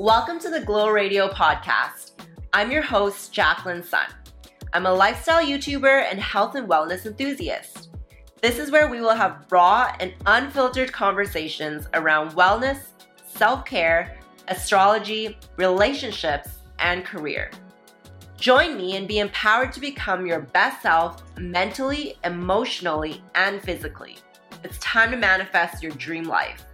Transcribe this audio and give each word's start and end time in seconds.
Welcome 0.00 0.38
to 0.38 0.48
the 0.48 0.60
Glow 0.60 0.88
Radio 0.88 1.28
podcast. 1.28 2.12
I'm 2.54 2.70
your 2.70 2.80
host, 2.80 3.34
Jacqueline 3.34 3.82
Sun. 3.82 4.06
I'm 4.72 4.86
a 4.86 4.94
lifestyle 4.94 5.44
YouTuber 5.44 6.10
and 6.10 6.18
health 6.18 6.54
and 6.54 6.66
wellness 6.66 7.04
enthusiast. 7.04 7.90
This 8.40 8.58
is 8.58 8.70
where 8.70 8.88
we 8.88 9.02
will 9.02 9.12
have 9.12 9.44
raw 9.50 9.94
and 10.00 10.14
unfiltered 10.24 10.90
conversations 10.90 11.86
around 11.92 12.30
wellness, 12.30 12.78
self 13.26 13.66
care, 13.66 14.18
astrology, 14.48 15.36
relationships, 15.58 16.48
and 16.78 17.04
career. 17.04 17.50
Join 18.38 18.78
me 18.78 18.96
and 18.96 19.06
be 19.06 19.18
empowered 19.18 19.70
to 19.74 19.80
become 19.80 20.24
your 20.24 20.40
best 20.40 20.80
self 20.80 21.22
mentally, 21.36 22.14
emotionally, 22.24 23.22
and 23.34 23.60
physically. 23.60 24.16
It's 24.64 24.78
time 24.78 25.10
to 25.10 25.18
manifest 25.18 25.82
your 25.82 25.92
dream 25.92 26.24
life. 26.24 26.64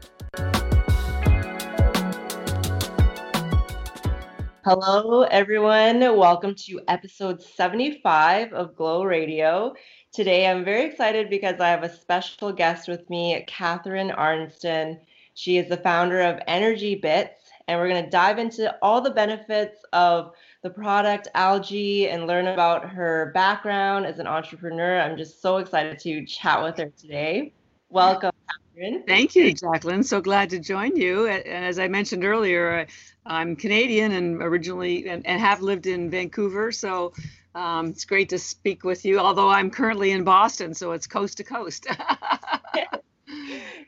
Hello, 4.69 5.23
everyone. 5.23 6.01
Welcome 6.01 6.57
to 6.57 6.81
episode 6.89 7.41
75 7.41 8.53
of 8.53 8.75
Glow 8.75 9.05
Radio. 9.05 9.77
Today, 10.13 10.49
I'm 10.49 10.65
very 10.65 10.87
excited 10.87 11.31
because 11.31 11.61
I 11.61 11.69
have 11.69 11.85
a 11.85 11.97
special 11.97 12.51
guest 12.51 12.89
with 12.89 13.09
me, 13.09 13.45
Catherine 13.47 14.11
Arnston. 14.11 14.99
She 15.35 15.59
is 15.59 15.69
the 15.69 15.77
founder 15.77 16.21
of 16.21 16.41
Energy 16.49 16.97
Bits, 16.97 17.49
and 17.69 17.79
we're 17.79 17.89
going 17.89 18.03
to 18.03 18.11
dive 18.11 18.41
into 18.41 18.77
all 18.83 19.01
the 19.01 19.13
benefits 19.13 19.85
of 19.93 20.33
the 20.65 20.71
product 20.71 21.29
algae 21.37 22.09
and 22.09 22.27
learn 22.27 22.49
about 22.49 22.89
her 22.89 23.31
background 23.35 24.05
as 24.05 24.19
an 24.19 24.27
entrepreneur. 24.27 24.99
I'm 25.01 25.17
just 25.17 25.41
so 25.41 25.59
excited 25.59 26.01
to 26.01 26.27
chat 26.27 26.61
with 26.65 26.77
her 26.79 26.91
today. 27.01 27.53
Welcome, 27.89 28.33
Catherine. 28.75 29.05
Thank 29.07 29.37
you, 29.37 29.55
Jacqueline. 29.55 30.03
So 30.03 30.21
glad 30.21 30.51
to 30.51 30.59
join 30.59 30.97
you. 30.97 31.29
And 31.29 31.65
as 31.65 31.79
I 31.79 31.87
mentioned 31.87 32.25
earlier, 32.25 32.89
I'm 33.27 33.57
Canadian 33.57 34.13
and 34.13 34.43
originally 34.43 35.09
and, 35.09 35.27
and 35.27 35.41
have 35.41 35.63
lived 35.63 35.87
in 35.87 36.11
Vancouver. 36.11 36.73
So 36.73 37.13
um, 37.55 37.89
it's 37.89 38.05
great 38.05 38.29
to 38.31 38.39
speak 38.39 38.85
with 38.85 39.05
you, 39.05 39.19
although 39.19 39.49
I'm 39.49 39.71
currently 39.71 40.11
in 40.11 40.25
Boston, 40.25 40.75
so 40.75 40.93
it's 40.93 41.07
coast 41.07 41.39
to 41.39 41.45
coast. 41.45 41.87
yeah, 42.75 42.85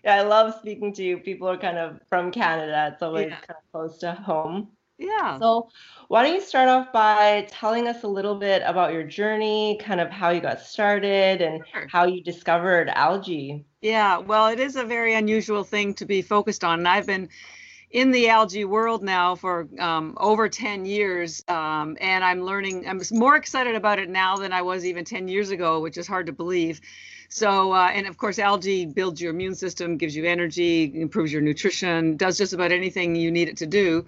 I 0.07 0.23
love 0.23 0.55
speaking 0.59 0.93
to 0.95 1.05
you. 1.05 1.19
People 1.19 1.49
are 1.49 1.59
kind 1.59 1.79
of 1.79 2.01
from 2.09 2.31
Canada. 2.31 2.91
It's 2.93 3.03
always 3.03 3.29
yeah. 3.29 3.37
kind 3.37 3.59
of 3.59 3.73
close 3.73 3.99
to 3.99 4.13
home. 4.13 4.69
Yeah. 4.97 5.39
So, 5.39 5.69
why 6.09 6.25
don't 6.25 6.35
you 6.35 6.41
start 6.41 6.69
off 6.69 6.93
by 6.93 7.47
telling 7.51 7.87
us 7.87 8.03
a 8.03 8.09
little 8.09 8.35
bit 8.35 8.63
about 8.67 8.93
your 8.93 9.05
journey, 9.05 9.79
kind 9.81 10.01
of 10.01 10.11
how 10.11 10.31
you 10.31 10.41
got 10.41 10.61
started 10.61 11.41
and 11.41 11.63
sure. 11.73 11.87
how 11.89 12.07
you 12.07 12.21
discovered 12.21 12.89
algae? 12.89 13.65
Yeah, 13.81 14.19
well, 14.19 14.49
it 14.49 14.59
is 14.59 14.75
a 14.75 14.85
very 14.85 15.15
unusual 15.15 15.63
thing 15.63 15.95
to 15.95 16.05
be 16.05 16.21
focused 16.21 16.65
on. 16.65 16.81
And 16.81 16.89
I've 16.89 17.07
been 17.07 17.29
in 17.91 18.11
the 18.11 18.29
algae 18.29 18.65
world 18.65 19.03
now 19.03 19.35
for 19.35 19.67
um, 19.79 20.15
over 20.19 20.49
10 20.49 20.85
years 20.85 21.43
um, 21.49 21.97
and 22.01 22.23
i'm 22.23 22.43
learning 22.43 22.87
i'm 22.89 23.01
more 23.13 23.37
excited 23.37 23.75
about 23.75 23.99
it 23.99 24.09
now 24.09 24.37
than 24.37 24.53
i 24.53 24.61
was 24.63 24.85
even 24.85 25.05
10 25.05 25.29
years 25.29 25.51
ago 25.51 25.81
which 25.81 25.97
is 25.97 26.07
hard 26.07 26.27
to 26.27 26.33
believe 26.33 26.81
so, 27.29 27.73
uh, 27.73 27.91
and 27.93 28.07
of 28.07 28.17
course, 28.17 28.39
algae 28.39 28.87
builds 28.87 29.21
your 29.21 29.33
immune 29.33 29.55
system, 29.55 29.99
gives 29.99 30.17
you 30.17 30.25
energy, 30.25 30.91
improves 30.95 31.31
your 31.31 31.43
nutrition, 31.43 32.17
does 32.17 32.39
just 32.39 32.55
about 32.55 32.73
anything 32.73 33.15
you 33.15 33.31
need 33.31 33.49
it 33.49 33.59
to 33.59 33.67
do. 33.67 34.07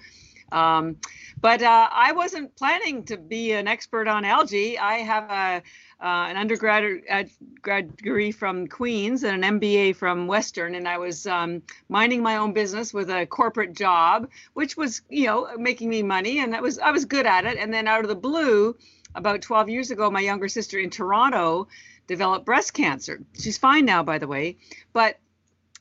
Um, 0.53 0.97
but 1.41 1.63
uh, 1.63 1.89
I 1.91 2.13
wasn't 2.13 2.55
planning 2.57 3.05
to 3.05 3.17
be 3.17 3.53
an 3.53 3.67
expert 3.67 4.09
on 4.09 4.25
algae. 4.25 4.79
I 4.79 4.99
have 4.99 5.31
a, 5.31 5.63
uh, 6.05 6.29
an 6.29 6.37
undergrad 6.37 7.03
uh, 7.11 7.25
grad 7.63 7.97
degree 7.97 8.33
from 8.33 8.67
Queens 8.67 9.23
and 9.23 9.43
an 9.45 9.61
MBA 9.61 9.97
from 9.97 10.27
Western, 10.27 10.75
and 10.75 10.87
I 10.87 10.99
was 10.99 11.27
um, 11.27 11.63
minding 11.89 12.23
my 12.23 12.37
own 12.37 12.53
business 12.53 12.93
with 12.93 13.11
a 13.11 13.27
corporate 13.27 13.75
job, 13.75 14.29
which 14.55 14.77
was, 14.77 15.03
you 15.09 15.27
know, 15.27 15.49
making 15.57 15.89
me 15.89 16.03
money, 16.03 16.41
and 16.41 16.53
that 16.53 16.63
was 16.63 16.79
I 16.79 16.91
was 16.91 17.05
good 17.05 17.27
at 17.27 17.45
it. 17.47 17.59
And 17.59 17.73
then 17.73 17.89
out 17.89 18.03
of 18.03 18.09
the 18.09 18.17
blue, 18.17 18.77
about 19.15 19.43
12 19.43 19.69
years 19.69 19.91
ago, 19.91 20.11
my 20.11 20.21
younger 20.21 20.49
sister 20.49 20.79
in 20.79 20.91
Toronto 20.91 21.69
developed 22.07 22.45
breast 22.45 22.75
cancer. 22.75 23.21
She's 23.39 23.59
fine 23.59 23.85
now, 23.85 24.03
by 24.03 24.19
the 24.19 24.27
way, 24.27 24.57
but 24.93 25.19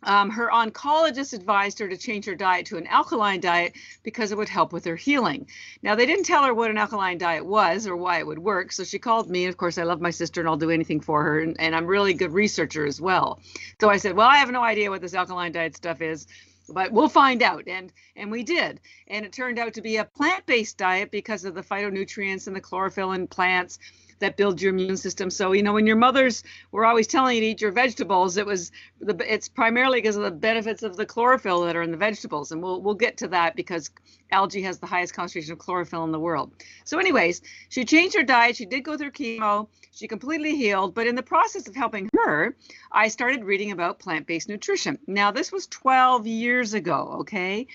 um, 0.03 0.29
her 0.29 0.49
oncologist 0.49 1.33
advised 1.33 1.79
her 1.79 1.89
to 1.89 1.97
change 1.97 2.25
her 2.25 2.35
diet 2.35 2.65
to 2.67 2.77
an 2.77 2.87
alkaline 2.87 3.39
diet 3.39 3.73
because 4.03 4.31
it 4.31 4.37
would 4.37 4.49
help 4.49 4.71
with 4.71 4.85
her 4.85 4.95
healing. 4.95 5.47
Now, 5.81 5.95
they 5.95 6.05
didn't 6.05 6.25
tell 6.25 6.43
her 6.43 6.53
what 6.53 6.71
an 6.71 6.77
alkaline 6.77 7.17
diet 7.17 7.45
was 7.45 7.85
or 7.85 7.95
why 7.97 8.19
it 8.19 8.27
would 8.27 8.39
work. 8.39 8.71
So 8.71 8.83
she 8.83 8.99
called 8.99 9.29
me. 9.29 9.45
Of 9.45 9.57
course, 9.57 9.77
I 9.77 9.83
love 9.83 10.01
my 10.01 10.11
sister 10.11 10.41
and 10.41 10.49
I'll 10.49 10.57
do 10.57 10.69
anything 10.69 11.01
for 11.01 11.23
her. 11.23 11.39
And, 11.39 11.59
and 11.59 11.75
I'm 11.75 11.85
really 11.85 12.13
good 12.13 12.31
researcher 12.31 12.85
as 12.85 13.01
well. 13.01 13.39
So 13.81 13.89
I 13.89 13.97
said, 13.97 14.15
Well, 14.15 14.27
I 14.27 14.37
have 14.37 14.51
no 14.51 14.63
idea 14.63 14.89
what 14.89 15.01
this 15.01 15.13
alkaline 15.13 15.51
diet 15.51 15.75
stuff 15.75 16.01
is 16.01 16.27
but 16.71 16.91
we'll 16.91 17.09
find 17.09 17.41
out 17.41 17.67
and 17.67 17.91
and 18.15 18.31
we 18.31 18.43
did 18.43 18.79
and 19.07 19.25
it 19.25 19.33
turned 19.33 19.57
out 19.57 19.73
to 19.73 19.81
be 19.81 19.97
a 19.97 20.05
plant-based 20.05 20.77
diet 20.77 21.09
because 21.11 21.43
of 21.43 21.55
the 21.55 21.63
phytonutrients 21.63 22.47
and 22.47 22.55
the 22.55 22.61
chlorophyll 22.61 23.11
in 23.13 23.27
plants 23.27 23.79
that 24.19 24.37
build 24.37 24.61
your 24.61 24.71
immune 24.73 24.97
system. 24.97 25.29
So, 25.29 25.51
you 25.53 25.63
know, 25.63 25.73
when 25.73 25.87
your 25.87 25.95
mothers 25.95 26.43
were 26.71 26.85
always 26.85 27.07
telling 27.07 27.35
you 27.35 27.41
to 27.41 27.47
eat 27.47 27.61
your 27.61 27.71
vegetables, 27.71 28.37
it 28.37 28.45
was 28.45 28.71
the 28.99 29.15
it's 29.31 29.49
primarily 29.49 29.99
because 29.99 30.15
of 30.15 30.23
the 30.23 30.31
benefits 30.31 30.83
of 30.83 30.95
the 30.95 31.05
chlorophyll 31.05 31.61
that 31.61 31.75
are 31.75 31.81
in 31.81 31.91
the 31.91 31.97
vegetables. 31.97 32.51
And 32.51 32.61
we'll 32.61 32.81
we'll 32.81 32.95
get 32.95 33.17
to 33.17 33.27
that 33.29 33.55
because 33.55 33.89
algae 34.31 34.61
has 34.61 34.79
the 34.79 34.85
highest 34.85 35.13
concentration 35.13 35.53
of 35.53 35.59
chlorophyll 35.59 36.03
in 36.03 36.11
the 36.11 36.19
world. 36.19 36.51
So, 36.83 36.99
anyways, 36.99 37.41
she 37.69 37.85
changed 37.85 38.15
her 38.15 38.23
diet. 38.23 38.57
She 38.57 38.65
did 38.65 38.81
go 38.81 38.97
through 38.97 39.11
chemo. 39.11 39.67
She 39.91 40.07
completely 40.07 40.55
healed. 40.55 40.93
But 40.93 41.07
in 41.07 41.15
the 41.15 41.23
process 41.23 41.67
of 41.67 41.75
helping 41.75 42.09
her, 42.13 42.55
I 42.91 43.07
started 43.07 43.43
reading 43.43 43.71
about 43.71 43.99
plant-based 43.99 44.49
nutrition. 44.49 44.99
Now, 45.07 45.31
this 45.31 45.51
was 45.51 45.67
12 45.67 46.27
years 46.27 46.73
ago, 46.73 47.17
okay? 47.21 47.67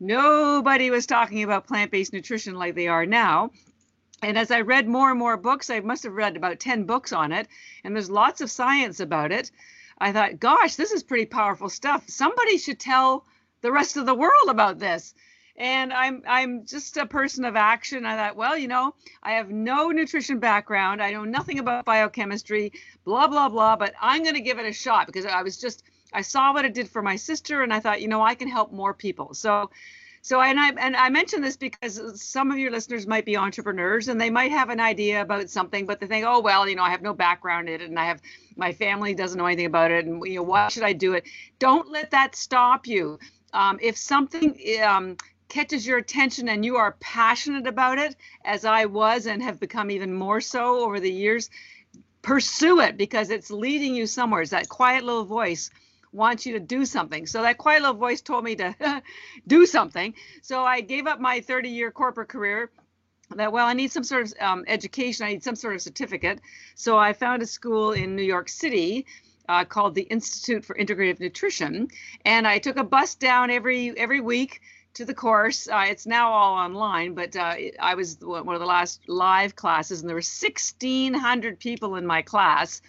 Nobody 0.00 0.90
was 0.90 1.06
talking 1.06 1.44
about 1.44 1.66
plant 1.66 1.90
based 1.90 2.12
nutrition 2.12 2.54
like 2.54 2.74
they 2.74 2.88
are 2.88 3.06
now 3.06 3.50
and 4.24 4.38
as 4.38 4.50
I 4.50 4.62
read 4.62 4.88
more 4.88 5.10
and 5.10 5.18
more 5.18 5.36
books, 5.36 5.70
I 5.70 5.80
must 5.80 6.02
have 6.04 6.14
read 6.14 6.36
about 6.36 6.58
10 6.58 6.84
books 6.84 7.12
on 7.12 7.30
it, 7.30 7.46
and 7.84 7.94
there's 7.94 8.10
lots 8.10 8.40
of 8.40 8.50
science 8.50 9.00
about 9.00 9.32
it. 9.32 9.50
I 9.98 10.12
thought, 10.12 10.40
gosh, 10.40 10.76
this 10.76 10.92
is 10.92 11.02
pretty 11.02 11.26
powerful 11.26 11.68
stuff. 11.68 12.08
Somebody 12.08 12.58
should 12.58 12.80
tell 12.80 13.26
the 13.60 13.70
rest 13.70 13.96
of 13.96 14.06
the 14.06 14.14
world 14.14 14.48
about 14.48 14.78
this. 14.78 15.14
And 15.56 15.92
I'm 15.92 16.22
I'm 16.26 16.66
just 16.66 16.96
a 16.96 17.06
person 17.06 17.44
of 17.44 17.54
action. 17.54 18.04
I 18.04 18.16
thought, 18.16 18.34
well, 18.34 18.58
you 18.58 18.66
know, 18.66 18.94
I 19.22 19.32
have 19.32 19.50
no 19.50 19.90
nutrition 19.90 20.40
background. 20.40 21.00
I 21.00 21.12
know 21.12 21.24
nothing 21.24 21.60
about 21.60 21.84
biochemistry, 21.84 22.72
blah 23.04 23.28
blah 23.28 23.48
blah, 23.48 23.76
but 23.76 23.94
I'm 24.00 24.22
going 24.24 24.34
to 24.34 24.40
give 24.40 24.58
it 24.58 24.66
a 24.66 24.72
shot 24.72 25.06
because 25.06 25.26
I 25.26 25.42
was 25.42 25.56
just 25.56 25.84
I 26.12 26.22
saw 26.22 26.52
what 26.52 26.64
it 26.64 26.74
did 26.74 26.88
for 26.88 27.02
my 27.02 27.14
sister 27.14 27.62
and 27.62 27.72
I 27.72 27.78
thought, 27.78 28.02
you 28.02 28.08
know, 28.08 28.22
I 28.22 28.34
can 28.34 28.48
help 28.48 28.72
more 28.72 28.94
people. 28.94 29.32
So 29.34 29.70
so 30.24 30.40
and 30.40 30.58
I 30.58 30.70
and 30.78 30.96
I 30.96 31.10
mention 31.10 31.42
this 31.42 31.58
because 31.58 32.00
some 32.18 32.50
of 32.50 32.56
your 32.56 32.70
listeners 32.70 33.06
might 33.06 33.26
be 33.26 33.36
entrepreneurs 33.36 34.08
and 34.08 34.18
they 34.18 34.30
might 34.30 34.52
have 34.52 34.70
an 34.70 34.80
idea 34.80 35.20
about 35.20 35.50
something, 35.50 35.84
but 35.84 36.00
they 36.00 36.06
think, 36.06 36.24
oh 36.26 36.40
well, 36.40 36.66
you 36.66 36.76
know, 36.76 36.82
I 36.82 36.88
have 36.88 37.02
no 37.02 37.12
background 37.12 37.68
in 37.68 37.82
it 37.82 37.90
and 37.90 37.98
I 37.98 38.06
have 38.06 38.22
my 38.56 38.72
family 38.72 39.14
doesn't 39.14 39.36
know 39.36 39.44
anything 39.44 39.66
about 39.66 39.90
it, 39.90 40.06
and 40.06 40.22
you 40.24 40.36
know, 40.36 40.42
why 40.42 40.68
should 40.68 40.82
I 40.82 40.94
do 40.94 41.12
it? 41.12 41.24
Don't 41.58 41.90
let 41.90 42.10
that 42.12 42.36
stop 42.36 42.86
you. 42.86 43.18
Um, 43.52 43.78
if 43.82 43.98
something 43.98 44.58
um, 44.82 45.18
catches 45.50 45.86
your 45.86 45.98
attention 45.98 46.48
and 46.48 46.64
you 46.64 46.76
are 46.76 46.96
passionate 47.00 47.66
about 47.66 47.98
it, 47.98 48.16
as 48.46 48.64
I 48.64 48.86
was 48.86 49.26
and 49.26 49.42
have 49.42 49.60
become 49.60 49.90
even 49.90 50.14
more 50.14 50.40
so 50.40 50.86
over 50.86 51.00
the 51.00 51.12
years, 51.12 51.50
pursue 52.22 52.80
it 52.80 52.96
because 52.96 53.28
it's 53.28 53.50
leading 53.50 53.94
you 53.94 54.06
somewhere. 54.06 54.40
It's 54.40 54.52
that 54.52 54.70
quiet 54.70 55.04
little 55.04 55.26
voice 55.26 55.68
wants 56.14 56.46
you 56.46 56.52
to 56.54 56.60
do 56.60 56.86
something. 56.86 57.26
So 57.26 57.42
that 57.42 57.58
quiet 57.58 57.82
little 57.82 57.96
voice 57.96 58.20
told 58.20 58.44
me 58.44 58.54
to 58.56 59.02
do 59.46 59.66
something. 59.66 60.14
So 60.42 60.64
I 60.64 60.80
gave 60.80 61.06
up 61.06 61.20
my 61.20 61.40
30 61.40 61.68
year 61.68 61.90
corporate 61.90 62.28
career. 62.28 62.70
That 63.34 63.52
well 63.52 63.66
i 63.66 63.72
need 63.72 63.90
some 63.90 64.04
sort 64.04 64.26
of 64.26 64.34
um, 64.40 64.64
education. 64.68 65.26
I 65.26 65.30
need 65.30 65.42
some 65.42 65.56
sort 65.56 65.74
of 65.74 65.82
certificate. 65.82 66.40
So 66.74 66.96
i 66.98 67.12
found 67.12 67.42
a 67.42 67.46
school 67.46 67.92
in 67.92 68.14
new 68.14 68.22
york 68.22 68.48
city 68.48 69.06
uh, 69.48 69.64
called 69.64 69.94
the 69.94 70.02
institute 70.02 70.64
for 70.64 70.76
integrative 70.76 71.20
nutrition. 71.20 71.88
And 72.24 72.46
i 72.46 72.58
took 72.58 72.76
a 72.76 72.84
bus 72.84 73.14
down 73.14 73.50
every 73.50 73.98
every 73.98 74.20
week 74.20 74.60
to 74.94 75.04
the 75.04 75.14
course. 75.14 75.66
Uh, 75.66 75.86
it's 75.88 76.06
now 76.06 76.30
all 76.32 76.54
online 76.54 77.14
but 77.14 77.34
uh, 77.34 77.56
i 77.80 77.94
was 77.94 78.18
one 78.20 78.54
of 78.54 78.60
the 78.60 78.66
last 78.66 79.00
live 79.08 79.56
classes 79.56 80.00
and 80.00 80.08
there 80.08 80.14
were 80.14 80.18
1600 80.18 81.58
people 81.58 81.96
in 81.96 82.06
my 82.06 82.22
class. 82.22 82.82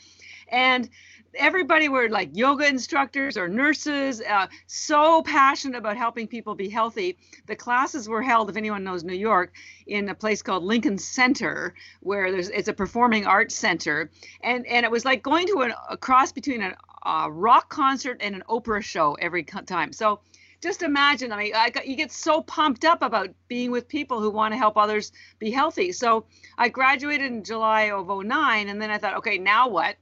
And 0.50 0.90
everybody 1.38 1.90
were 1.90 2.10
like 2.10 2.30
yoga 2.34 2.68
instructors 2.68 3.38
or 3.38 3.48
nurses, 3.48 4.22
uh, 4.22 4.48
so 4.68 5.22
passionate 5.24 5.78
about 5.78 5.98
helping 5.98 6.28
people 6.28 6.56
be 6.56 6.70
healthy. 6.70 7.18
The 7.48 7.56
classes 7.56 8.08
were 8.10 8.22
held, 8.22 8.50
if 8.50 8.58
anyone 8.58 8.84
knows 8.84 9.04
New 9.04 9.14
York, 9.14 9.54
in 9.88 10.10
a 10.10 10.16
place 10.16 10.42
called 10.42 10.64
Lincoln 10.64 10.98
Center, 10.98 11.74
where 12.02 12.32
there's 12.32 12.50
it's 12.50 12.68
a 12.68 12.74
performing 12.74 13.26
arts 13.26 13.56
center, 13.56 14.10
and 14.42 14.66
and 14.68 14.86
it 14.86 14.92
was 14.92 15.06
like 15.06 15.24
going 15.24 15.48
to 15.48 15.62
an, 15.62 15.74
a 15.90 15.98
cross 15.98 16.32
between 16.32 16.62
a, 16.62 16.76
a 17.06 17.32
rock 17.32 17.70
concert 17.70 18.18
and 18.22 18.36
an 18.36 18.44
opera 18.48 18.82
show 18.82 19.14
every 19.16 19.44
time. 19.44 19.94
So 19.94 20.22
just 20.62 20.82
imagine 20.82 21.32
i 21.32 21.38
mean 21.38 21.54
I 21.54 21.70
got, 21.70 21.86
you 21.86 21.96
get 21.96 22.12
so 22.12 22.42
pumped 22.42 22.86
up 22.86 23.04
about 23.04 23.30
being 23.48 23.70
with 23.70 23.88
people 23.88 24.20
who 24.20 24.32
want 24.32 24.54
to 24.54 24.58
help 24.58 24.78
others 24.78 25.12
be 25.38 25.52
healthy 25.52 25.92
so 25.92 26.26
i 26.58 26.70
graduated 26.70 27.32
in 27.32 27.44
july 27.44 27.92
of 27.92 28.08
09 28.08 28.70
and 28.70 28.82
then 28.82 28.90
i 28.90 28.98
thought 28.98 29.18
okay 29.18 29.38
now 29.38 29.68
what 29.68 29.96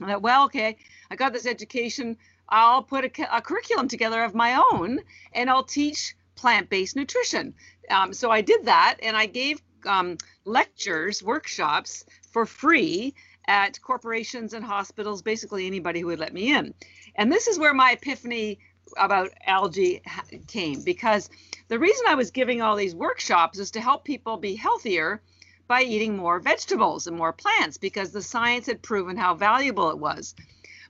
I 0.00 0.06
thought, 0.06 0.22
well, 0.22 0.44
okay, 0.46 0.76
I 1.10 1.16
got 1.16 1.32
this 1.32 1.46
education. 1.46 2.16
I'll 2.48 2.82
put 2.82 3.04
a, 3.04 3.36
a 3.36 3.40
curriculum 3.40 3.88
together 3.88 4.22
of 4.22 4.34
my 4.34 4.60
own 4.72 5.00
and 5.32 5.48
I'll 5.48 5.64
teach 5.64 6.14
plant-based 6.36 6.96
nutrition. 6.96 7.54
Um, 7.90 8.12
so 8.12 8.30
I 8.30 8.40
did 8.40 8.64
that, 8.64 8.98
and 9.02 9.16
I 9.16 9.26
gave 9.26 9.62
um, 9.86 10.18
lectures, 10.44 11.22
workshops 11.22 12.04
for 12.32 12.46
free 12.46 13.14
at 13.46 13.80
corporations 13.82 14.54
and 14.54 14.64
hospitals, 14.64 15.22
basically 15.22 15.66
anybody 15.66 16.00
who 16.00 16.06
would 16.08 16.18
let 16.18 16.32
me 16.32 16.52
in. 16.52 16.74
And 17.14 17.30
this 17.30 17.46
is 17.46 17.58
where 17.58 17.74
my 17.74 17.92
epiphany 17.92 18.58
about 18.96 19.30
algae 19.46 20.02
came 20.46 20.82
because 20.82 21.30
the 21.68 21.78
reason 21.78 22.06
I 22.08 22.14
was 22.14 22.30
giving 22.30 22.62
all 22.62 22.76
these 22.76 22.94
workshops 22.94 23.58
is 23.58 23.70
to 23.72 23.80
help 23.80 24.04
people 24.04 24.36
be 24.36 24.54
healthier 24.54 25.22
by 25.66 25.82
eating 25.82 26.16
more 26.16 26.40
vegetables 26.40 27.06
and 27.06 27.16
more 27.16 27.32
plants 27.32 27.78
because 27.78 28.12
the 28.12 28.22
science 28.22 28.66
had 28.66 28.82
proven 28.82 29.16
how 29.16 29.34
valuable 29.34 29.90
it 29.90 29.98
was. 29.98 30.34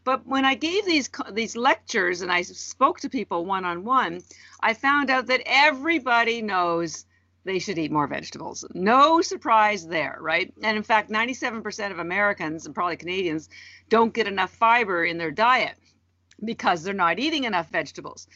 But 0.05 0.27
when 0.27 0.45
I 0.45 0.55
gave 0.55 0.85
these 0.85 1.09
these 1.33 1.57
lectures 1.57 2.21
and 2.21 2.31
I 2.31 2.43
spoke 2.43 3.01
to 3.01 3.09
people 3.09 3.47
one 3.47 3.65
on 3.65 3.85
one, 3.85 4.23
I 4.61 4.75
found 4.75 5.09
out 5.09 5.27
that 5.27 5.43
everybody 5.47 6.43
knows 6.43 7.07
they 7.45 7.59
should 7.59 7.79
eat 7.79 7.93
more 7.93 8.07
vegetables. 8.07 8.65
No 8.75 9.21
surprise 9.21 9.87
there, 9.87 10.19
right? 10.21 10.53
And 10.63 10.77
in 10.77 10.83
fact, 10.83 11.11
97% 11.11 11.91
of 11.91 11.99
Americans 11.99 12.67
and 12.67 12.75
probably 12.75 12.97
Canadians 12.97 13.49
don't 13.89 14.15
get 14.15 14.27
enough 14.27 14.51
fiber 14.51 15.05
in 15.05 15.19
their 15.19 15.31
diet 15.31 15.77
because 16.43 16.83
they're 16.83 16.95
not 16.95 17.19
eating 17.19 17.45
enough 17.45 17.71
vegetables. 17.71 18.27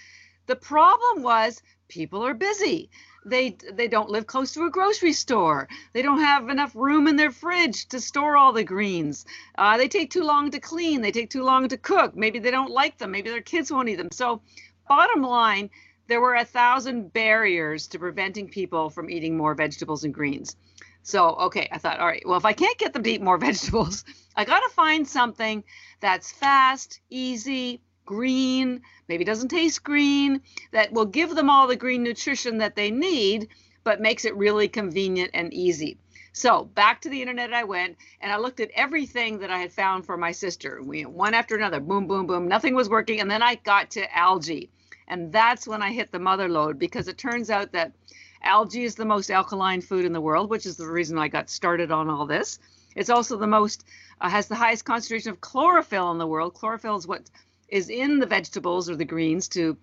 The 0.47 0.57
problem 0.57 1.23
was 1.23 1.63
people 1.89 2.25
are 2.27 2.35
busy. 2.35 2.91
They 3.29 3.57
they 3.73 3.89
don't 3.89 4.11
live 4.11 4.27
close 4.27 4.53
to 4.55 4.65
a 4.65 4.71
grocery 4.71 5.13
store. 5.13 5.69
They 5.93 6.03
don't 6.03 6.21
have 6.21 6.49
enough 6.49 6.75
room 6.75 7.07
in 7.07 7.17
their 7.17 7.31
fridge 7.31 7.87
to 7.89 8.01
store 8.01 8.37
all 8.37 8.53
the 8.53 8.65
greens. 8.65 9.27
Uh, 9.57 9.77
they 9.77 9.89
take 9.89 10.11
too 10.11 10.25
long 10.25 10.51
to 10.51 10.61
clean. 10.61 11.01
They 11.01 11.13
take 11.13 11.31
too 11.31 11.43
long 11.43 11.69
to 11.69 11.77
cook. 11.77 12.17
Maybe 12.17 12.39
they 12.39 12.51
don't 12.51 12.71
like 12.71 12.99
them. 12.99 13.11
Maybe 13.11 13.31
their 13.31 13.43
kids 13.43 13.71
won't 13.71 13.89
eat 13.89 13.97
them. 13.97 14.11
So, 14.13 14.43
bottom 14.89 15.23
line, 15.23 15.71
there 16.09 16.21
were 16.21 16.37
a 16.37 16.45
thousand 16.45 17.13
barriers 17.13 17.87
to 17.89 17.99
preventing 17.99 18.49
people 18.49 18.91
from 18.91 19.11
eating 19.11 19.37
more 19.37 19.55
vegetables 19.55 20.05
and 20.05 20.15
greens. 20.15 20.57
So, 21.03 21.29
okay, 21.37 21.69
I 21.71 21.79
thought, 21.79 22.01
all 22.01 22.07
right, 22.07 22.23
well, 22.27 22.37
if 22.37 22.45
I 22.45 22.53
can't 22.53 22.79
get 22.79 22.93
them 22.93 23.03
to 23.03 23.11
eat 23.11 23.23
more 23.23 23.39
vegetables, 23.49 24.05
I 24.37 24.45
got 24.45 24.61
to 24.61 24.75
find 24.75 25.07
something 25.07 25.65
that's 26.01 26.33
fast, 26.33 27.01
easy, 27.11 27.83
green, 28.09 28.81
maybe 29.07 29.23
doesn't 29.23 29.51
taste 29.51 29.85
green, 29.85 30.41
that 30.73 30.91
will 30.91 31.05
give 31.05 31.35
them 31.35 31.51
all 31.51 31.67
the 31.67 31.77
green 31.77 32.03
nutrition 32.03 32.57
that 32.57 32.75
they 32.75 32.91
need, 32.91 33.49
but 33.85 34.01
makes 34.01 34.25
it 34.25 34.35
really 34.35 34.67
convenient 34.67 35.31
and 35.35 35.53
easy. 35.53 35.99
So 36.33 36.65
back 36.65 37.03
to 37.03 37.11
the 37.11 37.21
internet 37.21 37.53
I 37.53 37.65
went 37.65 37.99
and 38.23 38.33
I 38.33 38.39
looked 38.39 38.61
at 38.61 38.71
everything 38.71 39.41
that 39.41 39.51
I 39.51 39.59
had 39.59 39.75
found 39.75 40.07
for 40.07 40.17
my 40.17 40.33
sister. 40.33 40.83
We 40.83 41.05
one 41.05 41.35
after 41.35 41.55
another, 41.55 41.81
boom, 41.81 42.07
boom, 42.07 42.27
boom. 42.27 42.49
Nothing 42.49 42.75
was 42.75 42.89
working. 42.89 43.21
And 43.21 43.31
then 43.31 43.43
I 43.43 43.57
got 43.57 43.91
to 43.91 44.17
algae. 44.17 44.71
And 45.07 45.31
that's 45.31 45.69
when 45.69 45.83
I 45.83 45.93
hit 45.93 46.11
the 46.11 46.19
mother 46.19 46.49
lode 46.49 46.79
because 46.79 47.09
it 47.09 47.19
turns 47.19 47.51
out 47.51 47.73
that 47.73 47.93
algae 48.43 48.85
is 48.85 48.95
the 48.95 49.05
most 49.05 49.31
alkaline 49.31 49.83
food 49.83 50.07
in 50.07 50.15
the 50.15 50.21
world, 50.23 50.49
which 50.49 50.65
is 50.65 50.79
the 50.79 50.87
reason 50.87 51.19
I 51.19 51.29
got 51.29 51.51
started 51.51 51.91
on 51.91 52.09
all 52.09 52.25
this. 52.25 52.59
It's 52.97 53.11
also 53.11 53.37
the 53.37 53.47
most, 53.47 53.85
uh, 54.23 54.31
has 54.31 54.49
the 54.49 54.55
highest 54.55 54.87
concentration 54.87 55.31
of 55.31 55.43
chlorophyll 55.43 56.11
in 56.11 56.19
the 56.19 56.27
world. 56.27 56.55
Chlorophyll 56.55 56.97
is 56.97 57.07
what 57.07 57.29
is 57.69 57.89
in 57.91 58.19
the 58.19 58.27
vegetables 58.27 58.89
or 58.89 58.97
the 58.97 59.05
greens 59.05 59.49
to 59.49 59.77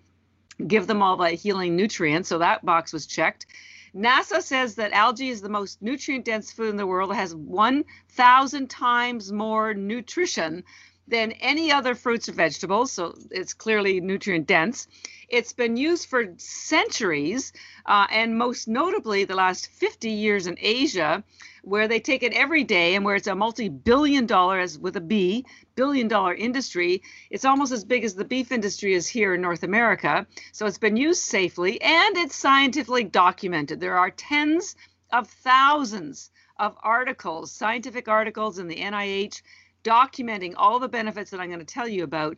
give 0.66 0.86
them 0.86 1.02
all 1.02 1.16
the 1.16 1.30
healing 1.30 1.76
nutrients. 1.76 2.28
So 2.28 2.38
that 2.38 2.64
box 2.64 2.92
was 2.92 3.06
checked. 3.06 3.46
NASA 3.94 4.42
says 4.42 4.74
that 4.74 4.92
algae 4.92 5.30
is 5.30 5.40
the 5.40 5.48
most 5.48 5.80
nutrient 5.80 6.24
dense 6.24 6.52
food 6.52 6.70
in 6.70 6.76
the 6.76 6.86
world. 6.86 7.10
It 7.10 7.14
has 7.14 7.34
1,000 7.34 8.68
times 8.68 9.32
more 9.32 9.72
nutrition 9.74 10.64
than 11.08 11.32
any 11.32 11.72
other 11.72 11.94
fruits 11.94 12.28
or 12.28 12.32
vegetables. 12.32 12.92
So 12.92 13.16
it's 13.30 13.54
clearly 13.54 14.00
nutrient 14.00 14.46
dense. 14.46 14.88
It's 15.28 15.52
been 15.52 15.76
used 15.76 16.08
for 16.08 16.34
centuries, 16.36 17.52
uh, 17.84 18.06
and 18.10 18.38
most 18.38 18.68
notably 18.68 19.24
the 19.24 19.34
last 19.34 19.66
50 19.66 20.08
years 20.08 20.46
in 20.46 20.56
Asia, 20.60 21.24
where 21.62 21.88
they 21.88 21.98
take 21.98 22.22
it 22.22 22.32
every 22.32 22.62
day 22.62 22.94
and 22.94 23.04
where 23.04 23.16
it's 23.16 23.26
a 23.26 23.34
multi-billion 23.34 24.26
dollar, 24.26 24.60
as 24.60 24.78
with 24.78 24.96
a 24.96 25.00
B, 25.00 25.44
billion 25.74 26.06
dollar 26.06 26.32
industry. 26.32 27.02
It's 27.28 27.44
almost 27.44 27.72
as 27.72 27.84
big 27.84 28.04
as 28.04 28.14
the 28.14 28.24
beef 28.24 28.52
industry 28.52 28.94
is 28.94 29.08
here 29.08 29.34
in 29.34 29.40
North 29.40 29.64
America. 29.64 30.26
So 30.52 30.64
it's 30.66 30.78
been 30.78 30.96
used 30.96 31.22
safely 31.22 31.80
and 31.82 32.16
it's 32.16 32.36
scientifically 32.36 33.02
documented. 33.02 33.80
There 33.80 33.98
are 33.98 34.10
tens 34.10 34.76
of 35.12 35.28
thousands 35.28 36.30
of 36.56 36.76
articles, 36.82 37.50
scientific 37.50 38.06
articles 38.06 38.58
in 38.58 38.68
the 38.68 38.76
NIH 38.76 39.42
documenting 39.82 40.54
all 40.56 40.78
the 40.78 40.88
benefits 40.88 41.30
that 41.30 41.40
I'm 41.40 41.48
going 41.48 41.58
to 41.58 41.64
tell 41.64 41.88
you 41.88 42.04
about 42.04 42.36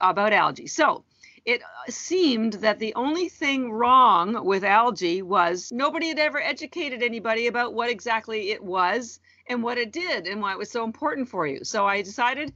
about 0.00 0.32
algae. 0.32 0.66
So 0.66 1.04
it 1.44 1.62
uh, 1.62 1.90
seemed 1.90 2.54
that 2.54 2.78
the 2.78 2.94
only 2.94 3.28
thing 3.28 3.72
wrong 3.72 4.44
with 4.44 4.64
algae 4.64 5.22
was 5.22 5.70
nobody 5.72 6.08
had 6.08 6.18
ever 6.18 6.40
educated 6.40 7.02
anybody 7.02 7.46
about 7.46 7.74
what 7.74 7.90
exactly 7.90 8.50
it 8.50 8.62
was 8.62 9.20
and 9.46 9.62
what 9.62 9.78
it 9.78 9.92
did 9.92 10.26
and 10.26 10.40
why 10.40 10.52
it 10.52 10.58
was 10.58 10.70
so 10.70 10.84
important 10.84 11.28
for 11.28 11.46
you. 11.46 11.64
So 11.64 11.86
I 11.86 12.02
decided 12.02 12.52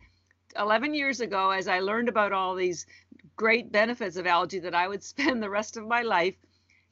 11 0.57 0.95
years 0.95 1.21
ago, 1.21 1.51
as 1.51 1.69
I 1.69 1.81
learned 1.81 2.09
about 2.09 2.33
all 2.33 2.55
these 2.55 2.87
great 3.37 3.73
benefits 3.73 4.17
of 4.17 4.27
algae, 4.27 4.61
that 4.61 4.75
I 4.75 4.87
would 4.87 5.03
spend 5.13 5.43
the 5.43 5.51
rest 5.51 5.77
of 5.77 5.87
my 5.87 6.03
life 6.03 6.37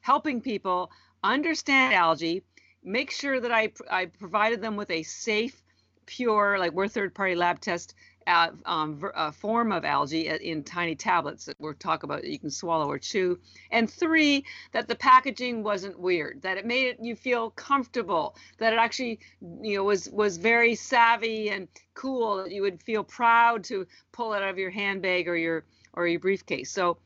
helping 0.01 0.41
people 0.41 0.91
understand 1.23 1.93
algae, 1.93 2.43
make 2.83 3.11
sure 3.11 3.39
that 3.39 3.51
I, 3.51 3.71
I 3.89 4.05
provided 4.05 4.61
them 4.61 4.75
with 4.75 4.91
a 4.91 5.03
safe, 5.03 5.63
pure, 6.05 6.59
like 6.59 6.73
we're 6.73 6.89
third 6.89 7.15
party 7.15 7.35
lab 7.35 7.61
test 7.61 7.95
uh, 8.27 8.49
um, 8.65 9.01
a 9.15 9.31
form 9.31 9.71
of 9.71 9.85
algae 9.85 10.27
in 10.27 10.63
tiny 10.63 10.95
tablets 10.95 11.45
that 11.45 11.55
we'll 11.59 11.73
talk 11.73 12.03
about 12.03 12.21
that 12.21 12.29
you 12.29 12.39
can 12.39 12.49
swallow 12.49 12.89
or 12.89 12.99
chew. 12.99 13.39
And 13.71 13.89
three, 13.89 14.45
that 14.71 14.87
the 14.87 14.95
packaging 14.95 15.63
wasn't 15.63 15.99
weird, 15.99 16.41
that 16.41 16.57
it 16.57 16.65
made 16.65 16.97
you 17.01 17.15
feel 17.15 17.51
comfortable, 17.51 18.35
that 18.57 18.73
it 18.73 18.79
actually, 18.79 19.19
you 19.61 19.77
know, 19.77 19.83
was 19.83 20.09
was 20.09 20.37
very 20.37 20.75
savvy 20.75 21.49
and 21.49 21.67
cool. 21.93 22.37
That 22.37 22.51
you 22.51 22.61
would 22.61 22.81
feel 22.81 23.03
proud 23.03 23.63
to 23.65 23.87
pull 24.11 24.33
it 24.33 24.41
out 24.43 24.49
of 24.49 24.57
your 24.57 24.71
handbag 24.71 25.27
or 25.27 25.35
your 25.35 25.65
or 25.93 26.07
your 26.07 26.19
briefcase. 26.19 26.71
So, 26.71 26.97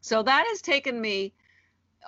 so 0.00 0.22
that 0.22 0.46
has 0.48 0.62
taken 0.62 1.00
me 1.00 1.32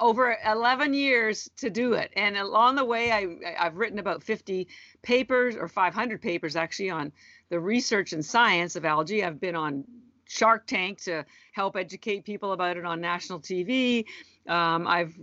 over 0.00 0.36
11 0.46 0.94
years 0.94 1.50
to 1.56 1.68
do 1.70 1.92
it 1.92 2.10
and 2.16 2.36
along 2.36 2.76
the 2.76 2.84
way 2.84 3.12
I, 3.12 3.26
i've 3.58 3.76
written 3.76 3.98
about 3.98 4.22
50 4.22 4.66
papers 5.02 5.54
or 5.54 5.68
500 5.68 6.20
papers 6.20 6.56
actually 6.56 6.90
on 6.90 7.12
the 7.52 7.60
research 7.60 8.14
and 8.14 8.24
science 8.24 8.76
of 8.76 8.86
algae. 8.86 9.22
I've 9.22 9.38
been 9.38 9.54
on 9.54 9.84
Shark 10.26 10.66
Tank 10.66 11.02
to 11.02 11.26
help 11.52 11.76
educate 11.76 12.24
people 12.24 12.52
about 12.52 12.78
it 12.78 12.86
on 12.86 12.98
national 12.98 13.40
TV. 13.40 14.06
Um, 14.48 14.88
I've 14.88 15.14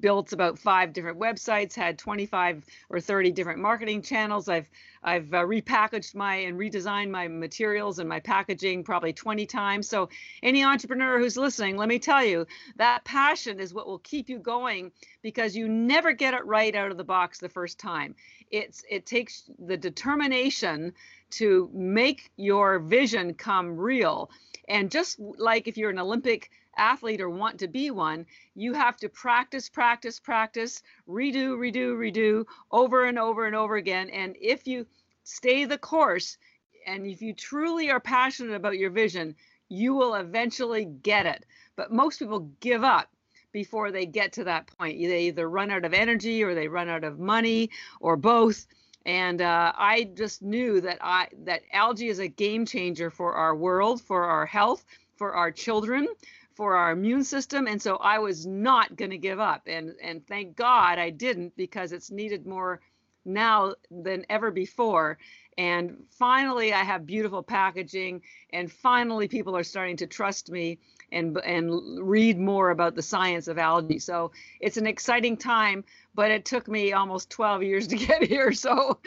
built 0.00 0.32
about 0.32 0.58
five 0.58 0.92
different 0.92 1.18
websites, 1.18 1.74
had 1.74 1.98
25 1.98 2.64
or 2.90 3.00
30 3.00 3.30
different 3.30 3.60
marketing 3.60 4.02
channels. 4.02 4.48
I've 4.48 4.68
I've 5.02 5.32
uh, 5.32 5.44
repackaged 5.44 6.14
my 6.14 6.36
and 6.36 6.58
redesigned 6.58 7.10
my 7.10 7.28
materials 7.28 7.98
and 7.98 8.08
my 8.08 8.20
packaging 8.20 8.84
probably 8.84 9.12
20 9.12 9.46
times. 9.46 9.88
So 9.88 10.08
any 10.42 10.64
entrepreneur 10.64 11.18
who's 11.18 11.36
listening, 11.36 11.76
let 11.76 11.88
me 11.88 11.98
tell 11.98 12.24
you, 12.24 12.46
that 12.76 13.04
passion 13.04 13.60
is 13.60 13.74
what 13.74 13.86
will 13.86 13.98
keep 13.98 14.28
you 14.28 14.38
going 14.38 14.90
because 15.22 15.54
you 15.54 15.68
never 15.68 16.12
get 16.12 16.34
it 16.34 16.44
right 16.46 16.74
out 16.74 16.90
of 16.90 16.96
the 16.96 17.04
box 17.04 17.38
the 17.38 17.48
first 17.48 17.78
time. 17.78 18.14
It's 18.50 18.84
it 18.90 19.06
takes 19.06 19.44
the 19.58 19.76
determination 19.76 20.92
to 21.30 21.70
make 21.72 22.30
your 22.36 22.78
vision 22.78 23.34
come 23.34 23.76
real. 23.76 24.30
And 24.68 24.90
just 24.90 25.20
like 25.20 25.68
if 25.68 25.76
you're 25.76 25.90
an 25.90 25.98
Olympic 25.98 26.50
athlete 26.76 27.20
or 27.20 27.30
want 27.30 27.58
to 27.60 27.68
be 27.68 27.90
one, 27.90 28.26
you 28.54 28.72
have 28.72 28.96
to 28.98 29.08
practice, 29.08 29.68
practice, 29.68 30.18
practice, 30.20 30.82
redo, 31.08 31.56
redo, 31.56 31.96
redo 31.96 32.44
over 32.70 33.04
and 33.04 33.18
over 33.18 33.46
and 33.46 33.56
over 33.56 33.76
again. 33.76 34.10
And 34.10 34.36
if 34.40 34.66
you 34.66 34.86
stay 35.24 35.64
the 35.64 35.78
course 35.78 36.38
and 36.86 37.06
if 37.06 37.22
you 37.22 37.32
truly 37.32 37.90
are 37.90 38.00
passionate 38.00 38.54
about 38.54 38.78
your 38.78 38.90
vision, 38.90 39.34
you 39.68 39.94
will 39.94 40.14
eventually 40.14 40.84
get 40.84 41.26
it. 41.26 41.44
But 41.76 41.92
most 41.92 42.18
people 42.18 42.50
give 42.60 42.84
up 42.84 43.10
before 43.52 43.90
they 43.90 44.06
get 44.06 44.32
to 44.34 44.44
that 44.44 44.66
point. 44.66 44.98
They 44.98 45.26
either 45.26 45.48
run 45.48 45.70
out 45.70 45.84
of 45.84 45.94
energy 45.94 46.42
or 46.42 46.54
they 46.54 46.68
run 46.68 46.88
out 46.88 47.04
of 47.04 47.18
money 47.18 47.70
or 48.00 48.16
both 48.16 48.66
and 49.06 49.42
uh, 49.42 49.72
I 49.76 50.04
just 50.14 50.42
knew 50.42 50.80
that 50.80 50.98
I 51.00 51.28
that 51.44 51.62
algae 51.72 52.08
is 52.08 52.18
a 52.18 52.28
game 52.28 52.64
changer 52.64 53.10
for 53.10 53.34
our 53.34 53.54
world, 53.54 54.00
for 54.00 54.24
our 54.24 54.46
health, 54.46 54.84
for 55.16 55.34
our 55.34 55.50
children, 55.50 56.08
for 56.54 56.76
our 56.76 56.92
immune 56.92 57.24
system, 57.24 57.66
and 57.66 57.80
so 57.82 57.96
I 57.96 58.18
was 58.18 58.46
not 58.46 58.96
going 58.96 59.10
to 59.10 59.18
give 59.18 59.40
up. 59.40 59.62
And 59.66 59.94
and 60.02 60.26
thank 60.26 60.56
God 60.56 60.98
I 60.98 61.10
didn't 61.10 61.56
because 61.56 61.92
it's 61.92 62.10
needed 62.10 62.46
more 62.46 62.80
now 63.24 63.74
than 63.90 64.24
ever 64.28 64.50
before. 64.50 65.18
And 65.56 66.04
finally, 66.10 66.72
I 66.72 66.82
have 66.82 67.06
beautiful 67.06 67.42
packaging, 67.42 68.22
and 68.52 68.70
finally, 68.70 69.28
people 69.28 69.56
are 69.56 69.62
starting 69.64 69.96
to 69.98 70.06
trust 70.06 70.50
me 70.50 70.78
and 71.12 71.38
and 71.38 71.70
read 72.08 72.38
more 72.38 72.70
about 72.70 72.94
the 72.96 73.02
science 73.02 73.48
of 73.48 73.58
algae. 73.58 74.00
So 74.00 74.32
it's 74.60 74.76
an 74.76 74.86
exciting 74.86 75.36
time, 75.36 75.84
but 76.14 76.30
it 76.32 76.44
took 76.44 76.68
me 76.68 76.92
almost 76.92 77.30
12 77.30 77.62
years 77.62 77.86
to 77.88 77.96
get 78.08 78.24
here. 78.24 78.52
So 78.52 78.98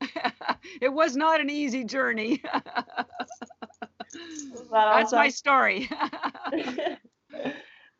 it 0.80 0.92
was 0.92 1.16
not 1.16 1.40
an 1.40 1.50
easy 1.50 1.84
journey. 1.84 2.42
That's 4.70 5.12
my 5.12 5.28
story. 5.28 5.88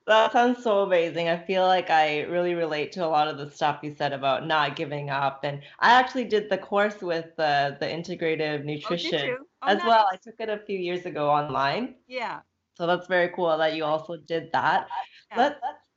That 0.06 0.32
sounds 0.32 0.64
so 0.64 0.84
amazing. 0.84 1.28
I 1.28 1.36
feel 1.36 1.66
like 1.66 1.90
I 1.90 2.22
really 2.22 2.54
relate 2.54 2.92
to 2.92 3.04
a 3.04 3.06
lot 3.06 3.28
of 3.28 3.36
the 3.36 3.50
stuff 3.50 3.80
you 3.82 3.92
said 3.94 4.14
about 4.14 4.46
not 4.46 4.74
giving 4.74 5.10
up. 5.10 5.40
And 5.44 5.60
I 5.80 5.90
actually 6.00 6.24
did 6.24 6.48
the 6.48 6.56
course 6.56 7.02
with 7.02 7.36
the 7.36 7.76
the 7.78 7.84
integrative 7.84 8.60
Oh, 8.60 8.64
nutrition 8.64 9.28
you? 9.28 9.46
Oh, 9.60 9.66
as 9.68 9.84
well. 9.84 10.08
I 10.10 10.16
took 10.16 10.36
it 10.38 10.48
a 10.48 10.64
few 10.64 10.78
years 10.78 11.04
ago 11.04 11.28
online. 11.28 11.96
Yeah. 12.06 12.40
So 12.78 12.86
that's 12.86 13.06
very 13.06 13.28
cool 13.36 13.54
that 13.58 13.74
you 13.74 13.84
also 13.84 14.16
did 14.16 14.50
that. 14.52 14.88
Yeah. 15.30 15.36
Let, 15.36 15.60
let's 15.62 15.87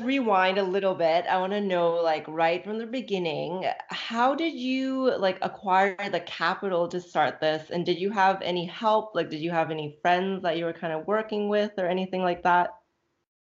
rewind 0.00 0.58
a 0.58 0.62
little 0.62 0.94
bit. 0.94 1.24
I 1.26 1.38
want 1.38 1.52
to 1.52 1.60
know, 1.60 1.94
like, 1.94 2.26
right 2.28 2.62
from 2.62 2.78
the 2.78 2.86
beginning, 2.86 3.64
how 3.88 4.34
did 4.34 4.52
you 4.52 5.16
like 5.16 5.38
acquire 5.42 5.96
the 6.10 6.20
capital 6.20 6.88
to 6.88 7.00
start 7.00 7.40
this? 7.40 7.70
And 7.70 7.86
did 7.86 7.98
you 7.98 8.10
have 8.10 8.40
any 8.42 8.66
help? 8.66 9.14
Like, 9.14 9.30
did 9.30 9.40
you 9.40 9.50
have 9.50 9.70
any 9.70 9.98
friends 10.02 10.42
that 10.42 10.58
you 10.58 10.66
were 10.66 10.72
kind 10.72 10.92
of 10.92 11.06
working 11.06 11.48
with 11.48 11.72
or 11.78 11.86
anything 11.86 12.22
like 12.22 12.42
that? 12.42 12.70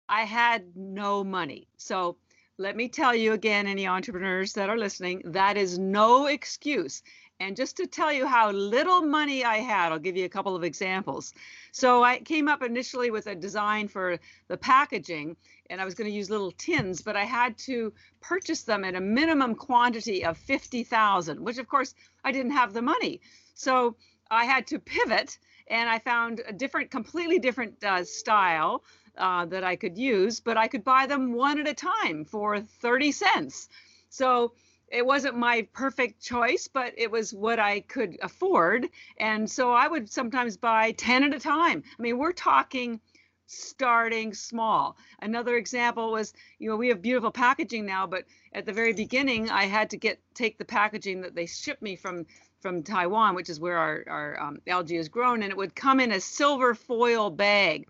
I 0.08 0.24
had 0.24 0.76
no 0.76 1.24
money. 1.24 1.68
So 1.78 2.18
let 2.60 2.76
me 2.76 2.88
tell 2.88 3.16
you 3.16 3.34
again, 3.34 3.66
any 3.66 3.88
entrepreneurs 3.88 4.54
that 4.54 4.70
are 4.70 4.78
listening, 4.78 5.24
that 5.26 5.58
is 5.58 5.80
no 5.80 6.28
excuse. 6.28 7.02
And 7.40 7.56
just 7.56 7.78
to 7.78 7.88
tell 7.88 8.14
you 8.14 8.26
how 8.26 8.52
little 8.52 9.02
money 9.02 9.44
I 9.44 9.58
had, 9.58 9.92
I'll 9.92 10.00
give 10.00 10.16
you 10.16 10.26
a 10.26 10.30
couple 10.30 10.56
of 10.56 10.64
examples. 10.64 11.34
So 11.72 12.04
I 12.04 12.20
came 12.20 12.48
up 12.48 12.62
initially 12.62 13.12
with 13.12 13.28
a 13.28 13.36
design 13.36 13.88
for 13.88 14.18
the 14.48 14.58
packaging, 14.58 15.36
and 15.70 15.82
I 15.82 15.86
was 15.86 15.96
going 15.96 16.10
to 16.10 16.16
use 16.16 16.30
little 16.30 16.52
tins, 16.52 17.02
but 17.02 17.16
I 17.16 17.26
had 17.26 17.58
to 17.60 17.92
purchase 18.22 18.64
them 18.64 18.86
at 18.86 18.96
a 18.96 19.02
minimum 19.02 19.56
quantity 19.56 20.24
of 20.24 20.38
50,000, 20.38 21.40
which 21.44 21.58
of 21.58 21.68
course 21.68 21.96
I 22.24 22.32
didn't 22.32 22.52
have 22.52 22.74
the 22.74 22.82
money. 22.82 23.22
So 23.56 23.96
I 24.30 24.46
had 24.46 24.68
to 24.68 24.80
pivot 24.80 25.38
and 25.68 25.90
I 25.90 26.00
found 26.00 26.42
a 26.46 26.54
different, 26.54 26.92
completely 26.92 27.40
different 27.40 27.84
uh, 27.84 28.04
style 28.04 28.84
uh, 29.18 29.46
that 29.46 29.64
I 29.64 29.76
could 29.76 29.98
use, 29.98 30.40
but 30.40 30.58
I 30.58 30.68
could 30.68 30.84
buy 30.84 31.06
them 31.08 31.34
one 31.34 31.60
at 31.60 31.68
a 31.68 31.74
time 31.74 32.26
for 32.26 32.62
30 32.62 33.12
cents. 33.12 33.70
So 34.10 34.54
it 34.94 35.06
wasn't 35.06 35.36
my 35.36 35.68
perfect 35.74 36.22
choice, 36.22 36.68
but 36.68 36.94
it 36.96 37.10
was 37.10 37.34
what 37.34 37.60
I 37.60 37.80
could 37.82 38.18
afford. 38.22 38.88
And 39.18 39.50
so 39.50 39.72
I 39.72 39.88
would 39.88 40.10
sometimes 40.10 40.56
buy 40.56 40.92
10 40.92 41.24
at 41.24 41.34
a 41.34 41.40
time. 41.40 41.84
I 41.98 42.02
mean, 42.02 42.20
we're 42.20 42.32
talking 42.32 43.02
starting 43.48 44.36
small. 44.36 44.96
Another 45.20 45.58
example 45.58 46.12
was, 46.12 46.34
you 46.60 46.70
know, 46.70 46.76
we 46.76 46.90
have 46.90 47.02
beautiful 47.02 47.32
packaging 47.32 47.86
now, 47.86 48.06
but 48.06 48.26
at 48.54 48.68
the 48.68 48.72
very 48.72 48.94
beginning, 48.94 49.50
I 49.50 49.66
had 49.66 49.90
to 49.90 49.98
get 49.98 50.20
take 50.36 50.58
the 50.60 50.66
packaging 50.66 51.22
that 51.22 51.36
they 51.36 51.48
shipped 51.48 51.82
me 51.82 51.96
from 51.96 52.26
from 52.62 52.84
Taiwan, 52.84 53.36
which 53.36 53.50
is 53.50 53.60
where 53.60 53.78
our, 53.78 54.04
our 54.08 54.40
um, 54.40 54.62
algae 54.68 54.96
is 54.96 55.10
grown, 55.10 55.44
and 55.44 55.52
it 55.52 55.58
would 55.58 55.76
come 55.76 56.00
in 56.00 56.14
a 56.14 56.22
silver 56.22 56.74
foil 56.74 57.30
bag 57.30 57.88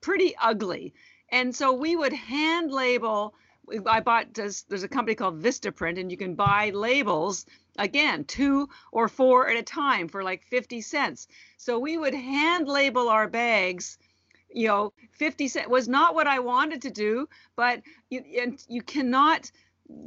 pretty 0.00 0.36
ugly. 0.36 0.94
And 1.30 1.54
so 1.54 1.72
we 1.72 1.96
would 1.96 2.12
hand 2.12 2.70
label. 2.70 3.34
I 3.86 4.00
bought 4.00 4.34
there's, 4.34 4.62
there's 4.64 4.82
a 4.82 4.88
company 4.88 5.14
called 5.14 5.42
Vistaprint, 5.42 5.98
and 5.98 6.10
you 6.10 6.16
can 6.16 6.34
buy 6.34 6.70
labels 6.70 7.46
again 7.78 8.24
two 8.24 8.68
or 8.90 9.08
four 9.08 9.48
at 9.48 9.56
a 9.56 9.62
time 9.62 10.08
for 10.08 10.22
like 10.22 10.42
50 10.44 10.80
cents. 10.80 11.28
So 11.56 11.78
we 11.78 11.96
would 11.96 12.14
hand 12.14 12.68
label 12.68 13.08
our 13.08 13.28
bags. 13.28 13.98
You 14.54 14.68
know, 14.68 14.92
50 15.12 15.48
cent 15.48 15.70
was 15.70 15.88
not 15.88 16.14
what 16.14 16.26
I 16.26 16.40
wanted 16.40 16.82
to 16.82 16.90
do, 16.90 17.28
but 17.56 17.82
you 18.10 18.22
and 18.40 18.62
you 18.68 18.82
cannot 18.82 19.50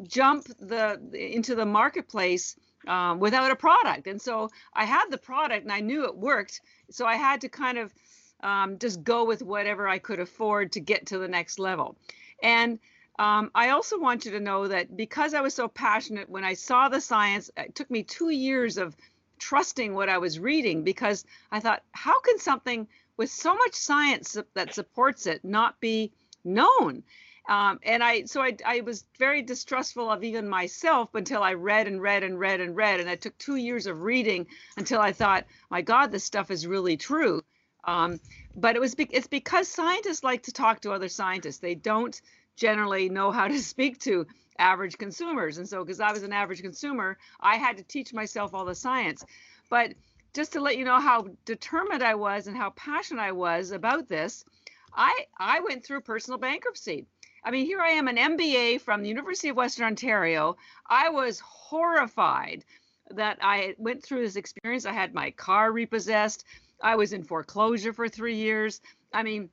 jump 0.03 0.45
the 0.59 0.99
into 1.13 1.55
the 1.55 1.65
marketplace 1.65 2.55
um, 2.87 3.19
without 3.19 3.51
a 3.51 3.55
product. 3.55 4.07
And 4.07 4.21
so 4.21 4.49
I 4.73 4.85
had 4.85 5.05
the 5.09 5.17
product 5.17 5.63
and 5.63 5.71
I 5.71 5.79
knew 5.79 6.05
it 6.05 6.15
worked. 6.15 6.61
So 6.91 7.05
I 7.05 7.15
had 7.15 7.41
to 7.41 7.49
kind 7.49 7.77
of 7.77 7.93
um, 8.41 8.77
just 8.77 9.03
go 9.03 9.25
with 9.25 9.41
whatever 9.41 9.87
I 9.87 9.97
could 9.97 10.19
afford 10.19 10.73
to 10.73 10.79
get 10.79 11.07
to 11.07 11.17
the 11.17 11.27
next 11.27 11.57
level. 11.57 11.95
And 12.43 12.79
um, 13.17 13.51
I 13.55 13.69
also 13.69 13.99
want 13.99 14.25
you 14.25 14.31
to 14.31 14.39
know 14.39 14.67
that 14.67 14.95
because 14.95 15.33
I 15.33 15.41
was 15.41 15.53
so 15.53 15.67
passionate, 15.67 16.29
when 16.29 16.43
I 16.43 16.53
saw 16.53 16.89
the 16.89 16.99
science, 16.99 17.49
it 17.55 17.75
took 17.75 17.89
me 17.89 18.03
two 18.03 18.29
years 18.29 18.77
of 18.77 18.95
trusting 19.39 19.93
what 19.93 20.09
I 20.09 20.17
was 20.17 20.39
reading 20.39 20.83
because 20.83 21.25
I 21.51 21.59
thought, 21.59 21.83
how 21.91 22.19
can 22.21 22.39
something 22.39 22.87
with 23.17 23.31
so 23.31 23.55
much 23.55 23.73
science 23.73 24.37
that 24.53 24.73
supports 24.73 25.27
it 25.27 25.45
not 25.45 25.79
be 25.79 26.11
known? 26.43 27.03
Um, 27.47 27.79
and 27.83 28.03
I, 28.03 28.25
so 28.25 28.41
I, 28.41 28.57
I 28.65 28.81
was 28.81 29.05
very 29.19 29.41
distrustful 29.41 30.09
of 30.09 30.23
even 30.23 30.49
myself 30.49 31.13
until 31.13 31.43
I 31.43 31.53
read 31.53 31.87
and 31.87 32.01
read 32.01 32.23
and 32.23 32.39
read 32.39 32.59
and 32.59 32.75
read. 32.75 32.99
And 32.99 33.09
it 33.09 33.21
took 33.21 33.37
two 33.37 33.55
years 33.55 33.85
of 33.87 34.01
reading 34.01 34.47
until 34.77 34.99
I 34.99 35.11
thought, 35.11 35.45
my 35.69 35.81
God, 35.81 36.11
this 36.11 36.23
stuff 36.23 36.49
is 36.49 36.65
really 36.65 36.97
true. 36.97 37.43
Um, 37.85 38.19
but 38.55 38.75
it 38.75 38.79
was 38.79 38.95
be- 38.95 39.07
it's 39.11 39.27
because 39.27 39.67
scientists 39.67 40.23
like 40.23 40.43
to 40.43 40.51
talk 40.51 40.81
to 40.81 40.91
other 40.91 41.07
scientists. 41.07 41.59
They 41.59 41.75
don't 41.75 42.19
generally 42.55 43.09
know 43.09 43.31
how 43.31 43.47
to 43.47 43.59
speak 43.73 43.99
to 43.99 44.27
average 44.57 44.97
consumers. 44.97 45.57
And 45.57 45.67
so, 45.67 45.83
because 45.83 45.99
I 45.99 46.11
was 46.11 46.23
an 46.23 46.33
average 46.33 46.61
consumer, 46.61 47.17
I 47.39 47.57
had 47.57 47.77
to 47.77 47.83
teach 47.83 48.13
myself 48.13 48.53
all 48.53 48.65
the 48.65 48.75
science. 48.75 49.25
But 49.69 49.93
just 50.33 50.53
to 50.53 50.59
let 50.59 50.77
you 50.77 50.85
know 50.85 50.99
how 50.99 51.27
determined 51.45 52.03
I 52.03 52.15
was 52.15 52.47
and 52.47 52.57
how 52.57 52.71
passionate 52.71 53.21
I 53.21 53.31
was 53.31 53.71
about 53.71 54.07
this, 54.07 54.45
I 54.93 55.25
I 55.37 55.61
went 55.61 55.85
through 55.85 56.01
personal 56.01 56.39
bankruptcy. 56.39 57.05
I 57.43 57.51
mean, 57.51 57.65
here 57.65 57.79
I 57.79 57.89
am, 57.91 58.07
an 58.07 58.17
MBA 58.17 58.81
from 58.81 59.03
the 59.03 59.09
University 59.09 59.49
of 59.49 59.55
Western 59.55 59.85
Ontario. 59.85 60.57
I 60.89 61.09
was 61.09 61.39
horrified 61.39 62.65
that 63.11 63.37
I 63.41 63.75
went 63.77 64.03
through 64.03 64.21
this 64.21 64.35
experience. 64.35 64.87
I 64.87 64.93
had 64.93 65.13
my 65.13 65.29
car 65.31 65.71
repossessed. 65.71 66.43
I 66.81 66.95
was 66.95 67.13
in 67.13 67.23
foreclosure 67.23 67.93
for 67.93 68.09
three 68.09 68.35
years. 68.35 68.81
I 69.13 69.21
mean, 69.21 69.49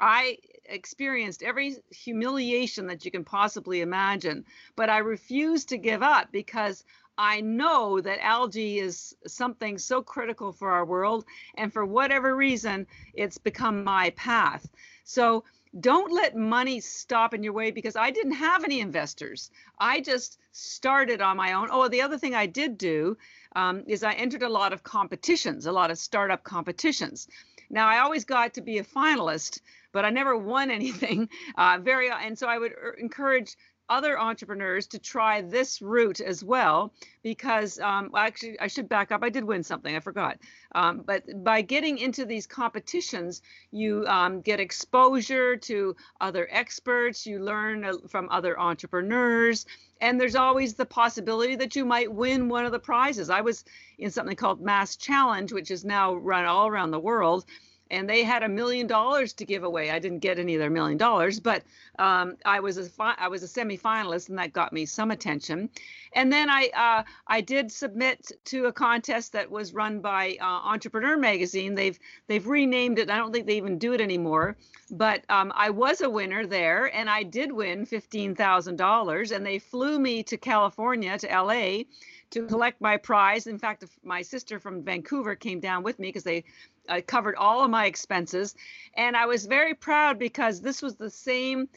I 0.00 0.38
experienced 0.68 1.42
every 1.42 1.76
humiliation 1.90 2.86
that 2.86 3.04
you 3.04 3.10
can 3.10 3.24
possibly 3.24 3.80
imagine, 3.80 4.44
but 4.76 4.90
I 4.90 4.98
refused 4.98 5.68
to 5.70 5.78
give 5.78 6.02
up 6.02 6.30
because 6.32 6.84
I 7.18 7.40
know 7.40 8.00
that 8.00 8.24
algae 8.24 8.78
is 8.78 9.16
something 9.26 9.76
so 9.76 10.02
critical 10.02 10.52
for 10.52 10.70
our 10.70 10.84
world. 10.84 11.24
And 11.56 11.72
for 11.72 11.84
whatever 11.84 12.36
reason, 12.36 12.86
it's 13.12 13.38
become 13.38 13.82
my 13.82 14.10
path. 14.10 14.70
So 15.02 15.42
don't 15.80 16.12
let 16.12 16.36
money 16.36 16.80
stop 16.80 17.34
in 17.34 17.42
your 17.42 17.52
way 17.52 17.72
because 17.72 17.96
I 17.96 18.10
didn't 18.10 18.32
have 18.32 18.64
any 18.64 18.80
investors. 18.80 19.50
I 19.78 20.00
just 20.00 20.38
started 20.52 21.20
on 21.20 21.36
my 21.36 21.52
own. 21.52 21.68
Oh, 21.70 21.88
the 21.88 22.02
other 22.02 22.18
thing 22.18 22.34
I 22.34 22.46
did 22.46 22.78
do 22.78 23.18
um, 23.56 23.82
is 23.86 24.04
I 24.04 24.12
entered 24.12 24.44
a 24.44 24.48
lot 24.48 24.72
of 24.72 24.84
competitions, 24.84 25.66
a 25.66 25.72
lot 25.72 25.90
of 25.90 25.98
startup 25.98 26.44
competitions. 26.44 27.28
Now 27.68 27.88
I 27.88 27.98
always 27.98 28.24
got 28.24 28.54
to 28.54 28.60
be 28.60 28.78
a 28.78 28.84
finalist, 28.84 29.60
but 29.92 30.04
I 30.04 30.10
never 30.10 30.36
won 30.36 30.70
anything. 30.80 31.28
Uh, 31.56 31.78
very, 31.82 32.10
and 32.10 32.38
so 32.38 32.46
I 32.46 32.58
would 32.58 32.72
er, 32.72 32.96
encourage 32.98 33.56
other 33.88 34.18
entrepreneurs 34.18 34.86
to 34.86 34.98
try 34.98 35.40
this 35.40 35.80
route 35.80 36.20
as 36.20 36.44
well 36.44 36.92
because 37.22 37.78
um, 37.80 38.10
actually 38.16 38.58
i 38.60 38.66
should 38.66 38.88
back 38.88 39.10
up 39.10 39.22
i 39.22 39.30
did 39.30 39.44
win 39.44 39.62
something 39.62 39.96
i 39.96 40.00
forgot 40.00 40.38
um, 40.74 41.02
but 41.06 41.24
by 41.42 41.62
getting 41.62 41.98
into 41.98 42.24
these 42.24 42.46
competitions 42.46 43.40
you 43.70 44.04
um, 44.06 44.40
get 44.40 44.60
exposure 44.60 45.56
to 45.56 45.96
other 46.20 46.46
experts 46.50 47.26
you 47.26 47.38
learn 47.38 47.84
uh, 47.84 47.94
from 48.08 48.28
other 48.30 48.58
entrepreneurs 48.60 49.64
and 50.00 50.20
there's 50.20 50.36
always 50.36 50.74
the 50.74 50.86
possibility 50.86 51.56
that 51.56 51.74
you 51.74 51.84
might 51.84 52.12
win 52.12 52.48
one 52.48 52.66
of 52.66 52.72
the 52.72 52.78
prizes 52.78 53.30
i 53.30 53.40
was 53.40 53.64
in 53.98 54.10
something 54.10 54.36
called 54.36 54.60
mass 54.60 54.96
challenge 54.96 55.52
which 55.52 55.70
is 55.70 55.84
now 55.84 56.14
run 56.14 56.44
all 56.44 56.66
around 56.68 56.90
the 56.90 57.00
world 57.00 57.46
and 57.90 58.08
they 58.08 58.22
had 58.22 58.42
a 58.42 58.48
million 58.48 58.86
dollars 58.86 59.32
to 59.34 59.44
give 59.44 59.64
away. 59.64 59.90
I 59.90 59.98
didn't 59.98 60.18
get 60.20 60.38
any 60.38 60.54
of 60.54 60.60
their 60.60 60.70
million 60.70 60.98
dollars, 60.98 61.40
but 61.40 61.62
um, 61.98 62.36
I 62.44 62.60
was 62.60 62.76
a 62.78 62.84
fi- 62.84 63.16
I 63.18 63.28
was 63.28 63.42
a 63.42 63.46
semifinalist, 63.46 64.28
and 64.28 64.38
that 64.38 64.52
got 64.52 64.72
me 64.72 64.86
some 64.86 65.10
attention. 65.10 65.70
And 66.12 66.32
then 66.32 66.48
I 66.50 66.68
uh, 66.76 67.02
I 67.26 67.40
did 67.40 67.72
submit 67.72 68.30
to 68.46 68.66
a 68.66 68.72
contest 68.72 69.32
that 69.32 69.50
was 69.50 69.74
run 69.74 70.00
by 70.00 70.36
uh, 70.40 70.44
Entrepreneur 70.44 71.16
Magazine. 71.16 71.74
They've 71.74 71.98
they've 72.26 72.46
renamed 72.46 72.98
it. 72.98 73.10
I 73.10 73.16
don't 73.16 73.32
think 73.32 73.46
they 73.46 73.56
even 73.56 73.78
do 73.78 73.92
it 73.92 74.00
anymore. 74.00 74.56
But 74.90 75.24
um, 75.28 75.52
I 75.54 75.70
was 75.70 76.00
a 76.00 76.08
winner 76.08 76.46
there, 76.46 76.94
and 76.94 77.10
I 77.10 77.22
did 77.22 77.52
win 77.52 77.84
fifteen 77.86 78.34
thousand 78.34 78.76
dollars. 78.76 79.32
And 79.32 79.44
they 79.44 79.58
flew 79.58 79.98
me 79.98 80.22
to 80.24 80.36
California 80.36 81.18
to 81.18 81.30
L.A. 81.30 81.86
to 82.30 82.46
collect 82.46 82.80
my 82.80 82.96
prize. 82.96 83.46
In 83.46 83.58
fact, 83.58 83.84
my 84.02 84.22
sister 84.22 84.58
from 84.58 84.82
Vancouver 84.82 85.34
came 85.34 85.60
down 85.60 85.82
with 85.82 85.98
me 85.98 86.08
because 86.08 86.24
they 86.24 86.44
I 86.88 87.00
covered 87.00 87.36
all 87.36 87.62
of 87.62 87.70
my 87.70 87.86
expenses. 87.86 88.54
And 88.94 89.16
I 89.16 89.26
was 89.26 89.46
very 89.46 89.74
proud 89.74 90.18
because 90.18 90.60
this 90.60 90.82
was 90.82 90.96
the 90.96 91.10
same 91.10 91.68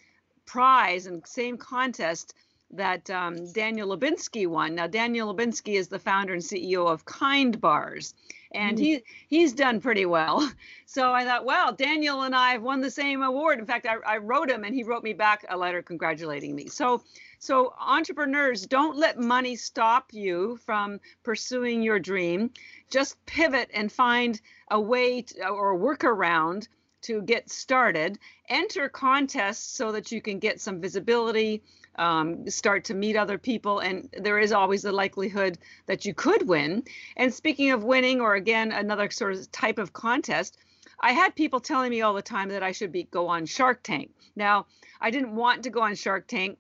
prize 0.46 1.06
and 1.06 1.26
same 1.28 1.58
contest 1.58 2.34
that 2.74 3.10
um, 3.10 3.52
Daniel 3.52 3.96
Lubetzky 3.96 4.48
won. 4.48 4.76
Now, 4.76 4.88
Daniel 4.88 5.34
Lubetzky 5.34 5.74
is 5.74 5.88
the 5.88 6.00
founder 6.00 6.34
and 6.34 6.42
CEO 6.42 6.88
of 6.88 7.06
Kind 7.06 7.60
Bars, 7.60 8.14
and 8.54 8.78
mm. 8.78 8.82
he 8.82 9.04
he's 9.28 9.54
done 9.54 9.82
pretty 9.82 10.06
well. 10.06 10.50
So 10.86 11.14
I 11.14 11.24
thought, 11.24 11.46
well, 11.46 11.72
Daniel 11.72 12.24
and 12.24 12.36
I 12.36 12.52
have 12.52 12.64
won 12.64 12.82
the 12.82 12.92
same 12.92 13.24
award. 13.24 13.60
In 13.60 13.66
fact, 13.66 13.88
I, 13.88 13.96
I 14.06 14.18
wrote 14.18 14.52
him, 14.52 14.66
and 14.66 14.76
he 14.76 14.84
wrote 14.84 15.06
me 15.06 15.14
back 15.14 15.46
a 15.48 15.56
letter 15.56 15.82
congratulating 15.82 16.54
me. 16.54 16.68
So, 16.68 17.02
so 17.40 17.74
entrepreneurs, 17.80 18.66
don't 18.66 18.98
let 18.98 19.18
money 19.18 19.56
stop 19.56 20.12
you 20.12 20.60
from 20.66 21.00
pursuing 21.24 21.82
your 21.82 21.98
dream. 21.98 22.52
Just 22.90 23.26
pivot 23.26 23.70
and 23.74 23.90
find 23.90 24.42
a 24.72 24.80
way 24.80 25.22
to, 25.22 25.48
or 25.48 25.76
a 25.76 25.78
workaround 25.78 26.68
to 27.02 27.22
get 27.22 27.50
started. 27.50 28.18
Enter 28.50 28.90
contests 28.90 29.76
so 29.76 29.92
that 29.92 30.12
you 30.12 30.22
can 30.22 30.40
get 30.40 30.60
some 30.60 30.82
visibility, 30.82 31.62
um, 31.96 32.50
start 32.50 32.86
to 32.86 32.94
meet 32.94 33.16
other 33.16 33.38
people, 33.38 33.80
and 33.80 34.10
there 34.18 34.40
is 34.40 34.52
always 34.52 34.82
the 34.82 34.92
likelihood 34.92 35.58
that 35.88 36.06
you 36.06 36.14
could 36.14 36.48
win. 36.48 36.84
And 37.18 37.34
speaking 37.34 37.72
of 37.72 37.84
winning, 37.84 38.22
or 38.22 38.36
again, 38.36 38.72
another 38.72 39.10
sort 39.10 39.34
of 39.34 39.52
type 39.52 39.78
of 39.78 39.94
contest, 39.94 40.58
I 41.00 41.12
had 41.14 41.36
people 41.36 41.60
telling 41.60 41.90
me 41.90 42.02
all 42.02 42.14
the 42.14 42.22
time 42.22 42.50
that 42.50 42.64
I 42.64 42.72
should 42.72 42.92
be 42.92 43.04
go 43.04 43.28
on 43.28 43.46
Shark 43.46 43.84
Tank. 43.84 44.12
Now, 44.36 44.68
I 45.00 45.12
didn't 45.12 45.36
want 45.36 45.64
to 45.64 45.70
go 45.70 45.82
on 45.82 45.96
Shark 45.96 46.28
Tank 46.28 46.58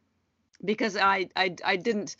because 0.65 0.97
I 0.97 1.29
I, 1.35 1.55
I 1.63 1.75
didn't 1.75 2.15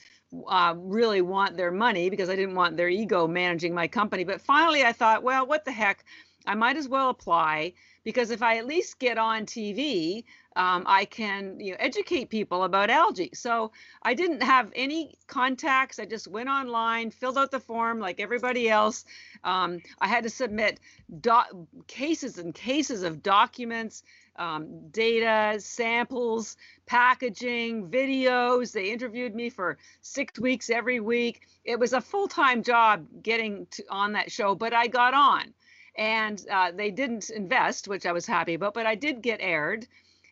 uh, 0.47 0.73
really 0.77 1.21
want 1.21 1.57
their 1.57 1.71
money 1.71 2.09
because 2.09 2.29
I 2.29 2.35
didn't 2.35 2.55
want 2.55 2.77
their 2.77 2.89
ego 2.89 3.27
managing 3.27 3.73
my 3.73 3.88
company. 3.88 4.23
But 4.23 4.41
finally, 4.41 4.83
I 4.83 4.93
thought, 4.93 5.23
well, 5.23 5.45
what 5.45 5.65
the 5.65 5.71
heck? 5.71 6.03
I 6.45 6.55
might 6.55 6.77
as 6.77 6.88
well 6.88 7.09
apply 7.09 7.73
because 8.03 8.31
if 8.31 8.41
I 8.41 8.57
at 8.57 8.65
least 8.65 8.97
get 8.97 9.17
on 9.17 9.45
TV, 9.45 10.23
um, 10.55 10.83
I 10.88 11.05
can 11.05 11.59
you 11.59 11.71
know, 11.71 11.77
educate 11.79 12.29
people 12.29 12.63
about 12.63 12.89
algae. 12.89 13.29
So 13.33 13.71
I 14.01 14.13
didn't 14.13 14.41
have 14.41 14.71
any 14.75 15.17
contacts. 15.27 16.00
I 16.00 16.05
just 16.05 16.27
went 16.27 16.50
online, 16.50 17.11
filled 17.11 17.38
out 17.38 17.51
the 17.51 17.59
form 17.59 18.00
like 18.00 18.19
everybody 18.19 18.69
else. 18.69 19.05
Um, 19.43 19.81
I 20.00 20.07
had 20.07 20.23
to 20.23 20.29
submit 20.29 20.79
do- 21.21 21.67
cases 21.88 22.38
and 22.38 22.53
cases 22.53 23.03
of 23.03 23.21
documents, 23.23 24.03
um, 24.41 24.89
data, 24.89 25.60
samples, 25.60 26.57
packaging, 26.88 27.89
videos. 27.89 28.71
They 28.71 28.91
interviewed 28.91 29.36
me 29.36 29.50
for 29.50 29.77
six 30.01 30.39
weeks 30.39 30.69
every 30.71 31.00
week. 31.00 31.48
It 31.63 31.79
was 31.79 31.93
a 31.93 32.01
full 32.01 32.27
time 32.27 32.63
job 32.63 33.05
getting 33.21 33.67
to, 33.71 33.83
on 33.89 34.13
that 34.13 34.31
show, 34.31 34.55
but 34.55 34.74
I 34.74 34.88
got 34.88 35.13
on. 35.13 35.53
And 35.95 36.43
uh, 36.50 36.71
they 36.71 36.89
didn't 36.89 37.29
invest, 37.29 37.88
which 37.88 38.05
I 38.05 38.13
was 38.13 38.25
happy 38.25 38.55
about, 38.55 38.74
but 38.74 38.88
I 38.88 38.95
did 38.95 39.21
get 39.21 39.41
aired. 39.41 39.86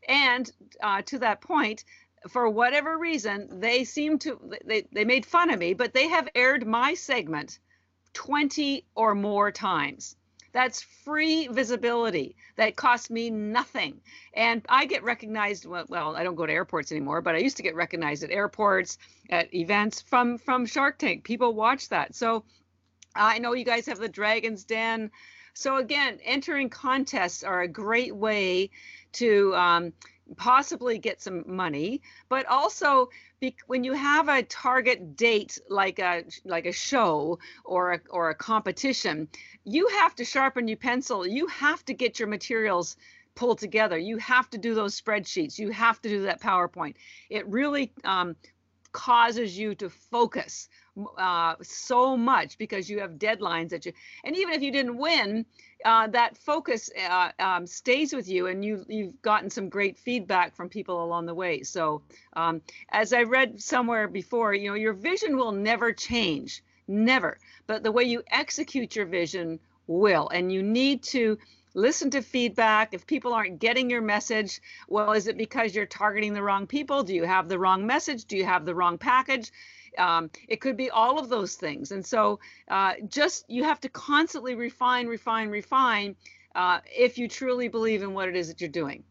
And 0.07 0.51
uh, 0.81 1.03
to 1.03 1.19
that 1.19 1.41
point, 1.41 1.83
for 2.29 2.49
whatever 2.49 2.97
reason, 2.97 3.59
they 3.59 3.83
seem 3.83 4.17
to 4.19 4.39
they, 4.65 4.87
they 4.91 5.05
made 5.05 5.25
fun 5.25 5.51
of 5.51 5.59
me, 5.59 5.73
but 5.73 5.93
they 5.93 6.07
have 6.07 6.27
aired 6.33 6.65
my 6.65 6.95
segment 6.95 7.59
20 8.13 8.85
or 8.95 9.13
more 9.13 9.51
times. 9.51 10.15
That's 10.51 10.81
free 10.81 11.47
visibility 11.47 12.35
that 12.55 12.75
costs 12.75 13.09
me 13.09 13.29
nothing. 13.29 14.01
And 14.33 14.65
I 14.67 14.85
get 14.85 15.03
recognized 15.03 15.65
well, 15.65 15.85
well, 15.89 16.15
I 16.15 16.23
don't 16.23 16.35
go 16.35 16.45
to 16.45 16.53
airports 16.53 16.91
anymore, 16.91 17.21
but 17.21 17.35
I 17.35 17.39
used 17.39 17.57
to 17.57 17.63
get 17.63 17.75
recognized 17.75 18.23
at 18.23 18.31
airports, 18.31 18.97
at 19.29 19.53
events 19.53 20.01
from 20.01 20.37
from 20.37 20.65
Shark 20.65 20.97
Tank. 20.97 21.23
People 21.23 21.53
watch 21.53 21.89
that. 21.89 22.15
So 22.15 22.43
I 23.15 23.39
know 23.39 23.53
you 23.53 23.65
guys 23.65 23.85
have 23.87 23.99
the 23.99 24.09
Dragon's 24.09 24.63
Den. 24.63 25.11
So 25.53 25.77
again, 25.77 26.19
entering 26.23 26.69
contests 26.69 27.43
are 27.43 27.61
a 27.61 27.67
great 27.67 28.15
way 28.15 28.69
to 29.13 29.53
um, 29.55 29.93
possibly 30.35 30.97
get 30.97 31.21
some 31.21 31.43
money, 31.47 32.01
but 32.29 32.45
also 32.45 33.09
be, 33.39 33.55
when 33.67 33.83
you 33.83 33.93
have 33.93 34.29
a 34.29 34.43
target 34.43 35.15
date 35.15 35.57
like 35.69 35.99
a 35.99 36.23
like 36.45 36.65
a 36.65 36.71
show 36.71 37.39
or 37.65 37.93
a, 37.93 37.99
or 38.09 38.29
a 38.29 38.35
competition, 38.35 39.27
you 39.63 39.87
have 39.99 40.15
to 40.15 40.25
sharpen 40.25 40.67
your 40.67 40.77
pencil. 40.77 41.25
You 41.25 41.47
have 41.47 41.83
to 41.85 41.93
get 41.93 42.19
your 42.19 42.27
materials 42.27 42.97
pulled 43.35 43.59
together. 43.59 43.97
You 43.97 44.17
have 44.17 44.49
to 44.49 44.57
do 44.57 44.75
those 44.75 44.99
spreadsheets. 44.99 45.57
You 45.57 45.69
have 45.71 46.01
to 46.01 46.09
do 46.09 46.23
that 46.23 46.41
PowerPoint. 46.41 46.95
It 47.29 47.47
really 47.47 47.93
um, 48.03 48.35
causes 48.91 49.57
you 49.57 49.75
to 49.75 49.89
focus 49.89 50.67
uh, 51.17 51.55
so 51.61 52.15
much 52.17 52.57
because 52.57 52.89
you 52.89 52.99
have 52.99 53.11
deadlines 53.13 53.69
that 53.69 53.85
you 53.85 53.93
and 54.23 54.35
even 54.35 54.53
if 54.53 54.61
you 54.61 54.71
didn't 54.71 54.97
win 54.97 55.45
uh, 55.85 56.07
that 56.07 56.37
focus 56.37 56.89
uh, 57.09 57.31
um, 57.39 57.65
stays 57.65 58.13
with 58.13 58.27
you 58.27 58.47
and 58.47 58.63
you 58.63 58.85
you've 58.87 59.21
gotten 59.21 59.49
some 59.49 59.69
great 59.69 59.97
feedback 59.97 60.55
from 60.55 60.69
people 60.69 61.03
along 61.03 61.25
the 61.25 61.33
way. 61.33 61.63
So 61.63 62.01
um, 62.33 62.61
as 62.89 63.13
i 63.13 63.23
read 63.23 63.61
somewhere 63.61 64.07
before 64.07 64.53
you 64.53 64.69
know 64.69 64.75
your 64.75 64.93
vision 64.93 65.37
will 65.37 65.51
never 65.51 65.93
change 65.93 66.63
never 66.87 67.37
but 67.67 67.83
the 67.83 67.91
way 67.91 68.03
you 68.03 68.23
execute 68.31 68.95
your 68.95 69.05
vision 69.05 69.59
will. 69.89 70.29
And 70.29 70.51
you 70.51 70.63
need 70.63 71.03
to 71.03 71.37
listen 71.73 72.09
to 72.11 72.21
feedback. 72.21 72.93
If 72.93 73.05
people 73.05 73.33
aren't 73.33 73.59
getting 73.59 73.89
your 73.89 74.01
message 74.01 74.61
well 74.87 75.11
is 75.11 75.27
it 75.27 75.37
because 75.37 75.75
you're 75.75 75.85
targeting 75.85 76.33
the 76.33 76.43
wrong 76.43 76.67
people? 76.67 77.03
Do 77.03 77.13
you 77.13 77.25
have 77.25 77.49
the 77.49 77.59
wrong 77.59 77.85
message? 77.85 78.25
Do 78.25 78.37
you 78.37 78.45
have 78.45 78.65
the 78.65 78.75
wrong 78.75 78.97
package 78.97 79.51
um, 79.97 80.29
it 80.47 80.61
could 80.61 80.77
be 80.77 80.89
all 80.89 81.19
of 81.19 81.29
those 81.29 81.55
things. 81.55 81.91
And 81.91 82.05
so 82.05 82.39
uh, 82.69 82.93
just 83.07 83.45
you 83.49 83.63
have 83.63 83.79
to 83.81 83.89
constantly 83.89 84.55
refine, 84.55 85.07
refine, 85.07 85.49
refine 85.49 86.15
uh, 86.55 86.79
if 86.85 87.17
you 87.17 87.27
truly 87.27 87.67
believe 87.67 88.01
in 88.01 88.13
what 88.13 88.29
it 88.29 88.35
is 88.35 88.47
that 88.47 88.61
you're 88.61 88.69
doing. 88.69 89.03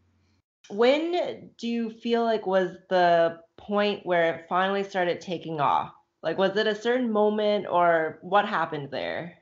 When 0.69 1.49
do 1.57 1.67
you 1.67 1.89
feel 1.89 2.23
like 2.23 2.45
was 2.45 2.71
the 2.89 3.39
point 3.57 4.05
where 4.05 4.35
it 4.35 4.45
finally 4.47 4.83
started 4.83 5.19
taking 5.19 5.59
off? 5.59 5.91
Like, 6.21 6.37
was 6.37 6.55
it 6.57 6.67
a 6.67 6.75
certain 6.75 7.11
moment 7.11 7.65
or 7.69 8.19
what 8.21 8.47
happened 8.47 8.91
there? 8.91 9.37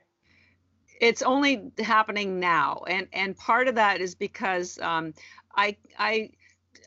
It's 1.00 1.22
only 1.22 1.70
happening 1.78 2.40
now, 2.40 2.82
and 2.88 3.06
and 3.12 3.36
part 3.36 3.68
of 3.68 3.76
that 3.76 4.00
is 4.00 4.14
because 4.14 4.78
um, 4.80 5.14
I 5.54 5.76
I 5.98 6.30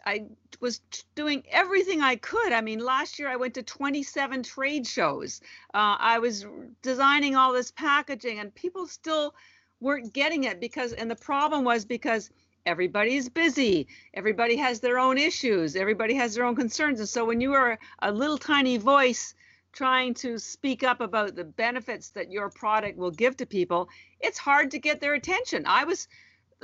I 0.05 0.25
was 0.59 0.81
doing 1.15 1.43
everything 1.49 2.01
I 2.01 2.15
could. 2.15 2.53
I 2.53 2.61
mean, 2.61 2.79
last 2.79 3.19
year 3.19 3.29
I 3.29 3.35
went 3.35 3.53
to 3.55 3.63
27 3.63 4.43
trade 4.43 4.87
shows. 4.87 5.41
Uh, 5.73 5.97
I 5.99 6.19
was 6.19 6.45
designing 6.81 7.35
all 7.35 7.53
this 7.53 7.71
packaging, 7.71 8.39
and 8.39 8.53
people 8.53 8.87
still 8.87 9.33
weren't 9.79 10.13
getting 10.13 10.43
it 10.43 10.59
because, 10.59 10.93
and 10.93 11.09
the 11.09 11.15
problem 11.15 11.63
was 11.63 11.85
because 11.85 12.29
everybody's 12.65 13.29
busy. 13.29 13.87
Everybody 14.13 14.55
has 14.57 14.79
their 14.79 14.99
own 14.99 15.17
issues. 15.17 15.75
Everybody 15.75 16.13
has 16.15 16.35
their 16.35 16.45
own 16.45 16.55
concerns. 16.55 16.99
And 16.99 17.09
so 17.09 17.25
when 17.25 17.41
you 17.41 17.53
are 17.53 17.79
a 17.99 18.11
little 18.11 18.37
tiny 18.37 18.77
voice 18.77 19.33
trying 19.73 20.13
to 20.13 20.37
speak 20.37 20.83
up 20.83 21.01
about 21.01 21.35
the 21.35 21.43
benefits 21.43 22.09
that 22.09 22.31
your 22.31 22.49
product 22.49 22.97
will 22.97 23.11
give 23.11 23.37
to 23.37 23.45
people, 23.45 23.89
it's 24.19 24.37
hard 24.37 24.71
to 24.71 24.79
get 24.79 25.01
their 25.01 25.15
attention. 25.15 25.63
I 25.65 25.85
was 25.85 26.07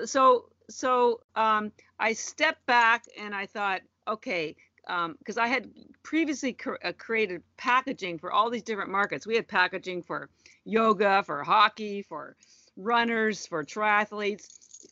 so 0.06 0.50
so 0.70 1.22
um, 1.36 1.72
I 2.00 2.14
stepped 2.14 2.66
back 2.66 3.06
and 3.20 3.34
I 3.34 3.46
thought, 3.46 3.82
okay, 4.08 4.56
because 4.86 5.38
um, 5.38 5.44
I 5.44 5.48
had 5.48 5.70
previously 6.04 6.54
cr- 6.54 6.76
uh, 6.84 6.94
created 6.98 7.44
packaging 7.58 8.20
for 8.20 8.32
all 8.32 8.50
these 8.50 8.64
different 8.64 8.92
markets. 8.92 9.28
We 9.28 9.36
had 9.36 9.48
packaging 9.48 10.04
for 10.04 10.30
yoga, 10.66 11.24
for 11.24 11.44
hockey, 11.44 12.02
for 12.02 12.36
runners, 12.76 13.46
for 13.46 13.64
triathletes. 13.64 14.48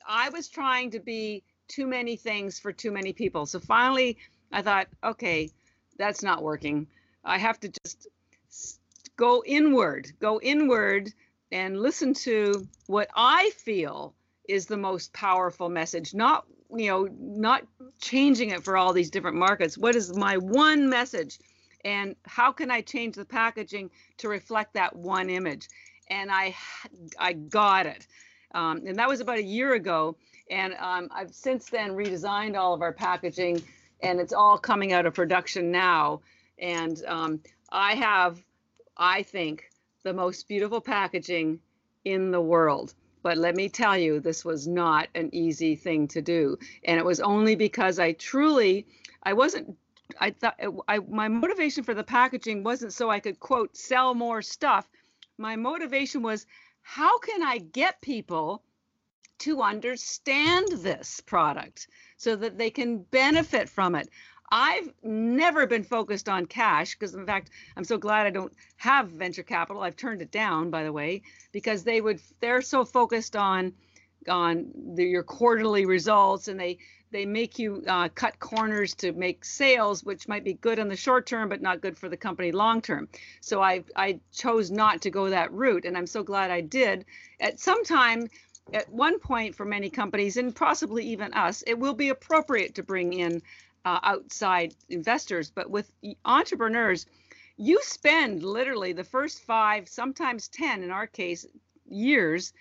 I 0.08 0.30
was 0.30 0.50
trying 0.50 0.92
to 0.92 1.00
be 1.00 1.44
too 1.68 1.88
many 1.88 2.16
things 2.16 2.60
for 2.60 2.72
too 2.72 2.92
many 2.92 3.14
people. 3.14 3.46
So 3.46 3.60
finally, 3.60 4.18
I 4.52 4.62
thought, 4.62 4.88
okay, 5.04 5.50
that's 5.98 6.24
not 6.24 6.44
working. 6.44 6.88
I 7.24 7.38
have 7.38 7.60
to 7.62 7.70
just 7.70 8.10
go 9.16 9.44
inward, 9.46 10.12
go 10.20 10.40
inward 10.42 11.12
and 11.52 11.80
listen 11.80 12.14
to 12.14 12.68
what 12.88 13.10
I 13.16 13.50
feel 13.52 14.14
is 14.48 14.66
the 14.66 14.78
most 14.78 15.14
powerful 15.14 15.70
message. 15.70 16.14
Not 16.14 16.46
you 16.70 16.88
know 16.88 17.08
not 17.20 17.64
changing 18.02 18.50
it 18.52 18.64
for 18.64 18.78
all 18.78 18.94
these 18.94 19.10
different 19.10 19.38
markets. 19.38 19.78
What 19.78 19.96
is 19.96 20.16
my 20.16 20.38
one 20.38 20.90
message? 20.90 21.40
And 21.84 22.16
how 22.24 22.52
can 22.52 22.72
i 22.72 22.82
change 22.82 23.16
the 23.16 23.26
packaging 23.26 23.92
to 24.18 24.30
reflect 24.30 24.74
that 24.74 24.96
one 24.96 25.30
image? 25.30 25.68
And 26.10 26.30
i 26.32 26.56
i 27.20 27.34
got 27.34 27.86
it. 27.86 28.08
Um, 28.54 28.84
and 28.86 28.96
that 28.98 29.08
was 29.08 29.20
about 29.20 29.38
a 29.38 29.44
year 29.44 29.74
ago. 29.74 30.16
And 30.50 30.74
um, 30.80 31.10
i've 31.12 31.34
since 31.34 31.70
then 31.70 31.92
redesigned 31.92 32.58
all 32.58 32.74
of 32.74 32.82
our 32.82 32.94
packaging 32.94 33.62
and 34.02 34.20
it's 34.20 34.34
all 34.34 34.58
coming 34.58 34.94
out 34.94 35.06
of 35.06 35.14
production 35.14 35.72
now. 35.72 36.22
And 36.60 37.04
um, 37.08 37.40
i 37.72 37.96
have 37.96 38.44
i 38.98 39.24
think 39.24 39.70
the 40.04 40.14
most 40.14 40.48
beautiful 40.48 40.80
packaging 40.80 41.60
in 42.06 42.32
the 42.32 42.42
world 42.42 42.94
but 43.26 43.40
let 43.40 43.56
me 43.56 43.68
tell 43.68 43.98
you, 43.98 44.20
this 44.20 44.46
was 44.46 44.68
not 44.68 45.08
an 45.16 45.32
easy 45.34 45.76
thing 45.76 46.08
to 46.10 46.22
do. 46.22 46.60
And 46.84 47.00
it 47.00 47.04
was 47.04 47.20
only 47.20 47.56
because 47.56 47.98
I 47.98 48.12
truly, 48.12 48.86
I 49.24 49.34
wasn't, 49.34 49.76
I 50.20 50.30
thought, 50.30 50.60
I, 50.88 51.00
my 51.00 51.28
motivation 51.28 51.84
for 51.84 51.96
the 51.96 52.04
packaging 52.04 52.64
wasn't 52.64 52.94
so 52.94 53.10
I 53.10 53.20
could, 53.20 53.40
quote, 53.40 53.76
sell 53.76 54.14
more 54.14 54.44
stuff. 54.44 54.88
My 55.40 55.56
motivation 55.56 56.22
was, 56.22 56.46
how 56.84 57.18
can 57.18 57.42
I 57.42 57.58
get 57.58 58.00
people 58.00 58.62
to 59.40 59.64
understand 59.64 60.68
this 60.74 61.20
product 61.20 61.88
so 62.18 62.36
that 62.36 62.60
they 62.60 62.70
can 62.70 63.00
benefit 63.00 63.70
from 63.70 63.96
it? 63.96 64.08
I've 64.52 64.94
never 65.04 65.66
been 65.66 65.84
focused 65.84 66.30
on 66.30 66.46
cash 66.46 66.94
because, 66.94 67.16
in 67.16 67.26
fact, 67.26 67.50
I'm 67.76 67.84
so 67.84 67.98
glad 67.98 68.28
I 68.28 68.30
don't 68.30 68.54
have 68.78 69.10
venture 69.10 69.44
capital. 69.44 69.82
I've 69.82 69.96
turned 69.96 70.22
it 70.22 70.32
down, 70.32 70.70
by 70.70 70.84
the 70.84 70.94
way, 70.94 71.24
because 71.52 71.84
they 71.84 72.02
would 72.02 72.22
they're 72.40 72.62
so 72.62 72.86
focused 72.86 73.36
on 73.36 73.74
on 74.28 74.72
the, 74.96 75.06
your 75.06 75.24
quarterly 75.24 75.86
results 75.86 76.48
and 76.48 76.60
they 76.60 76.78
they 77.12 77.26
make 77.26 77.58
you 77.58 77.84
uh, 77.88 78.10
cut 78.10 78.40
corners 78.40 78.94
to 78.96 79.14
make 79.14 79.46
sales, 79.46 80.04
which 80.04 80.28
might 80.28 80.44
be 80.44 80.54
good 80.54 80.80
in 80.80 80.90
the 80.90 80.96
short 80.98 81.26
term, 81.26 81.48
but 81.48 81.62
not 81.62 81.80
good 81.80 81.98
for 81.98 82.10
the 82.10 82.18
company 82.18 82.52
long 82.52 82.82
term. 82.82 83.08
So 83.42 83.62
I 83.62 83.84
I 83.96 84.20
chose 84.32 84.70
not 84.70 85.02
to 85.04 85.10
go 85.10 85.30
that 85.30 85.52
route, 85.52 85.86
and 85.86 85.98
I'm 85.98 86.08
so 86.08 86.24
glad 86.24 86.52
I 86.52 86.62
did. 86.62 87.06
At 87.40 87.60
some 87.60 87.84
time, 87.84 88.28
at 88.74 88.92
one 88.92 89.20
point 89.20 89.56
for 89.56 89.66
many 89.66 89.90
companies 89.90 90.38
and 90.38 90.56
possibly 90.56 91.06
even 91.06 91.34
us, 91.34 91.64
it 91.68 91.78
will 91.78 91.94
be 91.94 92.10
appropriate 92.10 92.76
to 92.76 92.84
bring 92.84 93.14
in 93.14 93.42
uh, 93.86 94.00
outside 94.04 94.76
investors. 94.90 95.52
But 95.52 95.70
with 95.70 95.92
entrepreneurs, 96.26 97.06
you 97.58 97.80
spend 97.84 98.44
literally 98.44 98.92
the 98.92 99.04
first 99.04 99.44
five, 99.44 99.88
sometimes 99.88 100.50
10 100.50 100.84
in 100.84 100.92
our 100.92 101.08
case, 101.08 101.46
years 101.88 102.52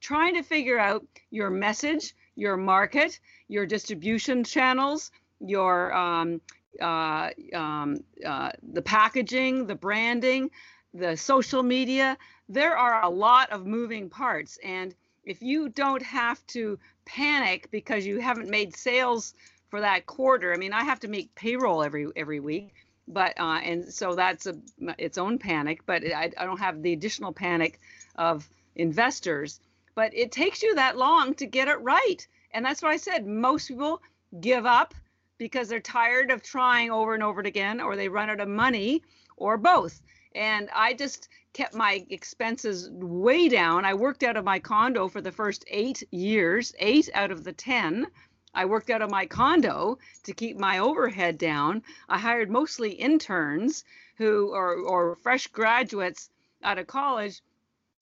trying 0.00 0.34
to 0.34 0.42
figure 0.42 0.78
out 0.78 1.06
your 1.30 1.48
message, 1.50 2.14
your 2.34 2.56
market, 2.56 3.18
your 3.48 3.64
distribution 3.64 4.44
channels, 4.44 5.10
your 5.40 5.94
um, 5.94 6.40
uh, 6.80 7.30
um, 7.54 7.96
uh, 8.24 8.50
the 8.72 8.82
packaging, 8.82 9.66
the 9.66 9.74
branding, 9.74 10.50
the 10.92 11.16
social 11.16 11.62
media. 11.62 12.18
There 12.48 12.76
are 12.76 13.02
a 13.02 13.08
lot 13.08 13.50
of 13.50 13.64
moving 13.66 14.10
parts, 14.10 14.58
and 14.62 14.94
if 15.24 15.40
you 15.40 15.70
don't 15.70 16.02
have 16.02 16.46
to 16.48 16.78
panic 17.06 17.70
because 17.70 18.06
you 18.06 18.18
haven't 18.18 18.50
made 18.50 18.76
sales 18.76 19.34
for 19.74 19.80
that 19.80 20.06
quarter, 20.06 20.54
I 20.54 20.56
mean, 20.56 20.72
I 20.72 20.84
have 20.84 21.00
to 21.00 21.08
make 21.08 21.34
payroll 21.34 21.82
every 21.82 22.06
every 22.14 22.38
week, 22.38 22.72
but 23.08 23.32
uh, 23.40 23.58
and 23.60 23.92
so 23.92 24.14
that's 24.14 24.46
a 24.46 24.54
its 24.98 25.18
own 25.18 25.36
panic. 25.36 25.84
But 25.84 26.04
I, 26.06 26.30
I 26.38 26.44
don't 26.44 26.60
have 26.60 26.80
the 26.80 26.92
additional 26.92 27.32
panic 27.32 27.80
of 28.14 28.48
investors. 28.76 29.58
But 29.96 30.14
it 30.14 30.30
takes 30.30 30.62
you 30.62 30.76
that 30.76 30.96
long 30.96 31.34
to 31.34 31.46
get 31.46 31.66
it 31.66 31.80
right, 31.80 32.24
and 32.52 32.64
that's 32.64 32.82
why 32.82 32.90
I 32.90 32.98
said 32.98 33.26
most 33.26 33.66
people 33.66 34.00
give 34.40 34.64
up 34.64 34.94
because 35.38 35.68
they're 35.68 35.80
tired 35.80 36.30
of 36.30 36.40
trying 36.40 36.92
over 36.92 37.12
and 37.12 37.24
over 37.24 37.40
again, 37.40 37.80
or 37.80 37.96
they 37.96 38.08
run 38.08 38.30
out 38.30 38.38
of 38.38 38.46
money, 38.46 39.02
or 39.36 39.56
both. 39.56 40.00
And 40.36 40.70
I 40.72 40.94
just 40.94 41.28
kept 41.52 41.74
my 41.74 42.06
expenses 42.10 42.90
way 42.92 43.48
down. 43.48 43.84
I 43.84 43.94
worked 43.94 44.22
out 44.22 44.36
of 44.36 44.44
my 44.44 44.60
condo 44.60 45.08
for 45.08 45.20
the 45.20 45.32
first 45.32 45.64
eight 45.66 46.04
years, 46.12 46.72
eight 46.78 47.10
out 47.12 47.32
of 47.32 47.42
the 47.42 47.52
10. 47.52 48.06
I 48.54 48.64
worked 48.66 48.90
out 48.90 49.02
of 49.02 49.10
my 49.10 49.26
condo 49.26 49.98
to 50.22 50.32
keep 50.32 50.56
my 50.58 50.78
overhead 50.78 51.38
down. 51.38 51.82
I 52.08 52.18
hired 52.18 52.50
mostly 52.50 52.92
interns 52.92 53.84
who 54.16 54.50
or, 54.54 54.76
or 54.76 55.16
fresh 55.16 55.46
graduates 55.48 56.30
out 56.62 56.78
of 56.78 56.86
college 56.86 57.42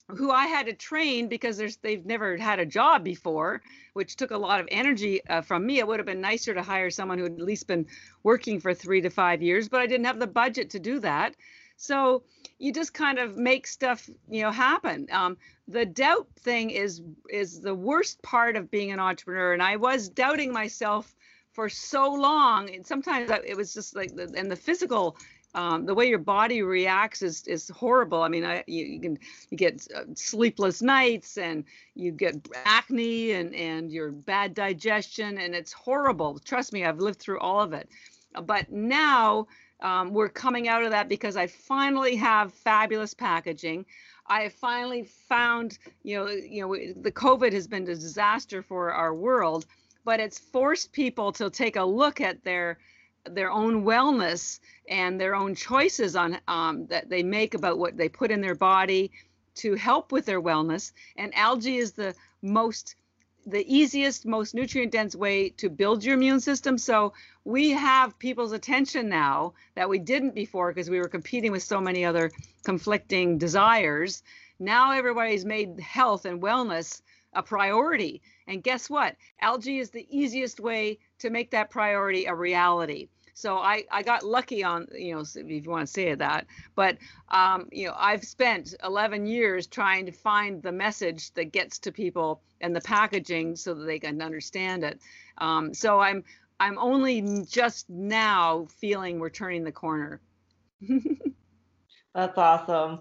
who 0.09 0.31
I 0.31 0.47
had 0.47 0.67
to 0.67 0.73
train 0.73 1.29
because 1.29 1.61
they've 1.81 2.05
never 2.05 2.37
had 2.37 2.59
a 2.59 2.67
job 2.67 3.05
before, 3.05 3.63
which 3.95 4.17
took 4.17 4.31
a 4.31 4.37
lot 4.37 4.61
of 4.61 4.69
energy 4.71 5.25
uh, 5.27 5.41
from 5.41 5.65
me. 5.65 5.79
It 5.79 5.87
would 5.87 6.01
have 6.01 6.07
been 6.07 6.21
nicer 6.21 6.53
to 6.55 6.63
hire 6.63 6.91
someone 6.91 7.19
who 7.19 7.25
had 7.25 7.35
at 7.35 7.41
least 7.41 7.67
been 7.67 7.87
working 8.23 8.61
for 8.61 8.75
three 8.75 9.01
to 9.01 9.11
five 9.11 9.43
years, 9.43 9.69
but 9.69 9.81
I 9.81 9.87
didn't 9.87 10.07
have 10.07 10.19
the 10.19 10.27
budget 10.27 10.71
to 10.71 10.79
do 10.79 10.99
that. 11.01 11.35
So 11.83 12.23
you 12.61 12.73
just 12.73 12.95
kind 12.95 13.19
of 13.19 13.37
make 13.37 13.67
stuff, 13.67 14.09
you 14.31 14.43
know, 14.43 14.53
happen. 14.53 15.09
Um, 15.11 15.37
the 15.67 15.85
doubt 15.85 16.29
thing 16.39 16.71
is 16.71 17.03
is 17.29 17.61
the 17.61 17.75
worst 17.75 18.23
part 18.23 18.55
of 18.55 18.71
being 18.71 18.93
an 18.93 19.01
entrepreneur, 19.01 19.53
and 19.53 19.61
I 19.61 19.75
was 19.75 20.09
doubting 20.09 20.53
myself 20.53 21.13
for 21.51 21.69
so 21.69 22.13
long. 22.13 22.73
And 22.73 22.87
sometimes 22.87 23.33
it 23.45 23.57
was 23.57 23.75
just 23.75 23.97
like, 23.97 24.15
the, 24.15 24.33
and 24.37 24.49
the 24.49 24.55
physical 24.57 25.17
um, 25.57 25.85
the 25.85 25.95
way 25.95 26.09
your 26.09 26.21
body 26.21 26.63
reacts 26.63 27.21
is 27.21 27.47
is 27.49 27.69
horrible. 27.69 28.23
I 28.23 28.29
mean, 28.29 28.45
I, 28.45 28.63
you, 28.69 28.85
you 28.85 29.01
can 29.01 29.19
you 29.51 29.59
get 29.59 29.85
uh, 29.95 30.05
sleepless 30.15 30.83
nights 30.83 31.37
and 31.37 31.65
you 31.95 32.13
get 32.13 32.49
acne 32.65 33.33
and 33.33 33.55
and 33.57 33.91
your 33.91 34.13
bad 34.13 34.55
digestion 34.55 35.37
and 35.37 35.53
it's 35.53 35.73
horrible. 35.73 36.39
Trust 36.39 36.73
me, 36.73 36.85
I've 36.85 37.01
lived 37.01 37.19
through 37.19 37.41
all 37.41 37.61
of 37.61 37.73
it. 37.73 37.89
But 38.41 38.71
now 38.71 39.49
um, 39.83 40.13
we're 40.13 40.29
coming 40.29 40.69
out 40.69 40.85
of 40.85 40.91
that 40.91 41.09
because 41.09 41.37
I 41.37 41.47
finally 41.47 42.17
have 42.17 42.55
fabulous 42.55 43.15
packaging. 43.15 43.85
I 44.27 44.43
have 44.43 44.53
finally 44.53 45.05
found, 45.05 45.79
you 46.03 46.17
know, 46.17 46.29
you 46.29 46.63
know, 46.63 46.75
the 47.03 47.13
COVID 47.13 47.53
has 47.53 47.67
been 47.67 47.83
a 47.83 47.95
disaster 47.95 48.63
for 48.63 48.93
our 48.93 49.13
world, 49.13 49.67
but 50.05 50.21
it's 50.21 50.39
forced 50.39 50.93
people 50.93 51.33
to 51.33 51.51
take 51.51 51.77
a 51.77 51.85
look 51.85 52.21
at 52.21 52.43
their 52.45 52.79
their 53.31 53.51
own 53.53 53.85
wellness 53.85 54.59
and 54.89 55.21
their 55.21 55.35
own 55.37 55.55
choices 55.55 56.17
on 56.17 56.39
um, 56.49 56.87
that 56.87 57.09
they 57.09 57.23
make 57.23 57.55
about 57.55 57.79
what 57.79 57.97
they 57.97 58.09
put 58.09 58.33
in 58.33 58.41
their 58.41 58.57
body 58.57 59.13
to 59.55 59.75
help 59.75 60.11
with 60.11 60.27
their 60.27 60.43
wellness. 60.43 60.93
And 61.17 61.33
algae 61.37 61.77
is 61.77 61.93
the 61.93 62.15
most 62.43 62.97
the 63.47 63.65
easiest, 63.67 64.27
most 64.27 64.55
nutrient 64.55 64.93
dense 64.93 65.17
way 65.17 65.51
to 65.51 65.69
build 65.69 66.05
your 66.05 66.15
immune 66.15 66.41
system. 66.41 66.79
So 66.79 67.13
we 67.45 67.71
have 67.71 68.19
people's 68.19 68.53
attention 68.53 69.09
now 69.09 69.55
that 69.75 69.89
we 69.89 69.99
didn't 69.99 70.35
before 70.35 70.73
because 70.73 70.91
we 70.91 70.99
were 70.99 71.09
competing 71.09 71.53
with 71.53 71.63
so 71.63 71.81
many 71.81 72.05
other 72.05 72.31
conflicting 72.65 73.39
desires. 73.39 74.23
Now 74.59 74.93
everybody's 74.93 75.45
made 75.45 75.81
health 75.81 76.25
and 76.25 76.41
wellness 76.41 77.03
a 77.33 77.43
priority. 77.43 78.23
And 78.47 78.63
guess 78.63 78.91
what? 78.91 79.17
Algae 79.41 79.79
is 79.79 79.91
the 79.91 80.07
easiest 80.11 80.61
way 80.61 80.99
to 81.21 81.31
make 81.31 81.51
that 81.51 81.71
priority 81.71 82.27
a 82.27 82.35
reality. 82.35 83.09
So 83.35 83.59
I, 83.59 83.85
I 83.91 84.03
got 84.03 84.25
lucky 84.25 84.63
on, 84.63 84.87
you 84.95 85.15
know, 85.15 85.21
if 85.21 85.49
you 85.49 85.71
want 85.71 85.87
to 85.87 85.93
say 85.93 86.15
that, 86.15 86.47
but, 86.75 86.99
um, 87.29 87.69
you 87.73 87.87
know, 87.87 87.95
I've 87.97 88.25
spent 88.25 88.75
11 88.85 89.27
years 89.27 89.67
trying 89.67 90.07
to 90.07 90.13
find 90.13 90.63
the 90.63 90.73
message 90.73 91.33
that 91.35 91.47
gets 91.47 91.79
to 91.81 91.93
people 91.93 92.43
and 92.61 92.77
the 92.77 92.81
packaging 92.81 93.57
so 93.57 93.75
that 93.75 93.85
they 93.85 93.99
can 93.99 94.21
understand 94.21 94.85
it. 94.85 95.01
Um, 95.39 95.73
so 95.73 96.01
I'm, 96.01 96.25
I'm 96.61 96.79
only 96.79 97.45
just 97.49 97.89
now 97.89 98.67
feeling 98.79 99.19
we're 99.19 99.31
turning 99.31 99.65
the 99.65 99.73
corner. 99.73 100.21
That's 102.15 102.39
awesome. 102.39 103.01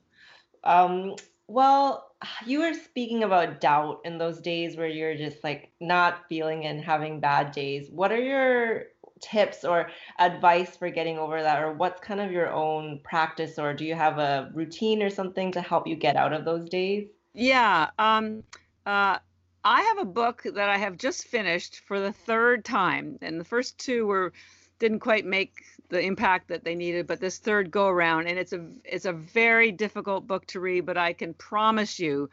Um, 0.63 1.15
well, 1.47 2.11
you 2.45 2.59
were 2.61 2.73
speaking 2.73 3.23
about 3.23 3.59
doubt 3.59 4.01
in 4.05 4.17
those 4.17 4.39
days 4.39 4.77
where 4.77 4.87
you're 4.87 5.15
just 5.15 5.43
like 5.43 5.71
not 5.81 6.27
feeling 6.29 6.65
and 6.65 6.81
having 6.81 7.19
bad 7.19 7.51
days. 7.51 7.89
What 7.91 8.11
are 8.11 8.21
your 8.21 8.85
tips 9.21 9.63
or 9.63 9.89
advice 10.19 10.75
for 10.75 10.89
getting 10.89 11.17
over 11.17 11.41
that? 11.41 11.61
Or 11.61 11.73
what's 11.73 12.01
kind 12.01 12.19
of 12.19 12.31
your 12.31 12.51
own 12.51 12.99
practice? 13.03 13.57
Or 13.59 13.73
do 13.73 13.85
you 13.85 13.95
have 13.95 14.17
a 14.17 14.51
routine 14.53 15.01
or 15.01 15.09
something 15.09 15.51
to 15.53 15.61
help 15.61 15.87
you 15.87 15.95
get 15.95 16.15
out 16.15 16.33
of 16.33 16.45
those 16.45 16.69
days? 16.69 17.07
Yeah 17.33 17.89
um 17.97 18.43
uh 18.85 19.17
i 19.63 19.81
have 19.81 19.99
a 19.99 20.05
book 20.05 20.43
that 20.43 20.69
i 20.69 20.77
have 20.77 20.97
just 20.97 21.27
finished 21.27 21.81
for 21.87 21.99
the 21.99 22.11
third 22.11 22.65
time 22.65 23.17
and 23.21 23.39
the 23.39 23.45
first 23.45 23.77
two 23.77 24.05
were 24.05 24.33
didn't 24.79 24.99
quite 24.99 25.25
make 25.25 25.53
the 25.89 26.01
impact 26.01 26.47
that 26.47 26.63
they 26.63 26.75
needed 26.75 27.05
but 27.05 27.19
this 27.19 27.37
third 27.37 27.69
go 27.69 27.87
around 27.87 28.27
and 28.27 28.39
it's 28.39 28.53
a 28.53 28.67
it's 28.83 29.05
a 29.05 29.13
very 29.13 29.71
difficult 29.71 30.25
book 30.25 30.45
to 30.47 30.59
read 30.59 30.85
but 30.85 30.97
i 30.97 31.13
can 31.13 31.33
promise 31.35 31.99
you 31.99 32.29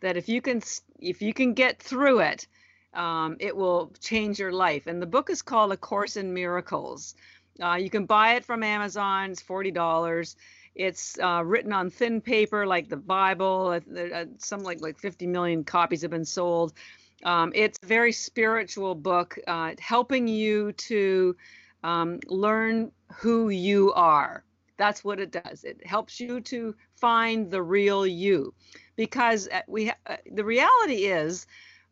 that 0.00 0.16
if 0.16 0.28
you 0.28 0.42
can 0.42 0.60
if 0.98 1.22
you 1.22 1.32
can 1.32 1.54
get 1.54 1.80
through 1.80 2.18
it 2.18 2.46
um, 2.94 3.36
it 3.40 3.56
will 3.56 3.92
change 4.00 4.38
your 4.38 4.52
life. 4.52 4.86
And 4.86 5.00
the 5.00 5.06
book 5.06 5.30
is 5.30 5.42
called 5.42 5.72
A 5.72 5.76
Course 5.76 6.16
in 6.16 6.32
Miracles. 6.32 7.14
Uh, 7.62 7.74
you 7.74 7.90
can 7.90 8.04
buy 8.06 8.34
it 8.34 8.44
from 8.44 8.62
Amazon. 8.62 9.30
It's 9.30 9.42
forty 9.42 9.70
dollars. 9.70 10.36
It's 10.74 11.18
uh, 11.20 11.42
written 11.44 11.72
on 11.72 11.90
thin 11.90 12.20
paper, 12.20 12.66
like 12.66 12.88
the 12.88 12.96
Bible. 12.96 13.80
Uh, 13.96 14.00
uh 14.00 14.24
some 14.38 14.62
like 14.62 14.80
like 14.80 14.98
50 14.98 15.26
million 15.26 15.64
copies 15.64 16.02
have 16.02 16.10
been 16.10 16.24
sold. 16.24 16.72
Um, 17.24 17.52
it's 17.54 17.78
a 17.82 17.86
very 17.86 18.12
spiritual 18.12 18.94
book, 18.94 19.38
uh, 19.46 19.72
helping 19.78 20.28
you 20.28 20.72
to 20.72 21.36
um, 21.82 22.20
learn 22.26 22.90
who 23.14 23.48
you 23.48 23.92
are. 23.92 24.44
That's 24.76 25.04
what 25.04 25.20
it 25.20 25.30
does. 25.30 25.64
It 25.64 25.86
helps 25.86 26.20
you 26.20 26.40
to 26.40 26.74
find 26.96 27.50
the 27.50 27.62
real 27.62 28.06
you, 28.06 28.52
because 28.96 29.48
uh, 29.48 29.62
we 29.68 29.86
ha- 29.86 30.16
the 30.30 30.44
reality 30.44 31.06
is 31.06 31.46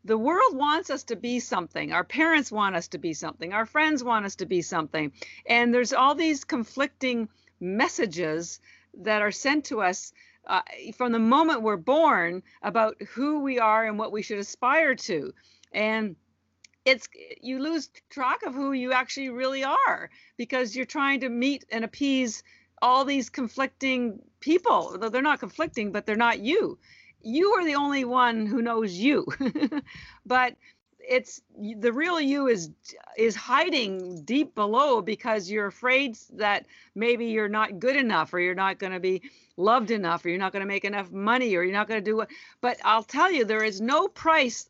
the 0.05 0.19
world 0.19 0.57
wants 0.57 0.91
us 0.91 1.05
to 1.05 1.17
be 1.17 1.39
something. 1.39 1.93
Our 1.93 2.05
parents 2.05 2.51
want 2.51 2.75
us 2.75 2.89
to 2.89 2.99
be 2.99 3.15
something. 3.15 3.53
Our 3.53 3.67
friends 3.67 4.03
want 4.03 4.27
us 4.27 4.37
to 4.37 4.47
be 4.47 4.63
something. 4.63 5.13
And 5.47 5.73
there's 5.73 5.93
all 5.93 6.15
these 6.15 6.45
conflicting 6.45 7.29
messages 7.61 8.61
that 8.99 9.23
are 9.23 9.31
sent 9.31 9.67
to 9.67 9.81
us 9.81 10.13
uh, 10.47 10.63
from 10.97 11.13
the 11.13 11.21
moment 11.21 11.63
we're 11.63 11.77
born 11.77 12.43
about 12.63 13.01
who 13.11 13.41
we 13.41 13.61
are 13.61 13.87
and 13.87 13.99
what 13.99 14.11
we 14.11 14.23
should 14.23 14.39
aspire 14.39 14.97
to. 14.97 15.33
And 15.73 16.17
it's 16.85 17.09
you 17.41 17.61
lose 17.61 17.89
track 18.11 18.43
of 18.43 18.55
who 18.55 18.73
you 18.73 18.93
actually 18.93 19.29
really 19.29 19.63
are 19.63 20.11
because 20.37 20.75
you're 20.75 20.85
trying 20.85 21.21
to 21.21 21.29
meet 21.29 21.65
and 21.71 21.85
appease 21.85 22.43
all 22.81 23.05
these 23.05 23.31
conflicting 23.31 24.19
people. 24.41 24.99
Though 24.99 25.09
they're 25.09 25.23
not 25.23 25.39
conflicting, 25.39 25.93
but 25.93 26.07
they're 26.07 26.17
not 26.17 26.41
you 26.41 26.79
you 27.23 27.53
are 27.55 27.65
the 27.65 27.75
only 27.75 28.05
one 28.05 28.47
who 28.47 28.63
knows 28.63 28.93
you. 28.93 29.27
But 30.27 30.57
it's 31.09 31.43
the 31.59 31.93
real 31.93 32.21
you 32.21 32.47
is 32.47 32.71
is 33.17 33.35
hiding 33.35 34.23
deep 34.25 34.55
below 34.55 35.03
because 35.03 35.51
you're 35.51 35.67
afraid 35.67 36.17
that 36.35 36.67
maybe 36.95 37.27
you're 37.27 37.49
not 37.49 37.79
good 37.79 37.97
enough 37.97 38.33
or 38.33 38.39
you're 38.39 38.55
not 38.55 38.79
going 38.79 38.93
to 38.93 39.01
be 39.01 39.23
loved 39.57 39.91
enough 39.91 40.25
or 40.25 40.29
you're 40.29 40.39
not 40.39 40.53
going 40.53 40.63
to 40.63 40.69
make 40.69 40.85
enough 40.85 41.11
money 41.11 41.55
or 41.57 41.63
you're 41.63 41.73
not 41.73 41.89
going 41.89 42.03
to 42.03 42.11
do 42.11 42.17
what 42.17 42.31
but 42.61 42.79
i'll 42.85 43.03
tell 43.03 43.31
you 43.31 43.45
there 43.45 43.65
is 43.65 43.81
no 43.81 44.09
price. 44.09 44.69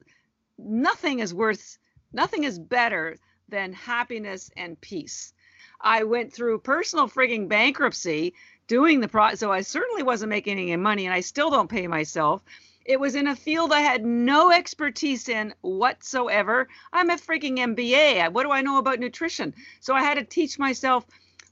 Nothing 0.59 1.19
is 1.19 1.35
worth 1.35 1.79
nothing 2.12 2.45
is 2.45 2.59
better 2.59 3.17
than 3.49 3.73
happiness 3.73 4.51
and 4.57 4.81
peace. 4.81 5.35
I 5.81 6.05
went 6.05 6.33
through 6.33 6.61
personal 6.61 7.09
frigging 7.09 7.49
bankruptcy 7.49 8.35
doing 8.66 9.01
the 9.01 9.09
pro 9.09 9.35
so 9.35 9.53
I 9.53 9.61
certainly 9.62 10.03
wasn't 10.03 10.31
making 10.31 10.59
any 10.59 10.77
money 10.77 11.07
and 11.07 11.14
I 11.14 11.20
still 11.20 11.51
don't 11.51 11.70
pay 11.70 11.87
myself. 11.87 12.42
It 12.85 12.98
was 12.98 13.14
in 13.14 13.29
a 13.29 13.37
field 13.37 13.72
I 13.72 13.81
had 13.81 14.05
no 14.05 14.51
expertise 14.51 15.29
in 15.29 15.55
whatsoever. 15.61 16.68
I'm 16.92 17.11
a 17.11 17.16
freaking 17.16 17.59
MBA. 17.59 18.33
What 18.33 18.42
do 18.42 18.51
I 18.51 18.62
know 18.62 18.79
about 18.79 18.98
nutrition? 18.98 19.55
So 19.81 19.94
I 19.94 20.03
had 20.03 20.14
to 20.14 20.25
teach 20.25 20.59
myself 20.59 21.07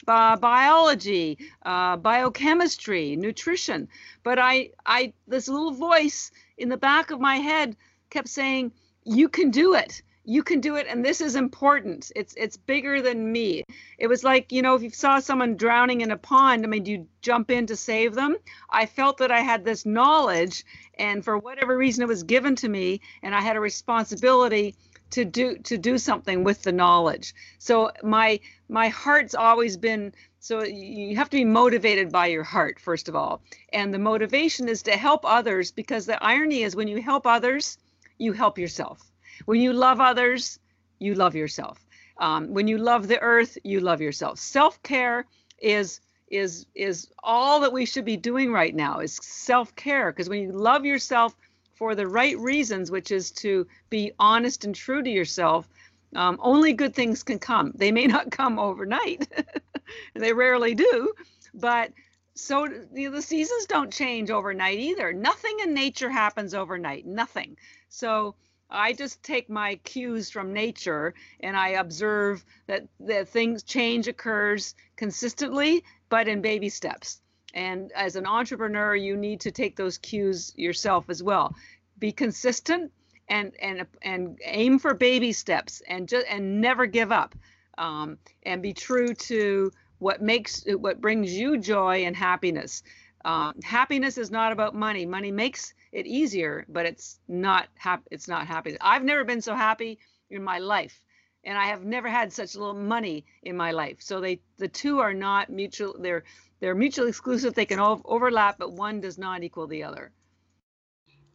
uh, 0.08 0.36
biology, 0.36 1.38
uh, 1.64 1.96
biochemistry, 1.96 3.16
nutrition. 3.16 3.88
But 4.22 4.38
I, 4.38 4.70
I, 4.84 5.12
this 5.28 5.48
little 5.48 5.72
voice 5.72 6.32
in 6.58 6.68
the 6.68 6.76
back 6.76 7.10
of 7.10 7.20
my 7.20 7.36
head 7.36 7.76
kept 8.10 8.28
saying, 8.28 8.72
"You 9.04 9.28
can 9.28 9.50
do 9.50 9.74
it." 9.74 10.02
You 10.24 10.42
can 10.42 10.60
do 10.60 10.76
it 10.76 10.86
and 10.88 11.04
this 11.04 11.20
is 11.20 11.34
important. 11.34 12.12
It's 12.14 12.34
it's 12.36 12.56
bigger 12.56 13.02
than 13.02 13.32
me. 13.32 13.64
It 13.98 14.06
was 14.06 14.22
like 14.22 14.52
you 14.52 14.62
know 14.62 14.74
if 14.74 14.82
you 14.82 14.90
saw 14.90 15.18
someone 15.18 15.56
drowning 15.56 16.00
in 16.00 16.10
a 16.10 16.16
pond 16.16 16.64
i 16.64 16.68
mean 16.68 16.82
do 16.82 16.92
you 16.92 17.06
jump 17.22 17.50
in 17.50 17.66
to 17.66 17.76
save 17.76 18.14
them 18.14 18.36
i 18.70 18.86
felt 18.86 19.18
that 19.18 19.30
i 19.30 19.40
had 19.40 19.64
this 19.64 19.84
knowledge 19.84 20.64
and 20.98 21.24
for 21.24 21.38
whatever 21.38 21.76
reason 21.76 22.02
it 22.02 22.08
was 22.08 22.22
given 22.22 22.56
to 22.56 22.68
me 22.68 23.00
and 23.22 23.34
i 23.34 23.40
had 23.40 23.56
a 23.56 23.60
responsibility 23.60 24.74
to 25.10 25.24
do 25.24 25.56
to 25.58 25.76
do 25.76 25.98
something 25.98 26.44
with 26.44 26.62
the 26.62 26.72
knowledge. 26.72 27.34
So 27.58 27.90
my 28.02 28.40
my 28.68 28.88
heart's 28.88 29.34
always 29.34 29.76
been 29.76 30.14
so 30.38 30.62
you 30.64 31.16
have 31.16 31.30
to 31.30 31.36
be 31.36 31.44
motivated 31.44 32.10
by 32.10 32.26
your 32.26 32.44
heart 32.44 32.80
first 32.80 33.08
of 33.08 33.16
all. 33.16 33.42
And 33.72 33.92
the 33.92 33.98
motivation 33.98 34.68
is 34.68 34.82
to 34.82 34.92
help 34.92 35.24
others 35.24 35.72
because 35.72 36.06
the 36.06 36.22
irony 36.22 36.62
is 36.62 36.76
when 36.76 36.88
you 36.88 37.02
help 37.02 37.26
others 37.26 37.78
you 38.18 38.32
help 38.32 38.58
yourself 38.58 39.09
when 39.46 39.60
you 39.60 39.72
love 39.72 40.00
others, 40.00 40.58
you 40.98 41.14
love 41.14 41.34
yourself. 41.34 41.84
Um, 42.18 42.52
when 42.52 42.68
you 42.68 42.78
love 42.78 43.08
the 43.08 43.20
earth, 43.20 43.56
you 43.64 43.80
love 43.80 44.00
yourself. 44.00 44.38
Self 44.38 44.82
care 44.82 45.26
is 45.58 46.00
is 46.28 46.66
is 46.74 47.08
all 47.24 47.60
that 47.60 47.72
we 47.72 47.84
should 47.84 48.04
be 48.04 48.16
doing 48.16 48.52
right 48.52 48.74
now 48.74 49.00
is 49.00 49.18
self 49.22 49.74
care 49.74 50.12
because 50.12 50.28
when 50.28 50.42
you 50.42 50.52
love 50.52 50.84
yourself 50.84 51.34
for 51.74 51.94
the 51.94 52.06
right 52.06 52.38
reasons, 52.38 52.90
which 52.90 53.10
is 53.10 53.30
to 53.32 53.66
be 53.88 54.12
honest 54.18 54.64
and 54.64 54.74
true 54.74 55.02
to 55.02 55.10
yourself, 55.10 55.68
um, 56.14 56.38
only 56.40 56.72
good 56.72 56.94
things 56.94 57.22
can 57.22 57.38
come. 57.38 57.72
They 57.74 57.90
may 57.90 58.06
not 58.06 58.30
come 58.40 58.58
overnight, 58.58 59.26
they 60.14 60.32
rarely 60.32 60.74
do, 60.74 61.12
but 61.54 61.92
so 62.34 62.64
you 62.94 63.10
know, 63.10 63.16
the 63.16 63.22
seasons 63.22 63.66
don't 63.66 63.92
change 63.92 64.30
overnight 64.30 64.78
either. 64.78 65.12
Nothing 65.12 65.56
in 65.62 65.74
nature 65.74 66.10
happens 66.10 66.54
overnight. 66.54 67.06
Nothing. 67.06 67.56
So 67.88 68.34
I 68.70 68.92
just 68.92 69.22
take 69.22 69.50
my 69.50 69.76
cues 69.76 70.30
from 70.30 70.52
nature 70.52 71.14
and 71.40 71.56
I 71.56 71.70
observe 71.70 72.44
that 72.66 72.86
that 73.00 73.28
things 73.28 73.62
change 73.62 74.08
occurs 74.08 74.74
consistently, 74.96 75.84
but 76.08 76.28
in 76.28 76.40
baby 76.40 76.68
steps. 76.68 77.20
And 77.52 77.90
as 77.92 78.16
an 78.16 78.26
entrepreneur, 78.26 78.94
you 78.94 79.16
need 79.16 79.40
to 79.40 79.50
take 79.50 79.76
those 79.76 79.98
cues 79.98 80.52
yourself 80.56 81.10
as 81.10 81.22
well. 81.22 81.54
Be 81.98 82.12
consistent 82.12 82.92
and 83.28 83.52
and 83.60 83.86
and 84.02 84.38
aim 84.44 84.78
for 84.78 84.94
baby 84.94 85.32
steps 85.32 85.82
and 85.88 86.08
just 86.08 86.26
and 86.28 86.60
never 86.60 86.86
give 86.86 87.12
up. 87.12 87.34
Um, 87.78 88.18
and 88.42 88.62
be 88.62 88.74
true 88.74 89.14
to 89.14 89.72
what 89.98 90.20
makes 90.20 90.64
what 90.66 91.00
brings 91.00 91.32
you 91.32 91.58
joy 91.58 92.04
and 92.04 92.16
happiness. 92.16 92.82
Um, 93.24 93.54
happiness 93.62 94.18
is 94.18 94.30
not 94.30 94.52
about 94.52 94.74
money. 94.74 95.06
Money 95.06 95.30
makes 95.30 95.74
it 95.92 96.06
easier, 96.06 96.64
but 96.68 96.86
it's 96.86 97.18
not 97.28 97.68
happy. 97.74 98.04
It's 98.10 98.28
not 98.28 98.46
happy. 98.46 98.76
I've 98.80 99.04
never 99.04 99.24
been 99.24 99.42
so 99.42 99.54
happy 99.54 99.98
in 100.30 100.42
my 100.42 100.58
life, 100.58 101.02
and 101.44 101.58
I 101.58 101.66
have 101.66 101.84
never 101.84 102.08
had 102.08 102.32
such 102.32 102.54
little 102.54 102.74
money 102.74 103.24
in 103.42 103.56
my 103.56 103.72
life. 103.72 103.96
So 104.00 104.20
they, 104.20 104.40
the 104.58 104.68
two 104.68 105.00
are 105.00 105.14
not 105.14 105.50
mutual. 105.50 105.96
They're 105.98 106.24
they're 106.60 106.74
mutually 106.74 107.08
exclusive. 107.08 107.54
They 107.54 107.66
can 107.66 107.78
all 107.78 108.02
overlap, 108.04 108.58
but 108.58 108.72
one 108.72 109.00
does 109.00 109.18
not 109.18 109.42
equal 109.42 109.66
the 109.66 109.82
other. 109.82 110.12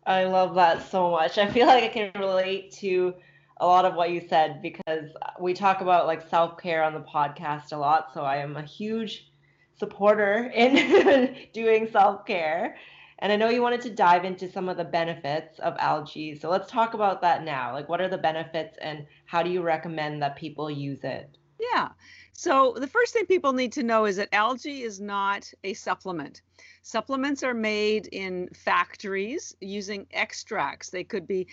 I 0.06 0.26
love 0.26 0.56
that 0.56 0.90
so 0.90 1.10
much. 1.12 1.38
I 1.38 1.50
feel 1.52 1.66
like 1.66 1.84
I 1.84 1.88
can 1.88 2.12
relate 2.22 2.72
to 2.74 3.16
a 3.58 3.66
lot 3.66 3.86
of 3.86 3.96
what 3.96 4.12
you 4.12 4.22
said 4.28 4.62
because 4.62 5.10
we 5.40 5.54
talk 5.54 5.82
about 5.82 6.06
like 6.06 6.30
self-care 6.30 6.84
on 6.84 6.94
the 6.94 7.00
podcast 7.00 7.72
a 7.72 7.78
lot. 7.78 8.14
So 8.14 8.22
I 8.22 8.38
am 8.38 8.56
a 8.56 8.62
huge 8.62 9.32
supporter 9.78 10.52
in 10.54 11.36
doing 11.54 11.90
self-care. 11.92 12.76
And 13.20 13.32
I 13.32 13.38
know 13.38 13.50
you 13.50 13.62
wanted 13.62 13.82
to 13.82 13.90
dive 13.90 14.26
into 14.26 14.52
some 14.52 14.68
of 14.68 14.78
the 14.78 14.84
benefits 14.84 15.60
of 15.60 15.76
algae. 15.80 16.36
So 16.36 16.50
let's 16.50 16.70
talk 16.70 16.94
about 16.94 17.22
that 17.22 17.44
now. 17.44 17.74
Like, 17.74 17.88
what 17.88 18.02
are 18.02 18.10
the 18.10 18.18
benefits 18.18 18.78
and 18.82 19.06
how 19.26 19.42
do 19.42 19.50
you 19.50 19.62
recommend 19.62 20.22
that 20.22 20.36
people 20.36 20.70
use 20.70 21.04
it? 21.04 21.38
Yeah. 21.60 21.90
So, 22.34 22.76
the 22.78 22.88
first 22.88 23.14
thing 23.14 23.26
people 23.26 23.54
need 23.54 23.72
to 23.74 23.84
know 23.84 24.06
is 24.06 24.18
that 24.18 24.28
algae 24.34 24.84
is 24.84 25.00
not 25.00 25.50
a 25.64 25.74
supplement. 25.74 26.42
Supplements 26.82 27.44
are 27.44 27.54
made 27.54 28.08
in 28.08 28.50
factories 28.54 29.56
using 29.62 30.06
extracts. 30.12 30.90
They 30.90 31.06
could 31.06 31.26
be 31.26 31.48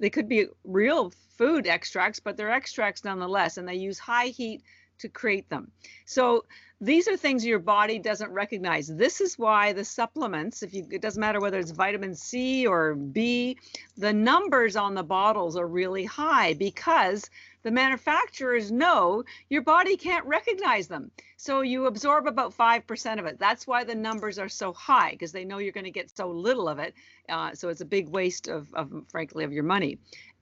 they 0.00 0.10
could 0.10 0.28
be 0.28 0.46
real 0.62 1.12
food 1.36 1.66
extracts, 1.66 2.20
but 2.20 2.36
they're 2.36 2.52
extracts 2.52 3.04
nonetheless 3.04 3.56
and 3.56 3.68
they 3.68 3.74
use 3.74 3.98
high 3.98 4.26
heat 4.26 4.62
to 4.98 5.08
create 5.08 5.48
them. 5.48 5.70
So 6.04 6.44
these 6.80 7.06
are 7.06 7.16
things 7.16 7.46
your 7.46 7.60
body 7.60 8.00
doesn't 8.00 8.32
recognize. 8.32 8.88
This 8.88 9.20
is 9.20 9.38
why 9.38 9.72
the 9.72 9.84
supplements, 9.84 10.64
if 10.64 10.74
you 10.74 10.84
it 10.90 11.00
doesn't 11.00 11.20
matter 11.20 11.38
whether 11.40 11.60
it's 11.60 11.70
vitamin 11.70 12.14
C 12.14 12.66
or 12.66 12.94
B, 12.96 13.56
the 13.96 14.12
numbers 14.12 14.74
on 14.74 14.94
the 14.94 15.04
bottles 15.04 15.56
are 15.56 15.66
really 15.66 16.04
high 16.04 16.54
because 16.54 17.30
the 17.62 17.70
manufacturers 17.70 18.72
know 18.72 19.22
your 19.48 19.62
body 19.62 19.96
can't 19.96 20.26
recognize 20.26 20.88
them. 20.88 21.12
So 21.36 21.60
you 21.60 21.86
absorb 21.86 22.26
about 22.26 22.56
5% 22.56 23.18
of 23.18 23.26
it. 23.26 23.38
That's 23.38 23.66
why 23.66 23.84
the 23.84 23.94
numbers 23.94 24.38
are 24.40 24.48
so 24.48 24.72
high 24.72 25.12
because 25.12 25.30
they 25.30 25.44
know 25.44 25.58
you're 25.58 25.72
going 25.72 25.84
to 25.84 25.90
get 25.92 26.16
so 26.16 26.28
little 26.28 26.68
of 26.68 26.80
it. 26.80 26.94
Uh, 27.28 27.54
so 27.54 27.68
it's 27.68 27.80
a 27.80 27.84
big 27.86 28.08
waste 28.08 28.48
of, 28.48 28.72
of, 28.74 28.90
frankly, 29.08 29.44
of 29.44 29.52
your 29.52 29.62
money. 29.62 29.98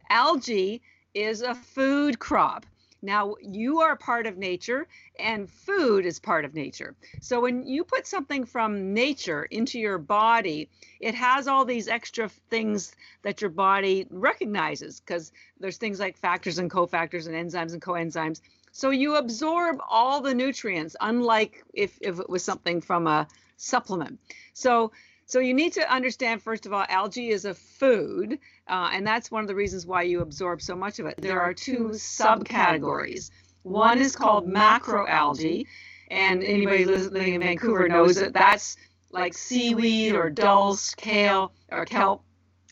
Algae 0.08 0.80
is 1.12 1.42
a 1.42 1.54
food 1.54 2.18
crop. 2.18 2.64
Now, 3.02 3.36
you 3.40 3.80
are 3.80 3.96
part 3.96 4.26
of 4.26 4.36
nature 4.36 4.86
and 5.18 5.48
food 5.48 6.04
is 6.04 6.18
part 6.18 6.44
of 6.44 6.54
nature. 6.54 6.94
So, 7.20 7.40
when 7.40 7.66
you 7.66 7.84
put 7.84 8.06
something 8.06 8.44
from 8.44 8.92
nature 8.92 9.44
into 9.44 9.78
your 9.78 9.98
body, 9.98 10.68
it 11.00 11.14
has 11.14 11.48
all 11.48 11.64
these 11.64 11.88
extra 11.88 12.28
things 12.28 12.94
that 13.22 13.40
your 13.40 13.50
body 13.50 14.06
recognizes 14.10 15.00
because 15.00 15.32
there's 15.58 15.78
things 15.78 15.98
like 15.98 16.16
factors 16.16 16.58
and 16.58 16.70
cofactors 16.70 17.26
and 17.26 17.34
enzymes 17.34 17.72
and 17.72 17.82
coenzymes. 17.82 18.40
So, 18.72 18.90
you 18.90 19.16
absorb 19.16 19.78
all 19.88 20.20
the 20.20 20.34
nutrients, 20.34 20.94
unlike 21.00 21.64
if, 21.72 21.98
if 22.00 22.20
it 22.20 22.28
was 22.28 22.44
something 22.44 22.80
from 22.80 23.06
a 23.06 23.26
supplement. 23.56 24.18
So, 24.52 24.92
so 25.30 25.38
you 25.38 25.54
need 25.54 25.72
to 25.74 25.92
understand, 25.92 26.42
first 26.42 26.66
of 26.66 26.72
all, 26.72 26.84
algae 26.88 27.30
is 27.30 27.44
a 27.44 27.54
food, 27.54 28.38
uh, 28.68 28.90
and 28.92 29.06
that's 29.06 29.30
one 29.30 29.42
of 29.42 29.48
the 29.48 29.54
reasons 29.54 29.86
why 29.86 30.02
you 30.02 30.22
absorb 30.22 30.60
so 30.60 30.74
much 30.74 30.98
of 30.98 31.06
it. 31.06 31.14
There 31.18 31.40
are 31.40 31.54
two 31.54 31.90
subcategories. 31.92 33.30
One 33.62 34.00
is 34.00 34.16
called 34.16 34.48
macroalgae, 34.48 35.66
and 36.10 36.42
anybody 36.42 36.84
living 36.84 37.34
in 37.34 37.42
Vancouver 37.42 37.88
knows 37.88 38.16
that 38.16 38.32
that's 38.32 38.76
like 39.12 39.34
seaweed 39.34 40.16
or 40.16 40.30
dulse, 40.30 40.96
kale, 40.96 41.52
or 41.70 41.84
kelp, 41.84 42.24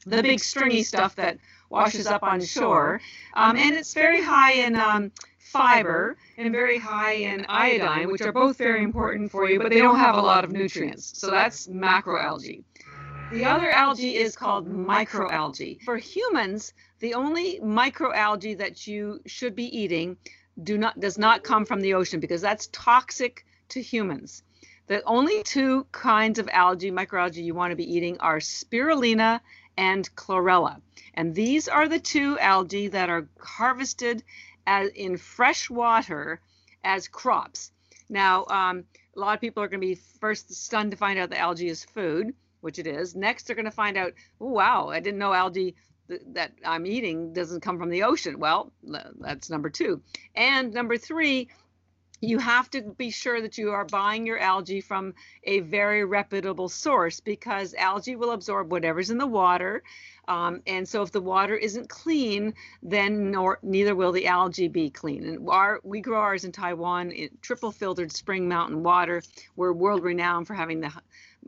the 0.05 0.21
big 0.21 0.41
stringy 0.41 0.83
stuff 0.83 1.15
that 1.15 1.39
washes 1.71 2.09
up 2.09 2.25
on 2.25 2.41
shore. 2.41 3.01
Um, 3.35 3.57
and 3.57 3.77
it's 3.77 3.95
very 3.95 4.21
high 4.21 4.55
in 4.55 4.75
um, 4.75 5.13
fiber 5.53 6.17
and 6.37 6.53
very 6.53 6.79
high 6.79 7.15
in 7.15 7.47
iodine, 7.49 8.11
which 8.11 8.21
are 8.23 8.33
both 8.33 8.59
very 8.59 8.83
important 8.83 9.31
for 9.31 9.49
you, 9.49 9.59
but 9.59 9.71
they 9.71 9.81
don't 9.81 9.99
have 9.99 10.17
a 10.17 10.21
lot 10.21 10.45
of 10.45 10.53
nutrients. 10.53 11.19
So 11.19 11.31
that's 11.31 11.67
macroalgae. 11.69 12.65
The 13.33 13.45
other 13.45 13.71
algae 13.71 14.17
is 14.17 14.37
called 14.37 14.69
microalgae. 14.69 15.83
For 15.83 15.97
humans, 15.97 16.73
the 17.01 17.15
only 17.15 17.61
microalgae 17.61 18.59
that 18.59 18.87
you 18.87 19.21
should 19.27 19.55
be 19.55 19.67
eating 19.77 20.17
do 20.63 20.79
not 20.79 20.99
does 20.99 21.19
not 21.19 21.45
come 21.45 21.65
from 21.65 21.81
the 21.81 21.95
ocean 21.95 22.21
because 22.21 22.41
that's 22.41 22.69
toxic 22.73 23.45
to 23.71 23.83
humans. 23.83 24.43
The 24.87 25.03
only 25.05 25.43
two 25.43 25.87
kinds 25.93 26.39
of 26.39 26.49
algae, 26.51 26.91
microalgae 26.91 27.45
you 27.45 27.55
want 27.55 27.73
to 27.73 27.77
be 27.77 27.95
eating 27.95 28.19
are 28.21 28.39
spirulina 28.39 29.41
and 29.77 30.09
chlorella. 30.17 30.81
And 31.15 31.35
these 31.35 31.69
are 31.69 31.89
the 31.89 31.99
two 31.99 32.39
algae 32.39 32.89
that 32.89 33.11
are 33.11 33.29
harvested 33.41 34.25
as 34.69 34.91
in 34.91 35.17
fresh 35.17 35.71
water 35.71 36.41
as 36.85 37.09
crops. 37.09 37.73
Now, 38.11 38.45
um, 38.47 38.85
a 39.17 39.19
lot 39.19 39.35
of 39.35 39.41
people 39.41 39.63
are 39.63 39.69
going 39.69 39.81
to 39.81 39.87
be 39.87 39.95
first 40.21 40.53
stunned 40.55 40.91
to 40.91 40.97
find 40.97 41.19
out 41.19 41.31
that 41.31 41.41
algae 41.41 41.69
is 41.69 41.85
food, 41.85 42.35
which 42.61 42.79
it 42.79 42.87
is. 42.87 43.17
Next, 43.17 43.47
they're 43.47 43.57
going 43.57 43.65
to 43.65 43.71
find 43.71 43.97
out, 43.97 44.13
oh, 44.41 44.51
wow, 44.51 44.91
I 44.91 45.01
didn't 45.01 45.19
know 45.19 45.33
algae 45.33 45.75
th- 46.09 46.21
that 46.35 46.53
I'm 46.65 46.87
eating 46.87 47.33
doesn't 47.33 47.63
come 47.63 47.79
from 47.79 47.89
the 47.89 48.03
ocean. 48.03 48.39
Well, 48.39 48.71
that's 49.19 49.49
number 49.49 49.71
two. 49.71 50.03
And 50.35 50.73
number 50.75 50.99
three, 50.99 51.49
you 52.21 52.39
have 52.39 52.69
to 52.71 52.83
be 52.83 53.11
sure 53.11 53.41
that 53.41 53.59
you 53.59 53.71
are 53.71 53.85
buying 53.85 54.27
your 54.27 54.39
algae 54.39 54.81
from 54.81 55.15
a 55.45 55.61
very 55.61 56.05
reputable 56.05 56.69
source 56.69 57.21
because 57.21 57.75
algae 57.75 58.17
will 58.17 58.33
absorb 58.33 58.73
whatever's 58.73 59.11
in 59.11 59.19
the 59.19 59.27
water. 59.27 59.83
Um, 60.27 60.61
and 60.67 60.87
so 60.87 61.03
if 61.03 61.13
the 61.13 61.21
water 61.21 61.57
isn't 61.57 61.89
clean, 61.89 62.55
then 62.83 63.31
nor, 63.31 63.59
neither 63.63 63.95
will 63.95 64.13
the 64.13 64.27
algae 64.27 64.69
be 64.69 64.91
clean. 64.91 65.25
And 65.25 65.49
our, 65.49 65.81
we 65.85 66.01
grow 66.01 66.21
ours 66.21 66.45
in 66.45 66.53
Taiwan 66.53 67.13
in 67.13 67.31
triple 67.41 67.73
filtered 67.73 68.13
spring 68.13 68.49
mountain 68.49 68.83
water. 68.83 69.23
We're 69.57 69.73
world 69.73 70.03
renowned 70.03 70.47
for 70.47 70.55
having 70.55 70.81
the, 70.81 70.93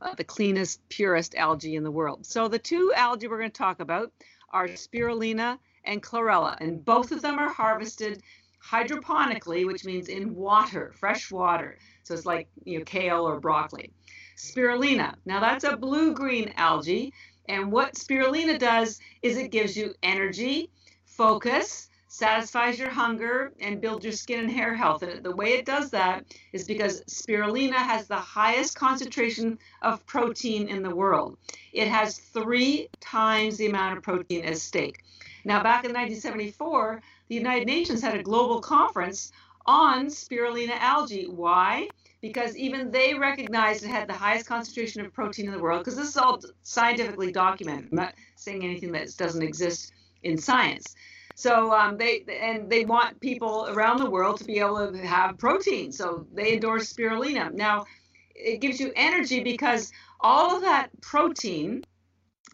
uh, 0.00 0.14
the 0.14 0.24
cleanest, 0.24 0.88
purest 0.88 1.34
algae 1.34 1.76
in 1.76 1.82
the 1.82 1.90
world. 1.90 2.24
So 2.24 2.48
the 2.48 2.58
two 2.58 2.92
algae 2.94 3.28
we're 3.28 3.38
going 3.38 3.50
to 3.50 3.58
talk 3.58 3.80
about 3.80 4.12
are 4.50 4.68
spirulina 4.68 5.58
and 5.84 6.02
chlorella, 6.02 6.56
and 6.60 6.84
both 6.84 7.12
of 7.12 7.22
them 7.22 7.38
are 7.38 7.48
harvested 7.48 8.22
hydroponically, 8.62 9.66
which 9.66 9.84
means 9.84 10.08
in 10.08 10.34
water, 10.34 10.92
fresh 10.96 11.30
water. 11.30 11.78
So 12.02 12.14
it's 12.14 12.26
like 12.26 12.48
you 12.64 12.78
know 12.78 12.84
kale 12.84 13.26
or 13.26 13.40
broccoli. 13.40 13.92
Spirulina. 14.36 15.14
Now 15.24 15.40
that's 15.40 15.64
a 15.64 15.76
blue-green 15.76 16.54
algae, 16.56 17.12
and 17.48 17.72
what 17.72 17.94
spirulina 17.94 18.58
does 18.58 19.00
is 19.22 19.36
it 19.36 19.50
gives 19.50 19.76
you 19.76 19.94
energy, 20.02 20.70
focus, 21.04 21.88
satisfies 22.08 22.78
your 22.78 22.90
hunger, 22.90 23.52
and 23.60 23.80
builds 23.80 24.04
your 24.04 24.12
skin 24.12 24.40
and 24.40 24.50
hair 24.50 24.74
health. 24.74 25.02
And 25.02 25.22
the 25.22 25.34
way 25.34 25.52
it 25.52 25.64
does 25.64 25.90
that 25.90 26.24
is 26.52 26.64
because 26.64 27.02
spirulina 27.04 27.74
has 27.74 28.08
the 28.08 28.16
highest 28.16 28.76
concentration 28.76 29.58
of 29.82 30.04
protein 30.06 30.68
in 30.68 30.82
the 30.82 30.94
world. 30.94 31.38
It 31.72 31.88
has 31.88 32.18
three 32.18 32.88
times 32.98 33.58
the 33.58 33.66
amount 33.66 33.96
of 33.96 34.02
protein 34.02 34.44
as 34.44 34.60
steak. 34.60 35.04
Now, 35.44 35.62
back 35.62 35.84
in 35.84 35.92
1974, 35.92 37.00
the 37.30 37.36
United 37.36 37.66
Nations 37.66 38.02
had 38.02 38.16
a 38.16 38.22
global 38.24 38.60
conference 38.60 39.30
on 39.64 40.06
spirulina 40.06 40.76
algae. 40.80 41.28
Why? 41.28 41.88
Because 42.20 42.56
even 42.56 42.90
they 42.90 43.14
recognized 43.14 43.84
it 43.84 43.88
had 43.88 44.08
the 44.08 44.14
highest 44.14 44.46
concentration 44.46 45.06
of 45.06 45.12
protein 45.12 45.46
in 45.46 45.52
the 45.52 45.60
world, 45.60 45.80
because 45.80 45.96
this 45.96 46.08
is 46.08 46.16
all 46.16 46.40
scientifically 46.64 47.30
documented. 47.30 47.88
I'm 47.92 47.96
not 47.96 48.14
saying 48.34 48.64
anything 48.64 48.90
that 48.92 49.16
doesn't 49.16 49.42
exist 49.42 49.92
in 50.24 50.36
science. 50.36 50.96
So 51.36 51.72
um, 51.72 51.96
they 51.96 52.24
and 52.42 52.68
they 52.68 52.84
want 52.84 53.20
people 53.20 53.68
around 53.68 53.98
the 53.98 54.10
world 54.10 54.38
to 54.38 54.44
be 54.44 54.58
able 54.58 54.90
to 54.90 55.06
have 55.06 55.38
protein. 55.38 55.92
So 55.92 56.26
they 56.34 56.54
endorse 56.54 56.92
spirulina. 56.92 57.54
Now, 57.54 57.84
it 58.34 58.60
gives 58.60 58.80
you 58.80 58.90
energy 58.96 59.40
because 59.44 59.92
all 60.18 60.56
of 60.56 60.62
that 60.62 60.88
protein 61.00 61.84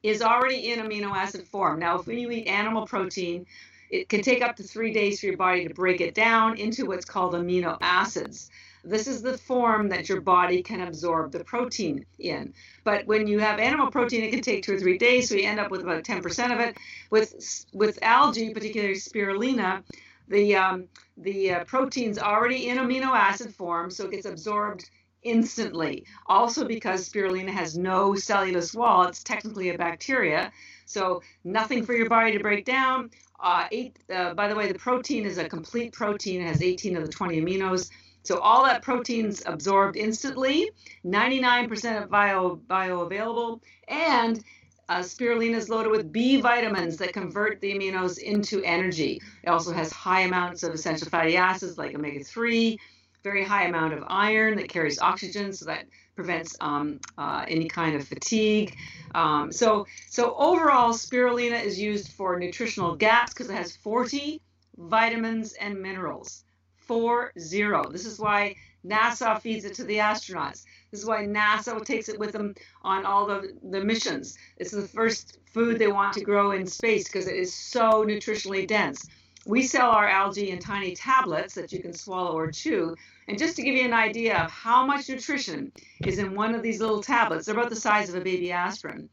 is 0.03 0.21
already 0.21 0.71
in 0.71 0.81
amino 0.81 1.11
acid 1.17 1.47
form. 1.49 1.81
Now, 1.81 1.99
if 1.99 2.07
you 2.07 2.31
eat 2.31 2.47
animal 2.47 2.87
protein, 2.87 3.47
it 3.91 4.09
can 4.09 4.23
take 4.23 4.43
up 4.43 4.57
to 4.57 4.63
three 4.63 4.93
days 4.93 5.21
for 5.21 5.27
your 5.27 5.37
body 5.37 5.67
to 5.67 5.75
break 5.75 6.01
it 6.01 6.15
down 6.15 6.59
into 6.59 6.87
what's 6.87 7.05
called 7.05 7.35
amino 7.35 7.79
acids. 7.81 8.51
This 8.85 9.09
is 9.09 9.21
the 9.21 9.37
form 9.37 9.89
that 9.89 10.09
your 10.09 10.21
body 10.21 10.63
can 10.63 10.81
absorb 10.81 11.33
the 11.33 11.43
protein 11.43 12.07
in. 12.21 12.55
But 12.85 13.05
when 13.07 13.27
you 13.27 13.41
have 13.41 13.59
animal 13.59 13.91
protein, 13.91 14.23
it 14.23 14.31
can 14.31 14.43
take 14.43 14.63
two 14.63 14.75
or 14.75 14.79
three 14.79 14.97
days, 14.97 15.29
so 15.29 15.35
you 15.35 15.43
end 15.43 15.59
up 15.59 15.73
with 15.73 15.81
about 15.81 16.05
10% 16.05 16.53
of 16.53 16.61
it. 16.61 16.77
With 17.11 17.67
with 17.73 17.99
algae, 18.03 18.55
particularly 18.55 18.95
spirulina, 18.95 19.83
the 20.29 20.57
um, 20.57 20.89
the 21.17 21.53
uh, 21.53 21.65
protein's 21.65 22.19
already 22.19 22.69
in 22.69 22.79
amino 22.79 23.13
acid 23.13 23.55
form, 23.55 23.91
so 23.91 24.05
it 24.05 24.13
gets 24.13 24.27
absorbed 24.27 24.89
instantly. 25.23 26.05
Also, 26.27 26.65
because 26.65 27.09
spirulina 27.09 27.51
has 27.51 27.77
no 27.77 28.15
cellulose 28.15 28.73
wall, 28.73 29.09
it's 29.09 29.25
technically 29.25 29.71
a 29.71 29.79
bacteria, 29.79 30.53
so 30.85 31.23
nothing 31.43 31.85
for 31.85 31.95
your 31.95 32.09
body 32.09 32.33
to 32.33 32.39
break 32.39 32.65
down. 32.65 33.11
Uh, 33.39 33.67
eight, 33.71 33.99
uh, 34.13 34.35
by 34.35 34.49
the 34.49 34.55
way, 34.55 34.71
the 34.71 34.79
protein 34.79 35.25
is 35.25 35.39
a 35.39 35.49
complete 35.49 35.93
protein. 35.93 36.41
It 36.41 36.47
has 36.47 36.63
18 36.63 36.97
of 36.97 37.05
the 37.05 37.13
20 37.13 37.41
aminos. 37.41 37.91
So 38.23 38.39
all 38.39 38.65
that 38.65 38.83
protein's 38.83 39.43
absorbed 39.47 39.97
instantly, 39.97 40.71
99% 41.05 42.03
of 42.03 42.11
bio 42.11 42.61
bioavailable, 42.69 43.61
and 43.87 44.43
uh, 44.89 44.99
spirulina 44.99 45.55
is 45.55 45.69
loaded 45.69 45.91
with 45.91 46.11
B 46.13 46.41
vitamins 46.41 46.97
that 46.97 47.13
convert 47.13 47.61
the 47.61 47.73
aminos 47.73 48.19
into 48.19 48.63
energy. 48.65 49.21
It 49.45 49.49
also 49.49 49.73
has 49.73 49.93
high 49.93 50.23
amounts 50.23 50.65
of 50.65 50.75
essential 50.75 51.09
fatty 51.09 51.37
acids 51.37 51.79
like 51.79 51.95
omega 51.95 52.25
3, 52.25 52.79
very 53.23 53.45
high 53.45 53.67
amount 53.67 53.95
of 53.95 54.03
iron 54.09 54.57
that 54.57 54.69
carries 54.69 54.99
oxygen, 54.99 55.53
so 55.53 55.67
that 55.67 55.87
prevents 56.17 56.57
um, 56.61 56.99
uh, 57.17 57.45
any 57.47 57.69
kind 57.69 57.95
of 57.95 58.09
fatigue. 58.09 58.77
Um, 59.15 59.53
so, 59.53 59.87
so 60.09 60.35
overall, 60.37 60.93
spirulina 60.93 61.63
is 61.63 61.79
used 61.79 62.11
for 62.13 62.39
nutritional 62.39 62.97
gaps 62.97 63.33
because 63.33 63.51
it 63.51 63.55
has 63.55 63.77
40 63.77 64.41
vitamins 64.77 65.53
and 65.53 65.81
minerals. 65.81 66.43
Four 66.77 67.33
zero. 67.39 67.91
This 67.91 68.07
is 68.07 68.19
why 68.19 68.57
NASA 68.87 69.41
feeds 69.41 69.65
it 69.65 69.75
to 69.75 69.85
the 69.85 69.99
astronauts. 69.99 70.65
This 70.91 71.01
is 71.01 71.07
why 71.07 71.25
NASA 71.25 71.85
takes 71.85 72.09
it 72.09 72.19
with 72.19 72.33
them 72.33 72.55
on 72.83 73.05
all 73.05 73.27
the, 73.27 73.53
the 73.71 73.85
missions. 73.85 74.39
It's 74.57 74.71
the 74.71 74.87
first 74.87 75.39
food 75.53 75.79
they 75.79 75.89
want 75.89 76.15
to 76.15 76.21
grow 76.25 76.53
in 76.53 76.67
space 76.67 77.05
because 77.05 77.27
it 77.27 77.37
is 77.37 77.53
so 77.53 78.05
nutritionally 78.05 78.67
dense. 78.67 79.09
We 79.47 79.63
sell 79.63 79.91
our 79.91 80.09
algae 80.09 80.51
in 80.51 80.59
tiny 80.59 80.97
tablets 80.97 81.55
that 81.55 81.73
you 81.73 81.81
can 81.81 81.93
swallow 81.93 82.33
or 82.37 82.51
chew. 82.51 82.97
And 83.29 83.39
just 83.39 83.55
to 83.57 83.63
give 83.63 83.77
you 83.77 83.85
an 83.85 83.95
idea 83.95 84.37
of 84.43 84.51
how 84.51 84.85
much 84.85 85.09
nutrition 85.09 85.71
is 86.03 86.19
in 86.19 86.35
one 86.35 86.53
of 86.53 86.63
these 86.63 86.81
little 86.81 87.01
tablets, 87.01 87.47
they're 87.47 87.57
about 87.57 87.71
the 87.71 87.77
size 87.77 88.09
of 88.09 88.17
a 88.17 88.21
baby 88.21 88.51
aspirin. 88.51 89.09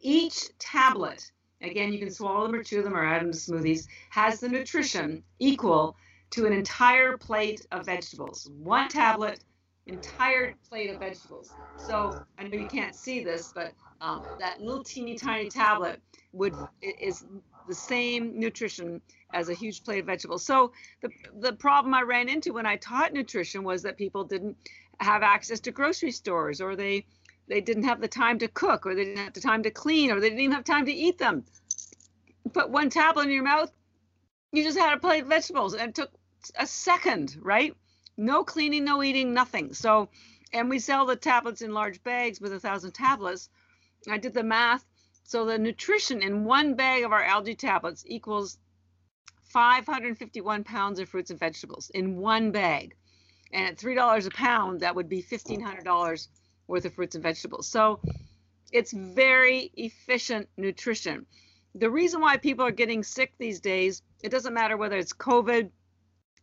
Each 0.00 0.50
tablet, 0.58 1.32
again, 1.62 1.90
you 1.90 1.98
can 1.98 2.10
swallow 2.10 2.46
them 2.46 2.54
or 2.54 2.62
chew 2.62 2.82
them 2.82 2.94
or 2.94 3.02
add 3.02 3.22
them 3.22 3.32
to 3.32 3.38
smoothies, 3.38 3.86
has 4.10 4.40
the 4.40 4.48
nutrition 4.50 5.24
equal 5.38 5.96
to 6.30 6.44
an 6.44 6.52
entire 6.52 7.16
plate 7.16 7.66
of 7.72 7.86
vegetables. 7.86 8.50
One 8.58 8.90
tablet, 8.90 9.40
entire 9.86 10.54
plate 10.68 10.90
of 10.90 10.98
vegetables. 10.98 11.54
So 11.78 12.18
I 12.38 12.42
know 12.42 12.58
you 12.58 12.68
can't 12.68 12.94
see 12.94 13.24
this, 13.24 13.52
but 13.54 13.72
um, 14.02 14.26
that 14.38 14.60
little 14.60 14.84
teeny 14.84 15.16
tiny 15.16 15.48
tablet 15.48 16.02
would 16.32 16.54
is 16.82 17.24
the 17.68 17.74
same 17.74 18.38
nutrition 18.38 19.00
as 19.32 19.48
a 19.48 19.54
huge 19.54 19.84
plate 19.84 20.00
of 20.00 20.06
vegetables. 20.06 20.44
So 20.44 20.72
the 21.02 21.10
the 21.40 21.52
problem 21.52 21.94
I 21.94 22.02
ran 22.02 22.28
into 22.28 22.52
when 22.52 22.66
I 22.66 22.76
taught 22.76 23.12
nutrition 23.12 23.62
was 23.62 23.82
that 23.82 23.96
people 23.96 24.24
didn't 24.24 24.56
have 25.00 25.22
access 25.22 25.60
to 25.60 25.70
grocery 25.70 26.10
stores 26.10 26.60
or 26.60 26.74
they 26.74 27.06
they 27.46 27.60
didn't 27.60 27.84
have 27.84 28.00
the 28.00 28.08
time 28.08 28.38
to 28.40 28.48
cook 28.48 28.86
or 28.86 28.94
they 28.94 29.04
didn't 29.04 29.24
have 29.24 29.32
the 29.32 29.40
time 29.40 29.62
to 29.62 29.70
clean 29.70 30.10
or 30.10 30.20
they 30.20 30.28
didn't 30.28 30.40
even 30.40 30.54
have 30.54 30.64
time 30.64 30.86
to 30.86 30.92
eat 30.92 31.18
them. 31.18 31.44
Put 32.52 32.70
one 32.70 32.90
tablet 32.90 33.24
in 33.24 33.30
your 33.30 33.44
mouth, 33.44 33.70
you 34.52 34.62
just 34.64 34.78
had 34.78 34.94
a 34.94 35.00
plate 35.00 35.22
of 35.22 35.28
vegetables 35.28 35.74
and 35.74 35.90
it 35.90 35.94
took 35.94 36.10
a 36.58 36.66
second, 36.66 37.36
right? 37.40 37.74
No 38.16 38.44
cleaning, 38.44 38.84
no 38.84 39.02
eating, 39.02 39.32
nothing. 39.32 39.72
So, 39.74 40.08
and 40.52 40.68
we 40.68 40.78
sell 40.78 41.06
the 41.06 41.16
tablets 41.16 41.62
in 41.62 41.72
large 41.72 42.02
bags 42.02 42.40
with 42.40 42.52
a 42.52 42.60
thousand 42.60 42.92
tablets. 42.92 43.48
I 44.10 44.18
did 44.18 44.34
the 44.34 44.42
math. 44.42 44.84
So 45.28 45.44
the 45.44 45.58
nutrition 45.58 46.22
in 46.22 46.46
one 46.46 46.74
bag 46.74 47.04
of 47.04 47.12
our 47.12 47.22
algae 47.22 47.54
tablets 47.54 48.02
equals 48.06 48.56
551 49.44 50.64
pounds 50.64 50.98
of 51.00 51.10
fruits 51.10 51.30
and 51.30 51.38
vegetables 51.38 51.90
in 51.90 52.16
one 52.16 52.50
bag. 52.50 52.96
And 53.52 53.66
at 53.66 53.76
$3 53.76 54.26
a 54.26 54.30
pound, 54.30 54.80
that 54.80 54.96
would 54.96 55.10
be 55.10 55.22
$1,500 55.22 56.28
worth 56.66 56.84
of 56.86 56.94
fruits 56.94 57.14
and 57.14 57.22
vegetables. 57.22 57.68
So 57.68 58.00
it's 58.72 58.90
very 58.90 59.70
efficient 59.74 60.48
nutrition. 60.56 61.26
The 61.74 61.90
reason 61.90 62.22
why 62.22 62.38
people 62.38 62.64
are 62.64 62.70
getting 62.70 63.02
sick 63.02 63.34
these 63.36 63.60
days, 63.60 64.00
it 64.22 64.30
doesn't 64.30 64.54
matter 64.54 64.78
whether 64.78 64.96
it's 64.96 65.12
COVID 65.12 65.70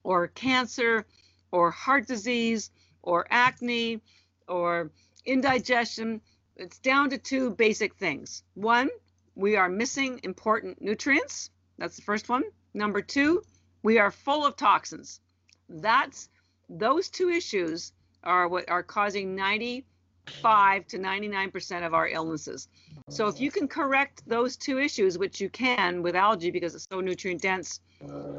or 0.03 0.27
cancer 0.27 1.07
or 1.51 1.71
heart 1.71 2.05
disease 2.05 2.69
or 3.01 3.25
acne 3.31 4.01
or 4.47 4.91
indigestion. 5.25 6.21
It's 6.57 6.79
down 6.79 7.09
to 7.09 7.17
two 7.17 7.51
basic 7.51 7.95
things. 7.95 8.43
One, 8.53 8.89
we 9.35 9.57
are 9.57 9.67
missing 9.67 10.21
important 10.23 10.81
nutrients. 10.81 11.49
That's 11.77 11.97
the 11.97 12.01
first 12.01 12.29
one. 12.29 12.43
Number 12.73 13.01
two, 13.01 13.43
we 13.83 13.99
are 13.99 14.11
full 14.11 14.45
of 14.45 14.55
toxins. 14.55 15.19
That's 15.67 16.29
those 16.69 17.09
two 17.09 17.29
issues 17.29 17.91
are 18.23 18.47
what 18.47 18.69
are 18.69 18.83
causing 18.83 19.35
95 19.35 20.87
to 20.87 20.97
99% 20.97 21.85
of 21.85 21.93
our 21.93 22.07
illnesses. 22.07 22.69
So 23.09 23.27
if 23.27 23.39
you 23.39 23.51
can 23.51 23.67
correct 23.67 24.23
those 24.25 24.57
two 24.57 24.79
issues, 24.79 25.17
which 25.17 25.39
you 25.41 25.49
can 25.49 26.01
with 26.01 26.15
algae 26.15 26.51
because 26.51 26.73
it's 26.73 26.87
so 26.89 27.01
nutrient 27.01 27.41
dense, 27.41 27.81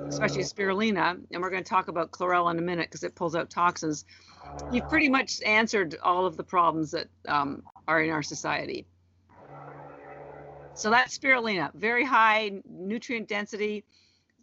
especially 0.09 0.43
spirulina, 0.43 1.21
and 1.31 1.43
we're 1.43 1.51
going 1.51 1.63
to 1.63 1.69
talk 1.69 1.89
about 1.89 2.11
chlorella 2.11 2.51
in 2.53 2.59
a 2.59 2.63
minute 2.63 2.89
because 2.89 3.05
it 3.05 3.15
pulls 3.15 3.37
out 3.37 3.51
toxins, 3.51 4.05
you've 4.73 4.89
pretty 4.89 5.09
much 5.09 5.43
answered 5.43 5.97
all 6.03 6.27
of 6.27 6.37
the 6.37 6.45
problems 6.45 6.91
that 6.91 7.09
um, 7.29 7.63
are 7.87 8.03
in 8.03 8.11
our 8.11 8.23
society. 8.23 8.87
So 10.75 10.91
that's 10.91 11.17
spirulina, 11.17 11.73
very 11.75 12.05
high 12.05 12.61
nutrient 12.69 13.29
density. 13.29 13.85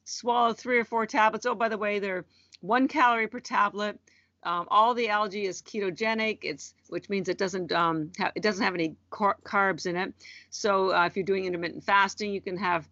Swallow 0.05 0.53
three 0.53 0.79
or 0.79 0.85
four 0.85 1.05
tablets. 1.05 1.45
Oh, 1.45 1.55
by 1.55 1.69
the 1.69 1.77
way, 1.77 1.99
they're 1.99 2.25
one 2.61 2.87
calorie 2.87 3.27
per 3.27 3.39
tablet. 3.39 3.99
Um, 4.41 4.67
all 4.69 4.93
the 4.93 5.09
algae 5.09 5.45
is 5.45 5.61
ketogenic. 5.61 6.39
It's 6.41 6.73
which 6.89 7.07
means 7.07 7.29
it 7.29 7.37
doesn't 7.37 7.71
um, 7.71 8.11
have, 8.17 8.33
it 8.35 8.43
doesn't 8.43 8.63
have 8.63 8.73
any 8.73 8.95
car- 9.09 9.37
carbs 9.45 9.85
in 9.85 9.95
it. 9.95 10.13
So 10.49 10.93
uh, 10.93 11.05
if 11.05 11.15
you're 11.15 11.23
doing 11.23 11.45
intermittent 11.45 11.83
fasting, 11.83 12.33
you 12.33 12.41
can 12.41 12.57
have 12.57 12.89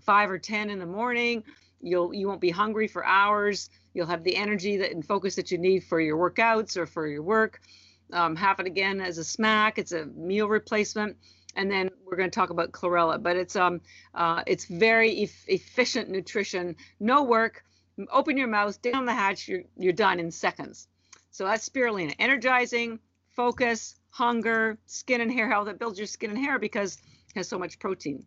five 0.00 0.30
or 0.30 0.38
ten 0.38 0.70
in 0.70 0.78
the 0.78 0.86
morning. 0.86 1.44
You'll 1.82 2.14
you 2.14 2.28
won't 2.28 2.40
be 2.40 2.50
hungry 2.50 2.88
for 2.88 3.04
hours. 3.04 3.68
You'll 3.92 4.06
have 4.06 4.24
the 4.24 4.36
energy 4.36 4.78
that 4.78 4.92
and 4.92 5.04
focus 5.04 5.34
that 5.34 5.50
you 5.50 5.58
need 5.58 5.84
for 5.84 6.00
your 6.00 6.16
workouts 6.16 6.76
or 6.76 6.86
for 6.86 7.06
your 7.06 7.22
work. 7.22 7.60
Um, 8.12 8.36
have 8.36 8.60
it 8.60 8.66
again 8.66 9.00
as 9.00 9.18
a 9.18 9.24
snack. 9.24 9.78
It's 9.78 9.92
a 9.92 10.06
meal 10.06 10.48
replacement. 10.48 11.16
And 11.56 11.70
then 11.70 11.90
we're 12.04 12.16
going 12.16 12.30
to 12.30 12.34
talk 12.34 12.50
about 12.50 12.72
chlorella, 12.72 13.20
but 13.20 13.36
it's 13.36 13.56
um 13.56 13.80
uh, 14.14 14.42
it's 14.46 14.66
very 14.66 15.10
e- 15.22 15.30
efficient 15.48 16.08
nutrition. 16.08 16.76
No 17.00 17.24
work. 17.24 17.64
Open 18.12 18.36
your 18.36 18.46
mouth, 18.46 18.80
down 18.82 19.04
the 19.04 19.12
hatch. 19.12 19.48
You're 19.48 19.62
you're 19.76 19.92
done 19.92 20.20
in 20.20 20.30
seconds. 20.30 20.86
So 21.32 21.44
that's 21.44 21.68
spirulina, 21.68 22.14
energizing, 22.18 23.00
focus, 23.34 23.96
hunger, 24.10 24.78
skin 24.86 25.20
and 25.20 25.32
hair 25.32 25.48
health. 25.50 25.68
It 25.68 25.78
builds 25.78 25.98
your 25.98 26.06
skin 26.06 26.30
and 26.30 26.38
hair 26.38 26.58
because 26.58 26.94
it 26.94 27.36
has 27.36 27.48
so 27.48 27.58
much 27.58 27.78
protein, 27.78 28.24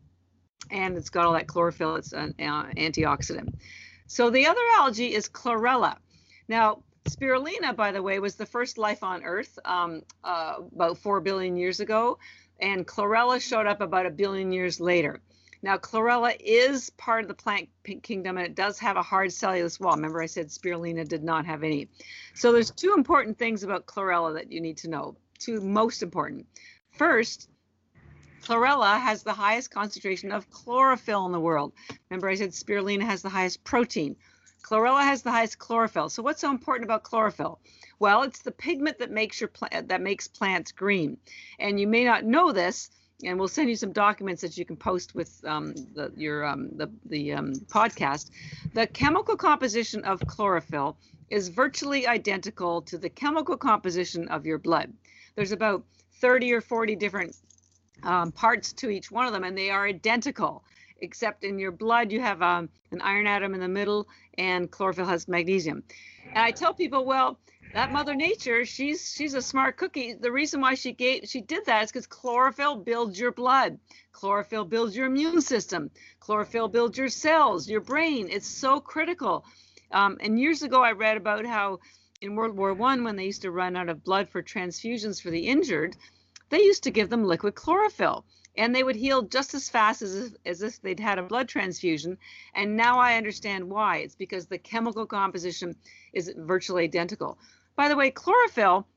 and 0.70 0.98
it's 0.98 1.10
got 1.10 1.26
all 1.26 1.34
that 1.34 1.48
chlorophyll. 1.48 1.96
It's 1.96 2.14
an 2.14 2.36
uh, 2.40 2.66
antioxidant. 2.76 3.54
So 4.08 4.30
the 4.30 4.48
other 4.48 4.62
algae 4.76 5.14
is 5.14 5.30
chlorella. 5.30 5.98
Now, 6.48 6.84
spirulina, 7.06 7.76
by 7.76 7.92
the 7.92 8.02
way, 8.02 8.20
was 8.20 8.36
the 8.36 8.46
first 8.46 8.78
life 8.78 9.04
on 9.04 9.24
Earth 9.24 9.58
um, 9.66 10.04
uh, 10.24 10.56
about 10.74 10.98
four 10.98 11.20
billion 11.22 11.56
years 11.58 11.80
ago, 11.80 12.20
and 12.60 12.88
chlorella 12.88 13.42
showed 13.42 13.68
up 13.68 13.82
about 13.82 14.06
a 14.06 14.12
billion 14.12 14.52
years 14.52 14.80
later. 14.80 15.22
Now, 15.62 15.78
chlorella 15.78 16.36
is 16.40 16.90
part 16.92 17.24
of 17.24 17.30
the 17.30 17.34
plant 17.34 17.70
kingdom, 18.04 18.38
and 18.38 18.46
it 18.46 18.56
does 18.56 18.80
have 18.80 18.98
a 18.98 19.02
hard 19.02 19.32
cellulose 19.32 19.80
wall. 19.80 19.96
Remember, 19.96 20.22
I 20.22 20.26
said 20.26 20.48
spirulina 20.48 21.08
did 21.08 21.24
not 21.24 21.46
have 21.46 21.64
any. 21.64 21.88
So 22.34 22.52
there's 22.52 22.70
two 22.70 22.94
important 22.98 23.38
things 23.38 23.64
about 23.64 23.86
chlorella 23.86 24.34
that 24.34 24.52
you 24.52 24.60
need 24.60 24.78
to 24.80 24.90
know. 24.90 25.16
Two 25.40 25.62
most 25.62 26.04
important. 26.04 26.48
First, 26.92 27.50
Chlorella 28.44 29.00
has 29.00 29.24
the 29.24 29.32
highest 29.32 29.72
concentration 29.72 30.34
of 30.34 30.50
chlorophyll 30.50 31.26
in 31.26 31.32
the 31.32 31.40
world. 31.40 31.72
Remember, 32.10 32.30
I 32.30 32.36
said 32.36 32.50
spirulina 32.50 33.04
has 33.04 33.22
the 33.22 33.30
highest 33.30 33.64
protein. 33.64 34.18
Chlorella 34.64 35.04
has 35.04 35.22
the 35.22 35.32
highest 35.32 35.60
chlorophyll. 35.60 36.10
So, 36.10 36.24
what's 36.24 36.42
so 36.42 36.50
important 36.50 36.86
about 36.86 37.04
chlorophyll? 37.04 37.60
Well, 38.00 38.24
it's 38.24 38.42
the 38.42 38.52
pigment 38.52 39.00
that 39.00 39.12
makes 39.12 39.40
your 39.40 39.50
plant 39.50 39.90
that 39.90 40.02
makes 40.02 40.28
plants 40.28 40.72
green. 40.72 41.18
And 41.60 41.80
you 41.80 41.88
may 41.88 42.04
not 42.06 42.24
know 42.24 42.52
this, 42.52 42.90
and 43.24 43.38
we'll 43.38 43.48
send 43.50 43.70
you 43.70 43.76
some 43.76 43.92
documents 43.92 44.42
that 44.42 44.58
you 44.58 44.66
can 44.66 44.78
post 44.78 45.14
with 45.16 45.44
um, 45.46 45.76
the, 45.94 46.12
your 46.16 46.46
um, 46.46 46.70
the 46.76 46.90
the 47.06 47.34
um, 47.34 47.54
podcast. 47.68 48.32
The 48.74 48.88
chemical 48.88 49.36
composition 49.36 50.04
of 50.06 50.26
chlorophyll 50.26 50.98
is 51.30 51.50
virtually 51.50 52.08
identical 52.08 52.82
to 52.84 52.98
the 52.98 53.10
chemical 53.10 53.58
composition 53.58 54.28
of 54.30 54.46
your 54.46 54.58
blood. 54.58 54.94
There's 55.36 55.52
about 55.52 55.84
30 56.22 56.54
or 56.54 56.62
40 56.62 56.96
different 56.96 57.36
um, 58.04 58.32
parts 58.32 58.74
to 58.74 58.90
each 58.90 59.12
one 59.12 59.26
of 59.26 59.34
them, 59.34 59.44
and 59.44 59.58
they 59.58 59.70
are 59.70 59.86
identical, 59.86 60.64
except 61.04 61.44
in 61.44 61.60
your 61.60 61.72
blood 61.72 62.12
you 62.12 62.22
have 62.22 62.42
um, 62.42 62.70
an 62.92 63.02
iron 63.02 63.28
atom 63.28 63.54
in 63.54 63.60
the 63.60 63.68
middle, 63.68 64.08
and 64.38 64.72
chlorophyll 64.72 65.06
has 65.06 65.28
magnesium. 65.28 65.84
And 66.30 66.40
I 66.40 66.52
tell 66.52 66.74
people, 66.74 67.06
well, 67.06 67.38
that 67.74 67.92
Mother 67.92 68.16
Nature, 68.16 68.66
she's 68.66 69.14
she's 69.14 69.34
a 69.34 69.42
smart 69.42 69.78
cookie. 69.78 70.14
The 70.14 70.32
reason 70.32 70.62
why 70.62 70.76
she 70.76 70.94
gave 70.94 71.28
she 71.28 71.42
did 71.42 71.66
that 71.66 71.84
is 71.84 71.92
because 71.92 72.08
chlorophyll 72.08 72.78
builds 72.78 73.20
your 73.20 73.32
blood, 73.32 73.80
chlorophyll 74.12 74.66
builds 74.66 74.96
your 74.96 75.08
immune 75.08 75.42
system, 75.42 75.90
chlorophyll 76.20 76.68
builds 76.68 76.98
your 76.98 77.10
cells, 77.10 77.70
your 77.70 77.82
brain. 77.82 78.30
It's 78.30 78.48
so 78.48 78.80
critical. 78.80 79.46
Um, 79.92 80.18
and 80.22 80.40
years 80.40 80.64
ago, 80.64 80.82
I 80.82 80.92
read 80.92 81.18
about 81.18 81.46
how 81.46 81.80
in 82.22 82.36
World 82.36 82.56
War 82.56 82.74
One, 82.74 83.04
when 83.04 83.16
they 83.16 83.26
used 83.26 83.42
to 83.42 83.52
run 83.52 83.76
out 83.76 83.90
of 83.90 84.04
blood 84.04 84.30
for 84.30 84.42
transfusions 84.42 85.22
for 85.22 85.32
the 85.32 85.48
injured, 85.48 85.98
they 86.50 86.62
used 86.62 86.84
to 86.84 86.92
give 86.92 87.10
them 87.10 87.26
liquid 87.26 87.56
chlorophyll 87.56 88.26
and 88.56 88.76
they 88.76 88.84
would 88.84 88.96
heal 88.96 89.24
just 89.24 89.54
as 89.54 89.70
fast 89.70 90.02
as 90.02 90.16
if, 90.16 90.34
as 90.46 90.62
if 90.62 90.82
they'd 90.82 91.00
had 91.00 91.18
a 91.18 91.24
blood 91.24 91.48
transfusion. 91.50 92.18
And 92.54 92.78
now 92.78 93.00
I 93.00 93.16
understand 93.16 93.70
why. 93.70 93.98
It's 93.98 94.16
because 94.16 94.46
the 94.46 94.58
chemical 94.58 95.06
composition 95.06 95.76
is 96.14 96.32
virtually 96.38 96.84
identical. 96.84 97.38
By 97.76 97.90
the 97.90 97.96
way, 97.96 98.12
chlorophyll 98.12 98.88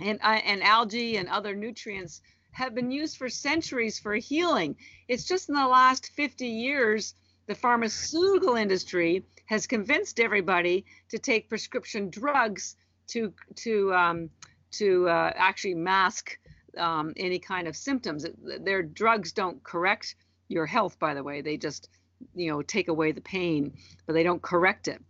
and, 0.00 0.20
uh, 0.22 0.40
and 0.44 0.62
algae 0.62 1.16
and 1.16 1.28
other 1.28 1.54
nutrients 1.54 2.22
have 2.52 2.74
been 2.74 2.90
used 2.90 3.16
for 3.16 3.28
centuries 3.28 3.98
for 3.98 4.14
healing. 4.14 4.76
It's 5.08 5.24
just 5.24 5.48
in 5.48 5.54
the 5.54 5.66
last 5.66 6.12
50 6.12 6.46
years 6.46 7.14
the 7.46 7.54
pharmaceutical 7.54 8.54
industry 8.54 9.24
has 9.46 9.66
convinced 9.66 10.20
everybody 10.20 10.84
to 11.08 11.18
take 11.18 11.48
prescription 11.48 12.08
drugs 12.08 12.76
to 13.08 13.32
to 13.56 13.92
um, 13.92 14.30
to 14.70 15.08
uh, 15.08 15.32
actually 15.34 15.74
mask 15.74 16.38
um, 16.78 17.12
any 17.16 17.38
kind 17.38 17.68
of 17.68 17.76
symptoms. 17.76 18.26
Their 18.60 18.82
drugs 18.82 19.32
don't 19.32 19.62
correct 19.62 20.14
your 20.48 20.66
health, 20.66 20.98
by 20.98 21.14
the 21.14 21.22
way. 21.22 21.40
They 21.40 21.56
just, 21.56 21.88
you 22.34 22.50
know, 22.50 22.62
take 22.62 22.88
away 22.88 23.12
the 23.12 23.20
pain, 23.20 23.74
but 24.06 24.12
they 24.12 24.22
don't 24.22 24.42
correct 24.42 24.88
it. 24.88 25.02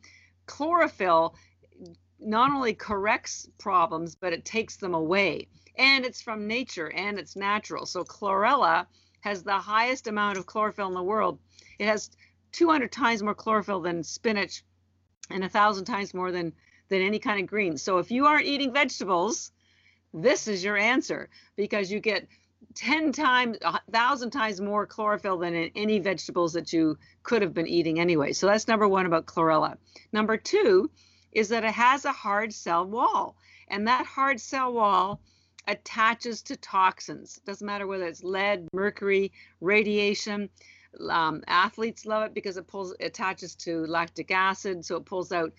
Chlorophyll 0.47 1.35
not 2.19 2.53
only 2.53 2.75
corrects 2.75 3.49
problems, 3.59 4.15
but 4.15 4.33
it 4.33 4.45
takes 4.45 4.77
them 4.77 4.95
away. 4.95 5.49
And 5.77 6.05
it's 6.05 6.23
from 6.23 6.47
nature 6.47 6.91
and 6.93 7.19
it's 7.19 7.37
natural. 7.37 7.87
So 7.87 8.05
chlorella 8.05 8.87
has 9.21 9.43
the 9.43 9.59
highest 9.59 10.07
amount 10.07 10.39
of 10.39 10.47
chlorophyll 10.47 10.89
in 10.89 10.95
the 10.95 11.03
world. 11.03 11.39
It 11.79 11.87
has 11.87 12.11
200 12.53 12.93
times 12.93 13.23
more 13.23 13.35
chlorophyll 13.35 13.81
than 13.81 14.03
spinach 14.03 14.63
and 15.31 15.45
a 15.45 15.49
thousand 15.49 15.85
times 15.87 16.13
more 16.15 16.31
than 16.31 16.53
than 16.89 17.01
any 17.01 17.19
kind 17.19 17.41
of 17.41 17.47
green. 17.47 17.79
So 17.79 17.99
if 17.99 18.11
you 18.11 18.27
aren't 18.27 18.45
eating 18.45 18.73
vegetables, 18.73 19.52
this 20.15 20.49
is 20.49 20.63
your 20.63 20.77
answer 20.77 21.29
because 21.57 21.91
you 21.91 22.01
get 22.01 22.27
10 22.75 23.13
times, 23.13 23.59
a 23.63 23.81
thousand 23.91 24.31
times 24.31 24.61
more 24.61 24.87
chlorophyll 24.87 25.39
than 25.39 25.55
in 25.55 25.71
any 25.75 25.99
vegetables 25.99 26.53
that 26.53 26.73
you 26.73 26.99
could 27.23 27.43
have 27.43 27.55
been 27.55 27.67
eating 27.67 27.99
anyway. 28.01 28.33
So 28.33 28.47
that's 28.47 28.69
number 28.69 28.89
one 28.89 29.07
about 29.07 29.27
chlorella. 29.27 29.77
Number 30.13 30.37
two 30.37 30.91
is 31.33 31.49
that 31.49 31.65
it 31.65 31.73
has 31.73 32.05
a 32.05 32.13
hard 32.13 32.53
cell 32.53 32.87
wall, 32.87 33.37
and 33.69 33.87
that 33.89 34.07
hard 34.07 34.41
cell 34.41 34.73
wall 34.73 35.21
attaches 35.67 36.43
to 36.43 36.57
toxins. 36.57 37.41
Doesn't 37.45 37.67
matter 37.67 37.87
whether 37.87 38.07
it's 38.07 38.23
lead, 38.23 38.69
mercury, 38.73 39.33
radiation. 39.61 40.51
Um, 41.09 41.43
athletes 41.47 42.05
love 42.05 42.25
it 42.25 42.35
because 42.35 42.57
it 42.57 42.67
pulls 42.67 42.95
attaches 43.01 43.55
to 43.57 43.87
lactic 43.87 44.31
acid, 44.31 44.85
so 44.85 44.97
it 44.97 45.07
pulls 45.07 45.33
out 45.33 45.53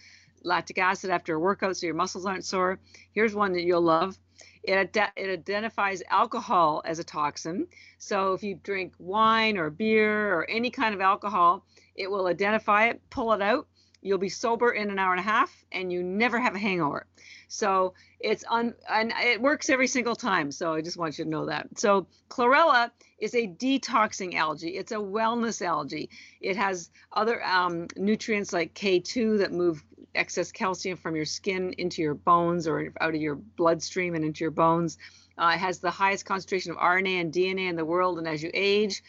lactic 0.44 0.78
acid 0.78 1.10
after 1.10 1.36
a 1.36 1.40
workout, 1.40 1.78
so 1.78 1.86
your 1.86 1.96
muscles 1.96 2.26
aren't 2.26 2.46
sore. 2.46 2.80
Here's 3.14 3.34
one 3.34 3.54
that 3.54 3.64
you'll 3.64 3.82
love 3.82 4.18
it, 4.64 4.98
ad- 4.98 5.12
it 5.16 5.30
identifies 5.30 6.02
alcohol 6.10 6.82
as 6.86 7.00
a 7.00 7.04
toxin. 7.04 7.68
So 7.98 8.34
if 8.34 8.44
you 8.44 8.60
drink 8.64 8.94
wine 8.98 9.58
or 9.58 9.70
beer 9.70 10.34
or 10.34 10.50
any 10.50 10.70
kind 10.70 10.96
of 10.96 11.02
alcohol, 11.02 11.66
it 11.96 12.10
will 12.10 12.28
identify 12.28 12.88
it, 12.88 13.02
pull 13.10 13.34
it 13.34 13.42
out. 13.42 13.68
You'll 14.04 14.18
be 14.18 14.30
sober 14.30 14.72
in 14.72 14.92
an 14.92 15.00
hour 15.00 15.12
and 15.12 15.20
a 15.20 15.24
half, 15.24 15.66
and 15.72 15.92
you 15.92 16.04
never 16.04 16.38
have 16.40 16.56
a 16.56 16.60
hangover. 16.60 17.08
So 17.48 17.94
it's 18.20 18.44
un 18.50 18.74
and 18.90 19.14
it 19.22 19.42
works 19.42 19.70
every 19.70 19.88
single 19.88 20.16
time. 20.16 20.52
So 20.52 20.74
I 20.74 20.82
just 20.82 20.98
want 20.98 21.18
you 21.18 21.24
to 21.24 21.30
know 21.30 21.46
that. 21.46 21.80
So 21.80 22.08
chlorella 22.30 22.92
is 23.20 23.34
a 23.36 23.48
detoxing 23.48 24.34
algae. 24.36 24.76
It's 24.76 24.92
a 24.92 24.96
wellness 24.96 25.62
algae. 25.62 26.10
It 26.42 26.58
has 26.58 26.90
other 27.12 27.44
um, 27.46 27.88
nutrients 27.96 28.52
like 28.52 28.74
K2 28.74 29.38
that 29.40 29.54
move 29.54 29.84
excess 30.16 30.52
calcium 30.52 30.98
from 30.98 31.16
your 31.16 31.26
skin 31.26 31.74
into 31.78 32.02
your 32.02 32.14
bones 32.14 32.68
or 32.68 32.92
out 33.00 33.16
of 33.16 33.22
your 33.22 33.36
bloodstream 33.36 34.16
and 34.16 34.26
into 34.26 34.44
your 34.44 34.52
bones. 34.52 34.98
Uh, 35.38 35.52
it 35.56 35.60
has 35.60 35.80
the 35.80 35.92
highest 35.92 36.26
concentration 36.26 36.72
of 36.72 36.78
RNA 36.78 37.22
and 37.22 37.34
DNA 37.34 37.70
in 37.70 37.76
the 37.76 37.86
world. 37.86 38.20
And 38.20 38.28
as 38.28 38.44
you 38.44 38.52
age, 38.54 39.04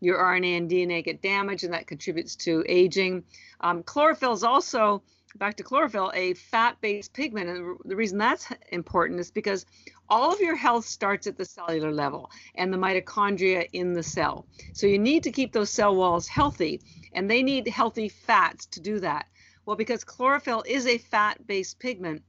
your 0.00 0.18
RNA 0.18 0.56
and 0.56 0.70
DNA 0.70 1.04
get 1.04 1.22
damaged, 1.22 1.64
and 1.64 1.72
that 1.72 1.86
contributes 1.86 2.36
to 2.36 2.64
aging. 2.68 3.24
Um, 3.60 3.82
chlorophyll 3.82 4.32
is 4.32 4.44
also, 4.44 5.02
back 5.36 5.56
to 5.56 5.62
chlorophyll, 5.62 6.12
a 6.14 6.34
fat 6.34 6.80
based 6.80 7.12
pigment. 7.12 7.48
And 7.48 7.76
the 7.84 7.96
reason 7.96 8.18
that's 8.18 8.48
important 8.72 9.20
is 9.20 9.30
because 9.30 9.66
all 10.08 10.32
of 10.32 10.40
your 10.40 10.56
health 10.56 10.84
starts 10.84 11.26
at 11.26 11.36
the 11.36 11.44
cellular 11.44 11.92
level 11.92 12.30
and 12.54 12.72
the 12.72 12.78
mitochondria 12.78 13.68
in 13.72 13.92
the 13.92 14.02
cell. 14.02 14.46
So 14.72 14.86
you 14.86 14.98
need 14.98 15.22
to 15.24 15.30
keep 15.30 15.52
those 15.52 15.70
cell 15.70 15.94
walls 15.94 16.28
healthy, 16.28 16.80
and 17.12 17.30
they 17.30 17.42
need 17.42 17.68
healthy 17.68 18.08
fats 18.08 18.66
to 18.66 18.80
do 18.80 19.00
that. 19.00 19.26
Well, 19.66 19.76
because 19.76 20.02
chlorophyll 20.04 20.64
is 20.66 20.86
a 20.86 20.98
fat 20.98 21.46
based 21.46 21.78
pigment, 21.78 22.22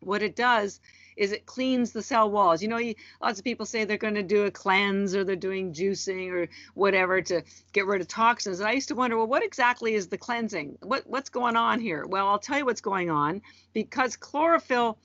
what 0.00 0.22
it 0.22 0.36
does 0.36 0.80
is 1.18 1.32
it 1.32 1.44
cleans 1.46 1.90
the 1.92 2.02
cell 2.02 2.30
walls. 2.30 2.62
You 2.62 2.68
know, 2.68 2.78
you, 2.78 2.94
lots 3.20 3.38
of 3.38 3.44
people 3.44 3.66
say 3.66 3.84
they're 3.84 3.98
going 3.98 4.14
to 4.14 4.22
do 4.22 4.44
a 4.44 4.50
cleanse 4.50 5.14
or 5.16 5.24
they're 5.24 5.36
doing 5.36 5.72
juicing 5.72 6.30
or 6.30 6.48
whatever 6.74 7.20
to 7.20 7.42
get 7.72 7.86
rid 7.86 8.00
of 8.00 8.08
toxins. 8.08 8.60
And 8.60 8.68
I 8.68 8.72
used 8.72 8.88
to 8.88 8.94
wonder, 8.94 9.16
well, 9.16 9.26
what 9.26 9.42
exactly 9.42 9.94
is 9.94 10.06
the 10.06 10.16
cleansing? 10.16 10.78
What 10.82 11.02
what's 11.06 11.28
going 11.28 11.56
on 11.56 11.80
here? 11.80 12.06
Well, 12.06 12.28
I'll 12.28 12.38
tell 12.38 12.58
you 12.58 12.64
what's 12.64 12.80
going 12.80 13.10
on 13.10 13.42
because 13.74 14.16
chlorophyll 14.16 14.98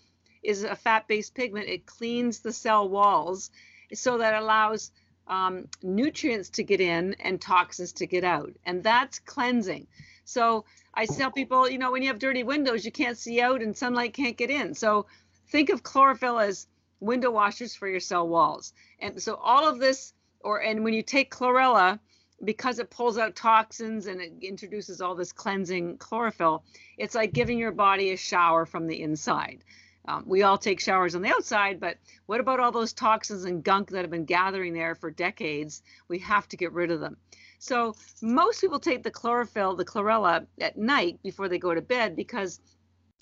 is 0.43 0.63
a 0.63 0.75
fat-based 0.75 1.33
pigment. 1.33 1.67
It 1.67 1.85
cleans 1.87 2.39
the 2.39 2.53
cell 2.53 2.87
walls 2.87 3.49
so 3.93 4.19
that 4.19 4.41
allows 4.41 4.91
um, 5.27 5.67
nutrients 5.81 6.49
to 6.49 6.63
get 6.63 6.79
in 6.81 7.15
and 7.21 7.41
toxins 7.41 7.93
to 7.93 8.05
get 8.05 8.23
out, 8.23 8.51
and 8.65 8.83
that's 8.83 9.19
cleansing. 9.19 9.87
So 10.25 10.65
I 10.93 11.05
tell 11.05 11.31
people, 11.31 11.69
you 11.69 11.77
know, 11.77 11.91
when 11.91 12.01
you 12.01 12.09
have 12.09 12.19
dirty 12.19 12.43
windows, 12.43 12.85
you 12.85 12.91
can't 12.91 13.17
see 13.17 13.41
out 13.41 13.61
and 13.61 13.75
sunlight 13.75 14.13
can't 14.13 14.37
get 14.37 14.49
in. 14.49 14.73
So 14.73 15.05
think 15.53 15.69
of 15.69 15.83
chlorophyll 15.83 16.39
as 16.39 16.65
window 16.99 17.29
washers 17.29 17.75
for 17.75 17.87
your 17.87 17.99
cell 17.99 18.27
walls. 18.27 18.73
And 18.99 19.21
so 19.21 19.35
all 19.35 19.69
of 19.69 19.77
this, 19.77 20.13
or 20.39 20.63
and 20.63 20.83
when 20.83 20.95
you 20.95 21.03
take 21.03 21.29
chlorella, 21.29 21.99
because 22.43 22.79
it 22.79 22.89
pulls 22.89 23.19
out 23.19 23.35
toxins 23.35 24.07
and 24.07 24.19
it 24.19 24.33
introduces 24.41 24.99
all 24.99 25.13
this 25.13 25.31
cleansing 25.31 25.99
chlorophyll, 25.99 26.63
it's 26.97 27.13
like 27.13 27.33
giving 27.33 27.59
your 27.59 27.71
body 27.71 28.11
a 28.11 28.17
shower 28.17 28.65
from 28.65 28.87
the 28.87 28.99
inside. 28.99 29.63
Um, 30.05 30.23
we 30.25 30.41
all 30.41 30.57
take 30.57 30.79
showers 30.79 31.13
on 31.13 31.21
the 31.21 31.29
outside, 31.29 31.79
but 31.79 31.97
what 32.25 32.39
about 32.39 32.59
all 32.59 32.71
those 32.71 32.91
toxins 32.91 33.45
and 33.45 33.63
gunk 33.63 33.91
that 33.91 34.01
have 34.01 34.09
been 34.09 34.25
gathering 34.25 34.73
there 34.73 34.95
for 34.95 35.11
decades? 35.11 35.83
We 36.07 36.17
have 36.19 36.47
to 36.47 36.57
get 36.57 36.73
rid 36.73 36.89
of 36.89 36.99
them. 36.99 37.15
So 37.59 37.95
most 38.23 38.59
people 38.59 38.79
take 38.79 39.03
the 39.03 39.11
chlorophyll, 39.11 39.75
the 39.75 39.85
chlorella, 39.85 40.47
at 40.59 40.77
night 40.79 41.21
before 41.21 41.47
they 41.47 41.59
go 41.59 41.75
to 41.75 41.81
bed 41.81 42.15
because 42.15 42.59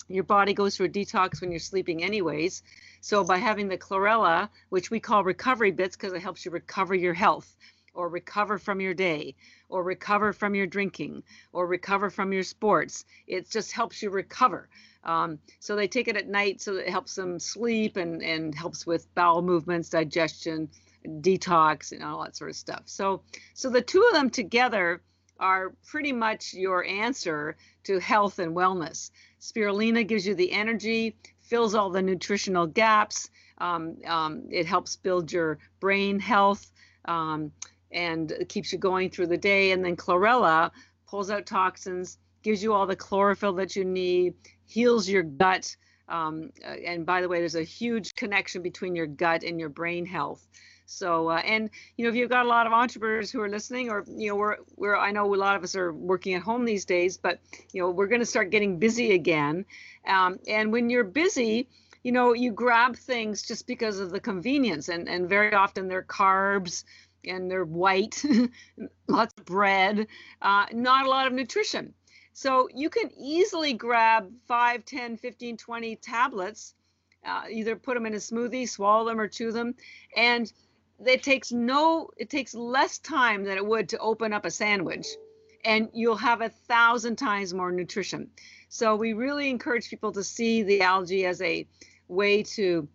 your 0.08 0.24
body 0.24 0.54
goes 0.54 0.76
through 0.76 0.86
a 0.86 0.90
detox 0.90 1.40
when 1.40 1.50
you're 1.50 1.60
sleeping 1.60 2.02
anyways. 2.02 2.62
So 3.00 3.24
by 3.24 3.38
having 3.38 3.68
the 3.68 3.78
chlorella, 3.78 4.48
which 4.68 4.90
we 4.90 5.00
call 5.00 5.24
recovery 5.24 5.70
bits 5.70 5.96
because 5.96 6.12
it 6.12 6.22
helps 6.22 6.44
you 6.44 6.50
recover 6.50 6.94
your 6.94 7.14
health 7.14 7.56
or 7.94 8.08
recover 8.08 8.58
from 8.58 8.80
your 8.80 8.94
day 8.94 9.34
or 9.68 9.82
recover 9.82 10.32
from 10.32 10.54
your 10.54 10.66
drinking 10.66 11.22
or 11.52 11.66
recover 11.66 12.10
from 12.10 12.32
your 12.32 12.42
sports, 12.42 13.04
it 13.26 13.50
just 13.50 13.72
helps 13.72 14.02
you 14.02 14.10
recover. 14.10 14.68
Um, 15.04 15.38
so 15.58 15.74
they 15.76 15.88
take 15.88 16.08
it 16.08 16.16
at 16.16 16.28
night 16.28 16.60
so 16.60 16.76
it 16.76 16.88
helps 16.88 17.14
them 17.14 17.38
sleep 17.38 17.96
and, 17.96 18.22
and 18.22 18.54
helps 18.54 18.86
with 18.86 19.12
bowel 19.14 19.42
movements, 19.42 19.88
digestion, 19.88 20.70
detox, 21.04 21.92
and 21.92 22.02
all 22.02 22.22
that 22.22 22.36
sort 22.36 22.50
of 22.50 22.56
stuff. 22.56 22.82
So, 22.86 23.22
so 23.54 23.68
the 23.68 23.82
two 23.82 24.04
of 24.08 24.14
them 24.14 24.30
together 24.30 25.02
are 25.38 25.74
pretty 25.86 26.12
much 26.12 26.54
your 26.54 26.84
answer 26.84 27.56
to 27.84 27.98
health 27.98 28.38
and 28.38 28.54
wellness. 28.54 29.10
Spirulina 29.40 30.06
gives 30.06 30.26
you 30.26 30.34
the 30.34 30.52
energy, 30.52 31.16
fills 31.40 31.74
all 31.74 31.90
the 31.90 32.02
nutritional 32.02 32.66
gaps. 32.66 33.30
Um, 33.58 33.96
um, 34.06 34.44
it 34.50 34.66
helps 34.66 34.96
build 34.96 35.32
your 35.32 35.58
brain 35.80 36.18
health 36.18 36.72
um, 37.04 37.52
and 37.90 38.32
keeps 38.48 38.72
you 38.72 38.78
going 38.78 39.10
through 39.10 39.26
the 39.26 39.36
day. 39.36 39.72
And 39.72 39.84
then 39.84 39.96
chlorella 39.96 40.70
pulls 41.06 41.30
out 41.30 41.46
toxins, 41.46 42.18
gives 42.42 42.62
you 42.62 42.72
all 42.72 42.86
the 42.86 42.96
chlorophyll 42.96 43.52
that 43.54 43.76
you 43.76 43.84
need, 43.84 44.34
heals 44.64 45.08
your 45.08 45.22
gut. 45.22 45.76
Um, 46.08 46.50
uh, 46.64 46.68
and 46.86 47.04
by 47.06 47.20
the 47.20 47.28
way, 47.28 47.38
there's 47.38 47.54
a 47.54 47.62
huge 47.62 48.14
connection 48.14 48.62
between 48.62 48.94
your 48.96 49.06
gut 49.06 49.42
and 49.42 49.58
your 49.58 49.68
brain 49.68 50.06
health. 50.06 50.46
So, 50.92 51.28
uh, 51.30 51.36
and 51.44 51.70
you 51.96 52.04
know, 52.04 52.10
if 52.10 52.16
you've 52.16 52.30
got 52.30 52.44
a 52.44 52.48
lot 52.48 52.66
of 52.66 52.72
entrepreneurs 52.72 53.30
who 53.30 53.40
are 53.40 53.48
listening, 53.48 53.90
or 53.90 54.04
you 54.08 54.28
know, 54.28 54.36
we're 54.36 54.56
we're 54.76 54.96
I 54.96 55.10
know 55.10 55.34
a 55.34 55.36
lot 55.36 55.56
of 55.56 55.64
us 55.64 55.74
are 55.74 55.92
working 55.92 56.34
at 56.34 56.42
home 56.42 56.64
these 56.64 56.84
days, 56.84 57.16
but 57.16 57.40
you 57.72 57.80
know, 57.80 57.90
we're 57.90 58.08
going 58.08 58.20
to 58.20 58.26
start 58.26 58.50
getting 58.50 58.78
busy 58.78 59.12
again. 59.12 59.64
Um, 60.06 60.38
and 60.46 60.72
when 60.72 60.90
you're 60.90 61.04
busy, 61.04 61.68
you 62.02 62.12
know, 62.12 62.34
you 62.34 62.52
grab 62.52 62.96
things 62.96 63.42
just 63.42 63.66
because 63.66 63.98
of 63.98 64.10
the 64.10 64.20
convenience, 64.20 64.88
and 64.88 65.08
and 65.08 65.28
very 65.28 65.54
often 65.54 65.88
they're 65.88 66.02
carbs 66.02 66.84
and 67.24 67.50
they're 67.50 67.64
white, 67.64 68.22
lots 69.08 69.34
of 69.38 69.44
bread, 69.44 70.06
uh, 70.42 70.66
not 70.72 71.06
a 71.06 71.08
lot 71.08 71.26
of 71.26 71.32
nutrition. 71.32 71.94
So 72.34 72.68
you 72.74 72.90
can 72.90 73.10
easily 73.16 73.74
grab 73.74 74.30
5, 74.48 74.84
10, 74.84 75.16
15, 75.18 75.56
20 75.56 75.96
tablets, 75.96 76.74
uh, 77.24 77.44
either 77.50 77.76
put 77.76 77.94
them 77.94 78.06
in 78.06 78.14
a 78.14 78.18
smoothie, 78.18 78.68
swallow 78.68 79.04
them, 79.04 79.20
or 79.20 79.28
chew 79.28 79.52
them. 79.52 79.74
And 80.16 80.50
it 81.06 81.22
takes 81.22 81.52
no, 81.52 82.08
it 82.16 82.30
takes 82.30 82.54
less 82.54 82.98
time 82.98 83.44
than 83.44 83.56
it 83.56 83.66
would 83.66 83.88
to 83.90 83.98
open 83.98 84.32
up 84.32 84.44
a 84.44 84.50
sandwich. 84.50 85.06
And 85.64 85.88
you'll 85.92 86.16
have 86.16 86.40
a 86.40 86.48
thousand 86.48 87.16
times 87.16 87.54
more 87.54 87.70
nutrition. 87.70 88.30
So 88.68 88.96
we 88.96 89.12
really 89.12 89.48
encourage 89.48 89.90
people 89.90 90.12
to 90.12 90.24
see 90.24 90.62
the 90.62 90.82
algae 90.82 91.26
as 91.26 91.40
a 91.40 91.66
way 92.08 92.42
to 92.42 92.88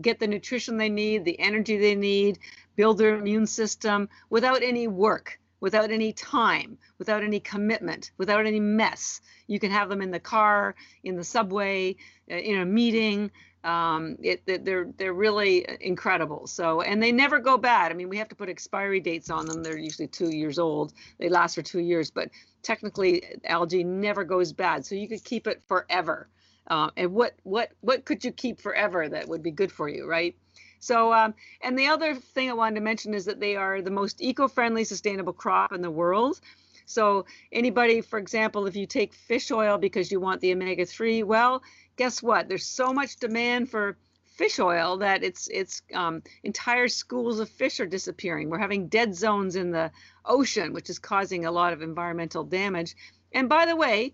get 0.00 0.18
the 0.18 0.26
nutrition 0.26 0.76
they 0.76 0.88
need, 0.88 1.24
the 1.24 1.40
energy 1.40 1.78
they 1.78 1.94
need, 1.94 2.38
build 2.76 2.98
their 2.98 3.16
immune 3.16 3.46
system 3.46 4.08
without 4.30 4.62
any 4.62 4.86
work 4.86 5.38
without 5.60 5.90
any 5.90 6.12
time, 6.12 6.78
without 6.98 7.22
any 7.22 7.40
commitment, 7.40 8.10
without 8.18 8.46
any 8.46 8.60
mess. 8.60 9.20
You 9.46 9.58
can 9.58 9.70
have 9.70 9.88
them 9.88 10.02
in 10.02 10.10
the 10.10 10.20
car, 10.20 10.74
in 11.02 11.16
the 11.16 11.24
subway, 11.24 11.96
uh, 12.30 12.36
in 12.36 12.60
a 12.60 12.64
meeting. 12.64 13.30
Um, 13.66 14.16
it, 14.22 14.46
they're 14.46 14.86
they're 14.96 15.12
really 15.12 15.66
incredible. 15.80 16.46
So 16.46 16.82
and 16.82 17.02
they 17.02 17.10
never 17.10 17.40
go 17.40 17.58
bad. 17.58 17.90
I 17.90 17.94
mean, 17.94 18.08
we 18.08 18.16
have 18.18 18.28
to 18.28 18.36
put 18.36 18.48
expiry 18.48 19.00
dates 19.00 19.28
on 19.28 19.46
them. 19.46 19.62
They're 19.62 19.76
usually 19.76 20.06
two 20.06 20.30
years 20.30 20.58
old. 20.58 20.92
They 21.18 21.28
last 21.28 21.56
for 21.56 21.62
two 21.62 21.80
years, 21.80 22.10
but 22.10 22.30
technically, 22.62 23.24
algae 23.44 23.82
never 23.82 24.22
goes 24.22 24.52
bad. 24.52 24.86
So 24.86 24.94
you 24.94 25.08
could 25.08 25.24
keep 25.24 25.48
it 25.48 25.62
forever. 25.66 26.28
Uh, 26.68 26.90
and 26.96 27.12
what 27.12 27.34
what 27.42 27.72
what 27.80 28.04
could 28.04 28.24
you 28.24 28.30
keep 28.30 28.60
forever 28.60 29.08
that 29.08 29.28
would 29.28 29.42
be 29.42 29.50
good 29.50 29.72
for 29.72 29.88
you, 29.88 30.08
right? 30.08 30.36
So, 30.78 31.12
um, 31.12 31.34
and 31.62 31.76
the 31.76 31.88
other 31.88 32.14
thing 32.14 32.50
I 32.50 32.52
wanted 32.52 32.76
to 32.76 32.80
mention 32.80 33.14
is 33.14 33.24
that 33.24 33.40
they 33.40 33.56
are 33.56 33.82
the 33.82 33.90
most 33.90 34.22
eco-friendly, 34.22 34.84
sustainable 34.84 35.32
crop 35.32 35.72
in 35.72 35.80
the 35.80 35.90
world. 35.90 36.40
So, 36.84 37.26
anybody, 37.50 38.00
for 38.00 38.18
example, 38.18 38.66
if 38.66 38.76
you 38.76 38.86
take 38.86 39.12
fish 39.12 39.50
oil 39.50 39.78
because 39.78 40.12
you 40.12 40.20
want 40.20 40.40
the 40.40 40.52
omega-3, 40.52 41.24
well, 41.24 41.62
guess 41.96 42.22
what? 42.22 42.48
There's 42.48 42.66
so 42.66 42.92
much 42.92 43.16
demand 43.16 43.70
for 43.70 43.96
fish 44.36 44.58
oil 44.58 44.98
that 44.98 45.24
it's 45.24 45.48
it's 45.48 45.82
um, 45.94 46.22
entire 46.42 46.88
schools 46.88 47.40
of 47.40 47.48
fish 47.48 47.80
are 47.80 47.86
disappearing. 47.86 48.50
We're 48.50 48.58
having 48.58 48.88
dead 48.88 49.14
zones 49.14 49.56
in 49.56 49.70
the 49.70 49.90
ocean, 50.24 50.72
which 50.72 50.90
is 50.90 50.98
causing 50.98 51.46
a 51.46 51.50
lot 51.50 51.72
of 51.72 51.82
environmental 51.82 52.44
damage. 52.44 52.94
And 53.32 53.48
by 53.48 53.66
the 53.66 53.76
way, 53.76 54.12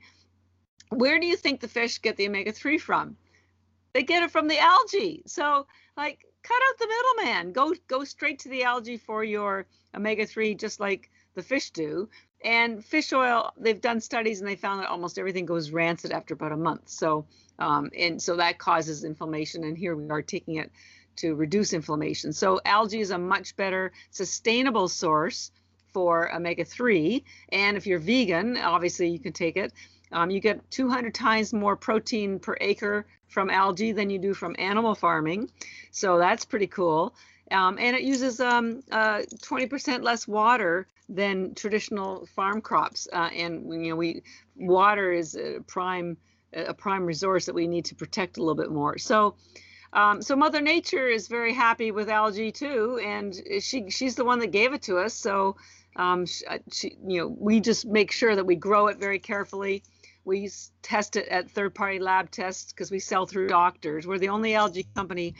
where 0.90 1.18
do 1.18 1.26
you 1.26 1.36
think 1.36 1.60
the 1.60 1.68
fish 1.68 1.98
get 1.98 2.16
the 2.16 2.28
omega-3 2.28 2.80
from? 2.80 3.16
They 3.92 4.02
get 4.02 4.22
it 4.22 4.30
from 4.30 4.48
the 4.48 4.58
algae. 4.58 5.22
So, 5.26 5.66
like, 5.96 6.24
cut 6.42 6.62
out 6.68 6.78
the 6.78 6.88
middleman. 6.88 7.52
Go 7.52 7.74
go 7.88 8.04
straight 8.04 8.38
to 8.40 8.48
the 8.48 8.62
algae 8.62 8.96
for 8.96 9.24
your 9.24 9.66
omega 9.94 10.26
three, 10.26 10.54
just 10.54 10.80
like 10.80 11.10
the 11.34 11.42
fish 11.42 11.70
do. 11.70 12.08
And 12.44 12.84
fish 12.84 13.12
oil, 13.12 13.52
they've 13.56 13.80
done 13.80 14.00
studies 14.00 14.40
and 14.40 14.48
they 14.48 14.56
found 14.56 14.80
that 14.80 14.88
almost 14.88 15.18
everything 15.18 15.46
goes 15.46 15.70
rancid 15.70 16.10
after 16.10 16.34
about 16.34 16.52
a 16.52 16.56
month. 16.56 16.88
So 16.88 17.26
um, 17.62 17.90
and 17.96 18.20
so 18.20 18.36
that 18.36 18.58
causes 18.58 19.04
inflammation. 19.04 19.62
And 19.62 19.78
here 19.78 19.94
we 19.94 20.10
are 20.10 20.20
taking 20.20 20.56
it 20.56 20.72
to 21.16 21.34
reduce 21.34 21.72
inflammation. 21.72 22.32
So 22.32 22.60
algae 22.64 23.00
is 23.00 23.12
a 23.12 23.18
much 23.18 23.54
better 23.56 23.92
sustainable 24.10 24.88
source 24.88 25.52
for 25.92 26.34
omega 26.34 26.64
3. 26.64 27.24
And 27.50 27.76
if 27.76 27.86
you're 27.86 28.00
vegan, 28.00 28.56
obviously 28.56 29.10
you 29.10 29.20
can 29.20 29.32
take 29.32 29.56
it. 29.56 29.72
Um, 30.10 30.30
you 30.30 30.40
get 30.40 30.68
200 30.72 31.14
times 31.14 31.52
more 31.52 31.76
protein 31.76 32.40
per 32.40 32.56
acre 32.60 33.06
from 33.28 33.48
algae 33.48 33.92
than 33.92 34.10
you 34.10 34.18
do 34.18 34.34
from 34.34 34.56
animal 34.58 34.94
farming. 34.96 35.50
So 35.92 36.18
that's 36.18 36.44
pretty 36.44 36.66
cool. 36.66 37.14
Um, 37.52 37.78
and 37.78 37.94
it 37.94 38.02
uses 38.02 38.40
um, 38.40 38.82
uh, 38.90 39.22
20% 39.36 40.02
less 40.02 40.26
water 40.26 40.88
than 41.08 41.54
traditional 41.54 42.26
farm 42.34 42.60
crops. 42.60 43.06
Uh, 43.12 43.30
and 43.34 43.72
you 43.72 43.90
know, 43.90 43.96
we 43.96 44.22
water 44.56 45.12
is 45.12 45.36
a 45.36 45.60
prime 45.66 46.16
a 46.52 46.74
prime 46.74 47.04
resource 47.04 47.46
that 47.46 47.54
we 47.54 47.66
need 47.66 47.84
to 47.86 47.94
protect 47.94 48.36
a 48.36 48.40
little 48.40 48.54
bit 48.62 48.70
more. 48.70 48.98
So. 48.98 49.36
Um, 49.94 50.22
so 50.22 50.34
Mother 50.34 50.62
Nature 50.62 51.08
is 51.08 51.28
very 51.28 51.52
happy 51.52 51.90
with 51.90 52.08
algae 52.08 52.50
too, 52.50 52.98
and 53.04 53.38
she 53.60 53.90
she's 53.90 54.14
the 54.14 54.24
one 54.24 54.38
that 54.38 54.46
gave 54.46 54.72
it 54.72 54.80
to 54.84 54.96
us. 54.96 55.12
So 55.12 55.56
um, 55.96 56.24
she, 56.24 56.46
uh, 56.46 56.60
she, 56.72 56.96
you 57.06 57.20
know, 57.20 57.36
we 57.38 57.60
just 57.60 57.84
make 57.84 58.10
sure 58.10 58.34
that 58.34 58.46
we 58.46 58.56
grow 58.56 58.86
it 58.86 58.96
very 58.96 59.18
carefully 59.18 59.82
we 60.24 60.50
test 60.82 61.16
it 61.16 61.28
at 61.28 61.50
third 61.50 61.74
party 61.74 61.98
lab 61.98 62.30
tests 62.30 62.72
because 62.72 62.90
we 62.90 62.98
sell 62.98 63.26
through 63.26 63.48
doctors. 63.48 64.06
We're 64.06 64.18
the 64.18 64.28
only 64.28 64.54
algae 64.54 64.86
company 64.94 65.34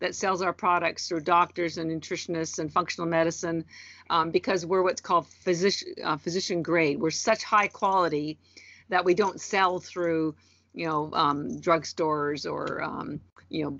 that 0.00 0.14
sells 0.14 0.42
our 0.42 0.52
products 0.52 1.08
through 1.08 1.20
doctors 1.20 1.78
and 1.78 1.90
nutritionists 1.90 2.58
and 2.58 2.72
functional 2.72 3.08
medicine 3.08 3.64
um, 4.10 4.30
because 4.30 4.66
we're 4.66 4.82
what's 4.82 5.00
called 5.00 5.28
physician 5.28 5.94
uh, 6.02 6.16
physician 6.16 6.62
grade. 6.62 7.00
We're 7.00 7.10
such 7.10 7.44
high 7.44 7.68
quality 7.68 8.38
that 8.88 9.04
we 9.04 9.14
don't 9.14 9.40
sell 9.40 9.78
through 9.78 10.34
you 10.74 10.86
know 10.86 11.10
um, 11.12 11.48
drugstores 11.60 12.50
or 12.50 12.82
um, 12.82 13.20
you 13.48 13.64
know 13.64 13.78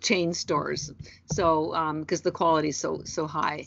chain 0.00 0.32
stores. 0.32 0.92
So 1.26 1.94
because 2.00 2.20
um, 2.20 2.24
the 2.24 2.30
quality 2.30 2.68
is 2.68 2.76
so 2.76 3.02
so 3.04 3.26
high. 3.26 3.66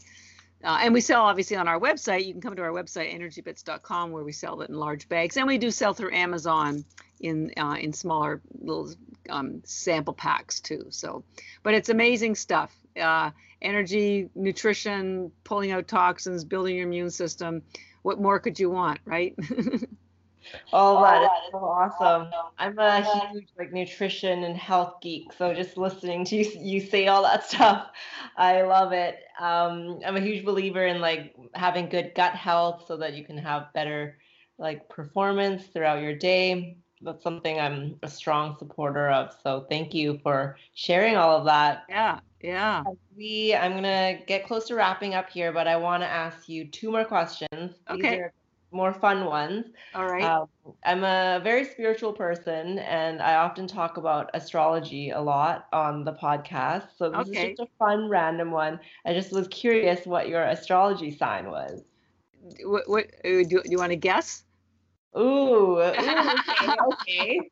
Uh, 0.61 0.77
and 0.81 0.93
we 0.93 0.99
sell 0.99 1.23
obviously 1.23 1.55
on 1.55 1.69
our 1.69 1.79
website. 1.79 2.25
You 2.25 2.33
can 2.33 2.41
come 2.41 2.55
to 2.57 2.61
our 2.61 2.71
website 2.71 3.15
energybits.com 3.15 4.11
where 4.11 4.23
we 4.25 4.33
sell 4.33 4.61
it 4.61 4.69
in 4.69 4.75
large 4.75 5.07
bags, 5.07 5.37
and 5.37 5.47
we 5.47 5.57
do 5.57 5.71
sell 5.71 5.93
through 5.93 6.13
Amazon 6.13 6.83
in 7.21 7.51
uh, 7.57 7.77
in 7.79 7.93
smaller 7.93 8.41
little 8.59 8.89
um, 9.29 9.61
sample 9.63 10.13
packs 10.13 10.59
too. 10.59 10.87
So, 10.89 11.23
but 11.63 11.73
it's 11.73 11.89
amazing 11.89 12.35
stuff. 12.35 12.75
Uh, 12.99 13.31
energy, 13.61 14.29
nutrition, 14.35 15.31
pulling 15.43 15.71
out 15.71 15.87
toxins, 15.87 16.43
building 16.43 16.75
your 16.75 16.87
immune 16.87 17.11
system. 17.11 17.61
What 18.01 18.19
more 18.19 18.39
could 18.39 18.59
you 18.59 18.69
want, 18.69 18.99
right? 19.05 19.35
All 20.73 21.01
that 21.01 21.23
is 21.23 21.51
so 21.51 21.57
awesome. 21.57 22.31
I'm 22.57 22.77
a 22.77 23.01
huge 23.31 23.49
like 23.57 23.71
nutrition 23.71 24.43
and 24.43 24.55
health 24.55 24.95
geek, 25.01 25.33
so 25.33 25.53
just 25.53 25.77
listening 25.77 26.25
to 26.25 26.35
you, 26.35 26.51
you 26.59 26.81
say 26.81 27.07
all 27.07 27.23
that 27.23 27.43
stuff, 27.49 27.87
I 28.37 28.61
love 28.63 28.91
it. 28.91 29.17
Um, 29.39 29.99
I'm 30.05 30.17
a 30.17 30.21
huge 30.21 30.45
believer 30.45 30.85
in 30.85 31.01
like 31.01 31.35
having 31.53 31.89
good 31.89 32.13
gut 32.15 32.33
health 32.33 32.85
so 32.87 32.97
that 32.97 33.13
you 33.13 33.23
can 33.23 33.37
have 33.37 33.73
better 33.73 34.17
like 34.57 34.89
performance 34.89 35.65
throughout 35.67 36.01
your 36.01 36.15
day. 36.15 36.77
That's 37.01 37.23
something 37.23 37.59
I'm 37.59 37.97
a 38.03 38.09
strong 38.09 38.57
supporter 38.59 39.09
of. 39.09 39.33
So 39.41 39.65
thank 39.69 39.93
you 39.93 40.19
for 40.21 40.57
sharing 40.73 41.15
all 41.15 41.37
of 41.37 41.45
that. 41.45 41.85
Yeah, 41.87 42.19
Yeah. 42.41 42.83
We, 43.15 43.55
I'm 43.55 43.73
gonna 43.73 44.19
get 44.27 44.45
close 44.45 44.67
to 44.67 44.75
wrapping 44.75 45.13
up 45.13 45.29
here, 45.29 45.51
but 45.51 45.67
I 45.67 45.77
want 45.77 46.03
to 46.03 46.07
ask 46.07 46.49
you 46.49 46.67
two 46.67 46.91
more 46.91 47.05
questions. 47.05 47.75
Okay. 47.89 48.29
More 48.71 48.93
fun 48.93 49.25
ones. 49.25 49.65
All 49.93 50.07
right. 50.07 50.33
Um, 50.33 50.47
I'm 50.85 51.03
a 51.03 51.39
very 51.43 51.63
spiritual 51.65 52.13
person, 52.13 52.79
and 52.79 53.21
I 53.21 53.35
often 53.35 53.67
talk 53.67 53.97
about 53.97 54.29
astrology 54.33 55.09
a 55.11 55.21
lot 55.21 55.67
on 55.73 56.03
the 56.05 56.13
podcast. 56.13 56.97
So 56.97 57.09
this 57.09 57.27
Okay. 57.27 57.29
is 57.29 57.39
just 57.41 57.59
a 57.59 57.67
fun, 57.79 58.09
random 58.09 58.51
one. 58.51 58.79
I 59.05 59.13
just 59.13 59.31
was 59.33 59.47
curious 59.49 60.05
what 60.05 60.27
your 60.29 60.43
astrology 60.43 61.11
sign 61.11 61.49
was. 61.49 61.83
what, 62.65 62.87
what 62.89 63.05
do, 63.23 63.43
do 63.45 63.61
you 63.65 63.77
want 63.77 63.91
to 63.91 63.95
guess? 63.97 64.43
Ooh, 65.17 65.79
ooh 65.79 65.79
okay, 66.39 66.75
okay. 66.91 67.51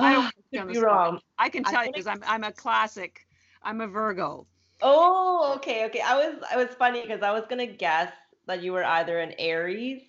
I 0.00 0.12
don't 0.12 0.24
on 0.26 0.32
could 0.52 0.66
be 0.66 0.78
wrong. 0.78 1.20
I 1.38 1.48
can 1.48 1.64
tell 1.64 1.84
you 1.84 1.92
because 1.92 2.06
I'm 2.06 2.22
I'm 2.26 2.44
a 2.44 2.52
classic. 2.52 3.26
I'm 3.62 3.80
a 3.80 3.86
Virgo. 3.86 4.46
Oh, 4.82 5.54
okay, 5.56 5.84
okay. 5.86 6.00
I 6.00 6.14
was 6.16 6.42
I 6.50 6.56
was 6.56 6.68
funny 6.74 7.02
because 7.02 7.22
I 7.22 7.32
was 7.32 7.46
gonna 7.48 7.66
guess 7.66 8.12
that 8.50 8.62
you 8.62 8.72
were 8.74 8.84
either 8.84 9.18
an 9.20 9.34
Aries 9.38 10.02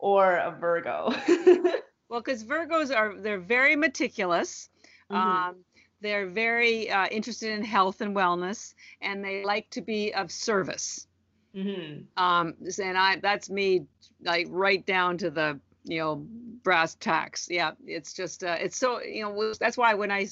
or 0.00 0.36
a 0.36 0.52
Virgo. 0.52 1.12
Well, 2.08 2.20
because 2.20 2.44
Virgos 2.44 2.94
are 2.94 3.14
they're 3.20 3.38
very 3.40 3.76
meticulous. 3.76 4.70
Mhm. 5.10 5.48
Um, 5.50 5.64
they're 6.00 6.26
very 6.26 6.90
uh, 6.90 7.08
interested 7.08 7.52
in 7.52 7.64
health 7.64 8.00
and 8.02 8.16
wellness, 8.16 8.74
and 9.00 9.24
they 9.24 9.42
like 9.42 9.70
to 9.70 9.82
be 9.82 10.14
of 10.14 10.30
service. 10.32 11.08
Mhm. 11.54 12.08
Um, 12.16 12.54
and 12.82 12.98
I 12.98 13.16
that's 13.16 13.50
me 13.50 13.86
like 14.22 14.46
right 14.50 14.84
down 14.86 15.18
to 15.18 15.30
the 15.30 15.60
you 15.84 15.98
know 15.98 16.16
brass 16.64 16.94
tacks. 16.96 17.48
Yeah, 17.50 17.72
it's 17.86 18.12
just 18.14 18.44
uh, 18.44 18.56
it's 18.60 18.76
so 18.76 19.02
you 19.02 19.22
know 19.22 19.54
that's 19.54 19.76
why 19.78 19.94
when 19.94 20.10
I 20.10 20.26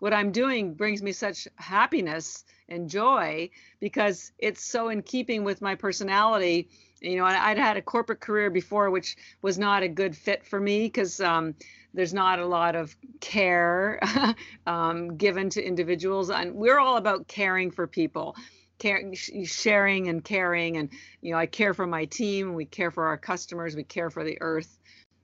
what 0.00 0.12
I'm 0.14 0.32
doing 0.32 0.74
brings 0.74 1.02
me 1.02 1.12
such 1.12 1.48
happiness 1.56 2.44
and 2.68 2.88
joy 2.88 3.50
because 3.80 4.32
it's 4.38 4.62
so 4.64 4.88
in 4.88 5.02
keeping 5.02 5.44
with 5.44 5.62
my 5.62 5.74
personality. 5.74 6.68
You 7.00 7.16
know, 7.16 7.24
I'd 7.24 7.58
had 7.58 7.76
a 7.76 7.82
corporate 7.82 8.20
career 8.20 8.50
before, 8.50 8.90
which 8.90 9.16
was 9.42 9.58
not 9.58 9.82
a 9.82 9.88
good 9.88 10.16
fit 10.16 10.44
for 10.44 10.60
me 10.60 10.84
because 10.86 11.20
um, 11.20 11.54
there's 11.94 12.14
not 12.14 12.38
a 12.38 12.46
lot 12.46 12.76
of 12.76 12.94
care 13.20 14.00
um, 14.66 15.16
given 15.16 15.50
to 15.50 15.62
individuals, 15.62 16.30
and 16.30 16.54
we're 16.54 16.78
all 16.78 16.96
about 16.96 17.26
caring 17.26 17.70
for 17.70 17.86
people, 17.86 18.36
caring, 18.78 19.14
sharing, 19.14 20.08
and 20.08 20.22
caring. 20.24 20.76
And 20.76 20.90
you 21.20 21.32
know, 21.32 21.38
I 21.38 21.46
care 21.46 21.74
for 21.74 21.86
my 21.86 22.04
team, 22.04 22.54
we 22.54 22.64
care 22.64 22.90
for 22.90 23.06
our 23.06 23.16
customers, 23.16 23.74
we 23.74 23.84
care 23.84 24.10
for 24.10 24.24
the 24.24 24.38
earth. 24.40 24.78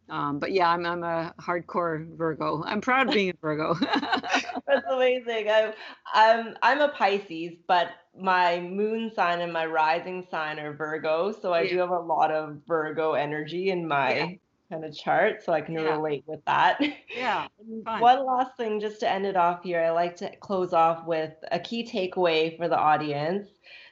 Um, 0.09 0.39
but 0.39 0.53
yeah, 0.53 0.71
I'm 0.71 0.87
I'm 0.87 1.03
a 1.03 1.35
hardcore 1.41 2.07
Virgo. 2.17 2.63
I'm 2.65 2.81
proud 2.81 3.09
of 3.09 3.15
being 3.15 3.31
a 3.31 3.35
Virgo. 3.41 3.75
That's 4.67 4.87
amazing. 4.91 5.49
I'm 5.51 5.73
I'm 6.15 6.57
I'm 6.63 6.81
a 6.81 6.89
Pisces, 6.89 7.55
but 7.67 7.89
my 8.19 8.61
moon 8.61 9.11
sign 9.15 9.41
and 9.41 9.53
my 9.53 9.67
rising 9.67 10.27
sign 10.31 10.59
are 10.59 10.73
Virgo, 10.75 11.33
so 11.33 11.53
I 11.53 11.67
do 11.67 11.79
have 11.79 11.91
a 11.91 11.99
lot 11.99 12.31
of 12.31 12.61
Virgo 12.67 13.13
energy 13.15 13.71
in 13.71 13.87
my 13.87 14.15
Yeah. 14.15 14.29
kind 14.71 14.85
of 14.85 14.97
chart, 14.97 15.43
so 15.45 15.53
I 15.53 15.61
can 15.61 15.75
Yeah. 15.77 15.95
relate 15.97 16.25
with 16.27 16.45
that. 16.47 16.81
yeah. 17.15 17.47
One 17.83 18.25
last 18.27 18.57
thing, 18.57 18.81
just 18.81 19.01
to 19.01 19.09
end 19.11 19.27
it 19.27 19.37
off 19.37 19.63
here, 19.63 19.81
I 19.83 19.91
like 19.91 20.17
to 20.17 20.35
close 20.37 20.73
off 20.73 21.07
with 21.07 21.33
a 21.53 21.59
key 21.61 21.85
takeaway 21.85 22.57
for 22.57 22.69
the 22.69 22.79
audience. 22.79 23.49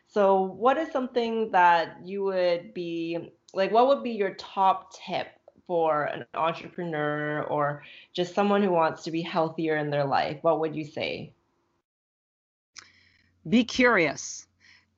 So, 0.07 0.43
what 0.43 0.79
is 0.79 0.91
something 0.93 1.51
that 1.53 1.99
you 2.05 2.25
would 2.25 2.75
be 2.75 3.31
like, 3.53 3.71
what 3.73 3.89
would 3.89 4.03
be 4.03 4.13
your 4.13 4.35
top 4.35 4.93
tip 4.95 5.29
for 5.67 6.05
an 6.05 6.27
entrepreneur 6.35 7.43
or 7.45 7.83
just 8.13 8.35
someone 8.35 8.63
who 8.63 8.71
wants 8.73 9.05
to 9.05 9.11
be 9.11 9.23
healthier 9.23 9.77
in 9.77 9.91
their 9.91 10.05
life? 10.05 10.39
What 10.43 10.61
would 10.61 10.75
you 10.77 10.85
say? 10.85 11.34
Be 13.49 13.65
curious. 13.65 14.47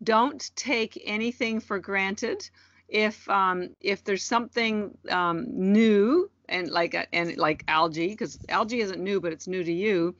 Don't 0.03 0.51
take 0.57 1.01
anything 1.05 1.61
for 1.61 1.78
granted. 1.78 2.49
If 2.88 3.28
um, 3.28 3.70
if 3.80 4.05
there's 4.05 4.22
something 4.22 4.97
um, 5.11 5.47
new 5.49 6.30
and 6.49 6.70
like 6.70 7.09
and 7.12 7.36
like 7.36 7.64
algae 7.66 8.09
because 8.09 8.38
algae 8.49 8.80
isn't 8.80 9.03
new 9.03 9.20
but 9.20 9.32
it's 9.32 9.49
new 9.49 9.64
to 9.64 9.72
you 9.72 10.14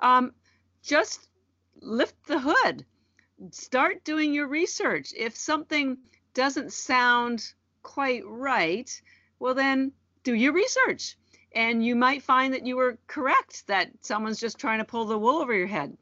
um, 0.00 0.32
just 0.82 1.28
lift 1.80 2.26
the 2.26 2.38
hood. 2.38 2.84
Start 3.52 4.04
doing 4.04 4.34
your 4.34 4.48
research. 4.48 5.14
If 5.16 5.34
something 5.34 5.96
doesn't 6.34 6.72
sound 6.72 7.54
quite 7.82 8.22
right 8.26 8.90
well 9.38 9.54
then 9.54 9.92
do 10.22 10.34
your 10.34 10.52
research. 10.52 11.16
And 11.52 11.84
you 11.84 11.96
might 11.96 12.22
find 12.22 12.52
that 12.54 12.66
you 12.66 12.76
were 12.76 12.98
correct 13.06 13.66
that 13.66 13.90
someone's 14.02 14.38
just 14.38 14.58
trying 14.58 14.78
to 14.78 14.84
pull 14.84 15.06
the 15.06 15.18
wool 15.18 15.40
over 15.40 15.54
your 15.54 15.66
head. 15.66 15.96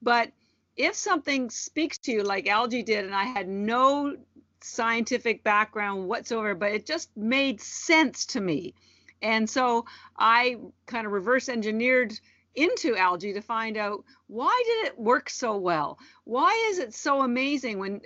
But 0.00 0.30
if 0.76 0.94
something 0.94 1.50
speaks 1.50 1.98
to 1.98 2.12
you 2.12 2.22
like 2.22 2.48
algae 2.48 2.82
did 2.82 3.04
and 3.04 3.14
i 3.14 3.24
had 3.24 3.48
no 3.48 4.16
scientific 4.60 5.44
background 5.44 6.08
whatsoever 6.08 6.54
but 6.54 6.72
it 6.72 6.86
just 6.86 7.16
made 7.16 7.60
sense 7.60 8.26
to 8.26 8.40
me. 8.40 8.74
And 9.22 9.48
so 9.48 9.86
i 10.18 10.56
kind 10.86 11.06
of 11.06 11.12
reverse 11.12 11.48
engineered 11.48 12.18
into 12.54 12.96
algae 12.96 13.34
to 13.34 13.42
find 13.42 13.76
out 13.76 14.04
why 14.28 14.62
did 14.66 14.88
it 14.88 14.98
work 14.98 15.28
so 15.28 15.58
well? 15.58 15.98
Why 16.24 16.52
is 16.70 16.78
it 16.78 16.94
so 16.94 17.22
amazing 17.22 17.78
when 17.78 18.00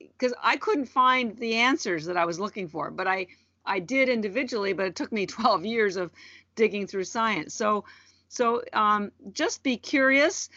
because 0.00 0.34
i 0.42 0.56
couldn't 0.56 0.86
find 0.86 1.36
the 1.36 1.54
answers 1.54 2.06
that 2.06 2.16
i 2.16 2.24
was 2.24 2.40
looking 2.40 2.68
for 2.68 2.90
but 2.90 3.06
i 3.06 3.26
i 3.64 3.78
did 3.78 4.08
individually 4.08 4.72
but 4.72 4.86
it 4.86 4.96
took 4.96 5.12
me 5.12 5.26
12 5.38 5.64
years 5.64 5.96
of 5.96 6.10
digging 6.56 6.86
through 6.86 7.04
science. 7.04 7.54
So 7.54 7.84
so 8.28 8.62
um, 8.72 9.10
just 9.32 9.62
be 9.64 9.76
curious 9.76 10.48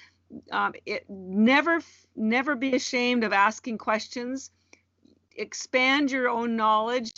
um, 0.52 0.74
it 0.86 1.06
never 1.10 1.82
never 2.16 2.56
be 2.56 2.76
ashamed 2.76 3.24
of 3.24 3.34
asking 3.34 3.78
questions. 3.78 4.52
Expand 5.36 6.12
your 6.12 6.30
own 6.30 6.56
knowledge. 6.56 7.12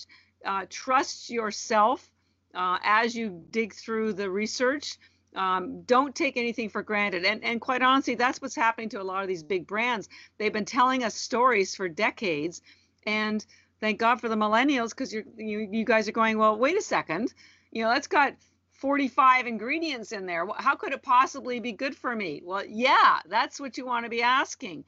Uh, 0.46 0.66
trust 0.70 1.30
yourself 1.30 2.10
uh, 2.54 2.78
as 2.84 3.16
you 3.16 3.44
dig 3.52 3.74
through 3.74 4.14
the 4.14 4.30
research. 4.30 4.98
Um, 5.36 5.82
don't 5.82 6.16
take 6.16 6.38
anything 6.38 6.70
for 6.70 6.82
granted. 6.82 7.26
And 7.26 7.44
and 7.44 7.60
quite 7.60 7.82
honestly 7.82 8.16
that's 8.16 8.42
what's 8.42 8.56
happening 8.56 8.90
to 8.90 9.02
a 9.02 9.04
lot 9.04 9.22
of 9.22 9.28
these 9.28 9.44
big 9.44 9.68
brands. 9.68 10.08
They've 10.38 10.54
been 10.54 10.66
telling 10.66 11.04
us 11.04 11.16
stories 11.16 11.76
for 11.76 11.90
decades. 11.90 12.62
And 13.06 13.46
thank 13.82 14.00
god 14.00 14.22
for 14.22 14.30
the 14.30 14.36
millennials 14.36 14.90
because 14.90 15.14
you 15.14 15.24
you 15.38 15.84
guys 15.84 16.08
are 16.08 16.14
going 16.14 16.38
well 16.38 16.58
wait 16.58 16.78
a 16.78 16.82
second. 16.82 17.34
You 17.72 17.84
know 17.84 17.90
that's 17.90 18.08
got 18.08 18.36
45 18.78 19.48
ingredients 19.48 20.12
in 20.12 20.26
there. 20.26 20.46
How 20.58 20.76
could 20.76 20.94
it 20.94 21.02
possibly 21.02 21.60
be 21.60 21.72
good 21.72 21.96
for 21.96 22.16
me? 22.16 22.42
Well, 22.44 22.66
yeah, 22.66 23.20
that's 23.28 23.60
what 23.60 23.78
you 23.78 23.86
want 23.86 24.06
to 24.06 24.10
be 24.10 24.22
asking. 24.22 24.86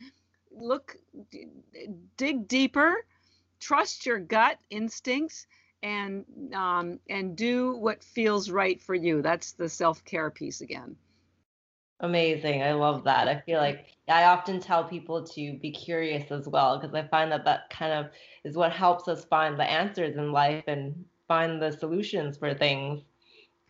Look, 0.52 0.96
dig 2.18 2.48
deeper, 2.48 3.06
trust 3.60 4.06
your 4.06 4.20
gut 4.20 4.58
instincts, 4.70 5.48
and 5.84 6.26
um, 6.54 7.00
and 7.10 7.36
do 7.36 7.76
what 7.76 8.04
feels 8.04 8.50
right 8.50 8.82
for 8.82 8.96
you. 8.96 9.22
That's 9.22 9.54
the 9.54 9.70
self 9.70 10.04
care 10.04 10.30
piece 10.30 10.62
again. 10.62 10.96
Amazing. 12.00 12.62
I 12.62 12.74
love 12.74 13.04
that. 13.06 13.28
I 13.28 13.42
feel 13.42 13.60
like 13.60 13.88
I 14.08 14.26
often 14.26 14.60
tell 14.60 14.84
people 14.84 15.24
to 15.24 15.54
be 15.54 15.72
curious 15.72 16.32
as 16.32 16.48
well 16.48 16.78
because 16.78 16.94
I 16.94 17.08
find 17.08 17.32
that 17.32 17.46
that 17.46 17.70
kind 17.72 17.92
of 17.92 18.12
is 18.44 18.56
what 18.56 18.72
helps 18.72 19.08
us 19.08 19.26
find 19.26 19.60
the 19.60 19.64
answers 19.64 20.16
in 20.16 20.32
life 20.32 20.64
and 20.68 21.06
find 21.28 21.60
the 21.60 21.72
solutions 21.72 22.38
for 22.38 22.54
things. 22.54 23.02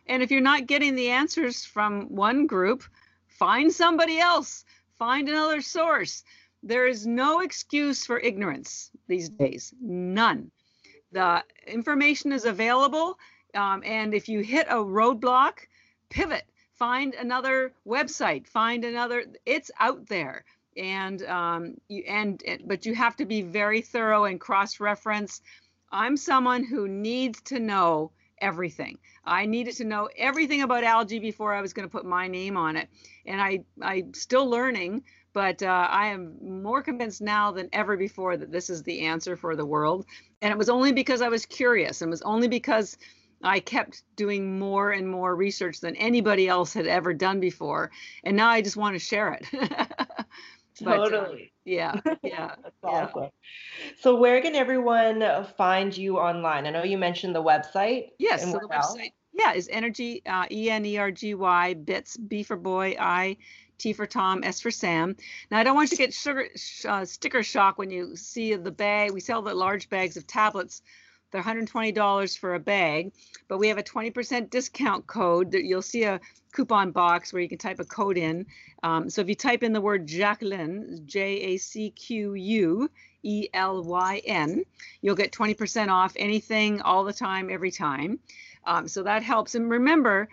And 0.08 0.24
if 0.24 0.32
you're 0.32 0.42
not 0.42 0.68
getting 0.68 0.96
the 0.96 1.10
answers 1.10 1.66
from 1.66 2.04
one 2.16 2.48
group, 2.48 2.84
find 3.28 3.72
somebody 3.72 4.20
else, 4.20 4.66
find 4.98 5.28
another 5.30 5.62
source. 5.62 6.24
There 6.64 6.88
is 6.88 7.06
no 7.06 7.42
excuse 7.42 8.06
for 8.06 8.20
ignorance 8.20 8.92
these 9.08 9.30
days, 9.30 9.74
none. 9.82 10.52
The 11.12 11.44
information 11.68 12.32
is 12.32 12.46
available, 12.46 13.18
um, 13.54 13.82
and 13.86 14.14
if 14.14 14.28
you 14.28 14.42
hit 14.42 14.68
a 14.70 14.76
roadblock, 14.76 15.60
pivot, 16.10 16.46
find 16.74 17.14
another 17.16 17.74
website, 17.86 18.48
find 18.48 18.84
another, 18.84 19.26
it's 19.46 19.72
out 19.80 20.08
there. 20.08 20.46
And 20.76 21.24
um, 21.24 21.76
you 21.88 22.04
and 22.08 22.44
but 22.66 22.86
you 22.86 22.94
have 22.94 23.16
to 23.16 23.26
be 23.26 23.42
very 23.42 23.82
thorough 23.82 24.26
and 24.26 24.40
cross-reference. 24.40 25.42
I'm 25.92 26.16
someone 26.18 26.64
who 26.64 26.88
needs 26.88 27.42
to 27.44 27.60
know 27.60 28.12
everything. 28.40 28.98
I 29.24 29.46
needed 29.46 29.76
to 29.78 29.86
know 29.86 30.10
everything 30.18 30.62
about 30.62 30.84
algae 30.84 31.20
before 31.20 31.54
I 31.54 31.62
was 31.62 31.74
going 31.74 31.88
to 31.88 31.92
put 31.92 32.06
my 32.06 32.28
name 32.28 32.58
on 32.58 32.76
it. 32.78 32.90
And 33.26 33.42
I, 33.42 33.60
I'm 33.82 34.14
still 34.14 34.50
learning, 34.50 35.04
but 35.34 35.62
uh, 35.62 35.88
I 35.90 36.08
am 36.08 36.38
more 36.62 36.82
convinced 36.82 37.22
now 37.22 37.52
than 37.52 37.70
ever 37.74 37.98
before 37.98 38.38
that 38.38 38.52
this 38.52 38.70
is 38.70 38.84
the 38.84 39.02
answer 39.02 39.36
for 39.36 39.56
the 39.56 39.66
world. 39.66 40.06
And 40.42 40.52
it 40.52 40.58
was 40.58 40.70
only 40.70 40.92
because 40.92 41.22
I 41.22 41.30
was 41.30 41.46
curious. 41.46 42.02
And 42.02 42.10
it 42.10 42.12
was 42.12 42.22
only 42.22 42.48
because 42.48 42.98
I 43.44 43.60
kept 43.60 44.04
doing 44.16 44.58
more 44.58 44.92
and 44.92 45.08
more 45.08 45.36
research 45.36 45.80
than 45.80 45.96
anybody 45.96 46.48
else 46.48 46.74
had 46.74 46.88
ever 46.88 47.14
done 47.14 47.40
before. 47.40 47.92
And 48.24 48.36
now 48.36 48.50
I 48.50 48.62
just 48.62 48.78
want 48.78 48.96
to 48.96 49.00
share 49.00 49.34
it. 49.34 49.48
But, 50.82 51.00
uh, 51.00 51.10
Totally. 51.10 51.52
yeah, 51.66 52.00
yeah. 52.24 52.56
That's 52.62 52.76
yeah. 52.84 52.90
awesome. 52.90 53.30
So 54.00 54.16
where 54.16 54.42
can 54.42 54.56
everyone 54.56 55.24
find 55.58 55.96
you 55.96 56.18
online? 56.18 56.66
I 56.68 56.70
know 56.70 56.84
you 56.84 56.98
mentioned 56.98 57.36
the 57.36 57.44
website. 57.44 58.10
Yes, 58.20 58.44
so 58.44 58.52
the 58.52 58.76
else? 58.76 58.96
website, 58.96 59.12
Yeah, 59.34 59.54
is 59.54 59.70
energy 59.72 60.22
uh, 60.26 60.46
E 60.52 60.70
N 60.70 60.86
E 60.86 60.98
R 60.98 61.12
G 61.12 61.34
Y 61.34 61.74
bits 61.74 62.18
B 62.18 62.44
for 62.44 62.58
boy 62.58 62.96
I 63.00 63.38
T 63.78 63.94
for 63.94 64.06
Tom, 64.08 64.44
S 64.44 64.60
for 64.60 64.72
Sam. 64.72 65.16
Now, 65.52 65.60
I 65.60 65.64
don't 65.64 65.76
want 65.76 65.92
you 65.92 65.98
to 65.98 66.04
get 66.04 66.14
sugar, 66.14 66.48
uh, 66.88 67.06
sticker 67.06 67.44
shock 67.44 67.78
when 67.78 67.92
you 67.92 68.16
see 68.16 68.56
the 68.56 68.72
bag. 68.72 69.12
We 69.12 69.20
sell 69.20 69.42
the 69.42 69.54
large 69.54 69.90
bags 69.90 70.18
of 70.18 70.26
tablets. 70.28 70.82
They're 71.32 71.44
$120 71.44 72.38
for 72.38 72.56
a 72.56 72.60
bag, 72.60 73.12
but 73.48 73.58
we 73.58 73.68
have 73.68 73.78
a 73.78 73.84
20% 73.84 74.50
discount 74.50 75.08
code 75.08 75.52
that 75.52 75.66
you'll 75.66 75.82
see 75.82 76.04
a 76.04 76.22
coupon 76.54 76.92
box 76.92 77.34
where 77.34 77.42
you 77.42 77.50
can 77.50 77.58
type 77.58 77.80
a 77.80 77.86
code 77.86 78.18
in. 78.18 78.46
Um, 78.84 79.10
so 79.10 79.22
if 79.22 79.30
you 79.30 79.36
type 79.36 79.64
in 79.64 79.74
the 79.74 79.82
word 79.82 80.08
Jacquelyn, 80.08 81.06
J 81.06 81.22
A 81.22 81.58
C 81.58 81.92
Q 81.92 82.34
U 82.34 82.90
E 83.24 83.50
L 83.54 83.84
Y 83.84 84.22
N, 84.26 84.64
you'll 85.02 85.16
get 85.16 85.32
20% 85.32 85.90
off 85.90 86.14
anything 86.16 86.82
all 86.82 87.04
the 87.04 87.14
time, 87.14 87.50
every 87.52 87.72
time. 87.72 88.20
Um, 88.66 88.88
so 88.88 89.04
that 89.04 89.24
helps. 89.24 89.56
And 89.56 89.70
remember, 89.70 90.30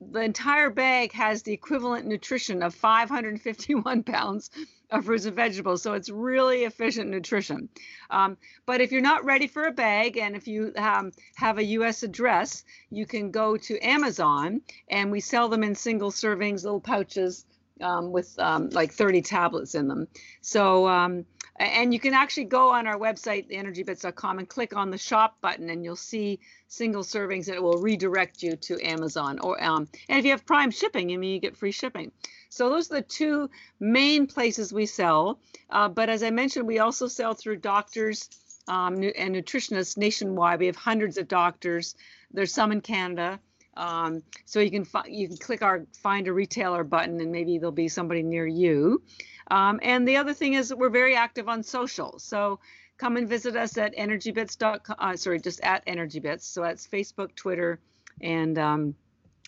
the 0.00 0.20
entire 0.20 0.70
bag 0.70 1.12
has 1.12 1.42
the 1.42 1.52
equivalent 1.52 2.06
nutrition 2.06 2.62
of 2.62 2.74
551 2.74 4.02
pounds 4.04 4.50
of 4.90 5.06
fruits 5.06 5.24
and 5.24 5.34
vegetables. 5.34 5.82
So 5.82 5.94
it's 5.94 6.10
really 6.10 6.64
efficient 6.64 7.10
nutrition. 7.10 7.68
Um, 8.10 8.36
but 8.66 8.80
if 8.80 8.92
you're 8.92 9.00
not 9.00 9.24
ready 9.24 9.46
for 9.46 9.64
a 9.64 9.72
bag 9.72 10.16
and 10.16 10.36
if 10.36 10.46
you 10.46 10.72
um, 10.76 11.12
have 11.34 11.58
a 11.58 11.64
US 11.64 12.02
address, 12.02 12.64
you 12.90 13.06
can 13.06 13.30
go 13.30 13.56
to 13.56 13.78
Amazon 13.80 14.60
and 14.88 15.10
we 15.10 15.20
sell 15.20 15.48
them 15.48 15.64
in 15.64 15.74
single 15.74 16.10
servings, 16.10 16.62
little 16.62 16.80
pouches 16.80 17.46
um, 17.80 18.12
with 18.12 18.38
um, 18.38 18.70
like 18.70 18.92
30 18.92 19.22
tablets 19.22 19.74
in 19.74 19.88
them. 19.88 20.08
So, 20.40 20.86
um, 20.88 21.24
and 21.58 21.92
you 21.92 22.00
can 22.00 22.14
actually 22.14 22.44
go 22.44 22.70
on 22.70 22.86
our 22.86 22.98
website, 22.98 23.50
energybits.com, 23.50 24.38
and 24.38 24.48
click 24.48 24.76
on 24.76 24.90
the 24.90 24.98
shop 24.98 25.40
button, 25.40 25.70
and 25.70 25.84
you'll 25.84 25.96
see 25.96 26.38
single 26.68 27.02
servings, 27.02 27.48
and 27.48 27.56
it 27.56 27.62
will 27.62 27.80
redirect 27.80 28.42
you 28.42 28.56
to 28.56 28.80
Amazon. 28.86 29.38
Or 29.38 29.62
um, 29.62 29.88
and 30.08 30.18
if 30.18 30.24
you 30.24 30.30
have 30.32 30.46
Prime 30.46 30.70
shipping, 30.70 31.12
I 31.12 31.16
mean, 31.16 31.34
you 31.34 31.40
get 31.40 31.56
free 31.56 31.72
shipping. 31.72 32.12
So 32.48 32.70
those 32.70 32.90
are 32.90 32.96
the 32.96 33.02
two 33.02 33.50
main 33.80 34.26
places 34.26 34.72
we 34.72 34.86
sell. 34.86 35.40
Uh, 35.70 35.88
but 35.88 36.08
as 36.08 36.22
I 36.22 36.30
mentioned, 36.30 36.66
we 36.66 36.78
also 36.78 37.06
sell 37.06 37.34
through 37.34 37.56
doctors 37.56 38.28
um, 38.68 38.94
and 38.94 39.34
nutritionists 39.34 39.96
nationwide. 39.96 40.60
We 40.60 40.66
have 40.66 40.76
hundreds 40.76 41.18
of 41.18 41.28
doctors. 41.28 41.94
There's 42.30 42.52
some 42.52 42.72
in 42.72 42.80
Canada. 42.80 43.40
Um, 43.76 44.22
so 44.44 44.60
you 44.60 44.70
can 44.70 44.84
fi- 44.84 45.08
you 45.08 45.28
can 45.28 45.36
click 45.36 45.62
our 45.62 45.86
find 46.02 46.28
a 46.28 46.32
retailer 46.32 46.84
button, 46.84 47.20
and 47.20 47.30
maybe 47.30 47.58
there'll 47.58 47.72
be 47.72 47.88
somebody 47.88 48.22
near 48.22 48.46
you. 48.46 49.02
Um, 49.50 49.78
and 49.82 50.06
the 50.06 50.16
other 50.16 50.34
thing 50.34 50.54
is 50.54 50.74
we're 50.74 50.90
very 50.90 51.14
active 51.14 51.48
on 51.48 51.62
social. 51.62 52.18
So 52.18 52.58
come 52.98 53.16
and 53.16 53.28
visit 53.28 53.56
us 53.56 53.76
at 53.78 53.96
energybits.com. 53.96 54.96
Uh, 54.98 55.16
sorry, 55.16 55.40
just 55.40 55.60
at 55.60 55.86
energybits. 55.86 56.42
So 56.42 56.62
that's 56.62 56.86
Facebook, 56.86 57.34
Twitter, 57.34 57.78
and 58.20 58.58
um, 58.58 58.94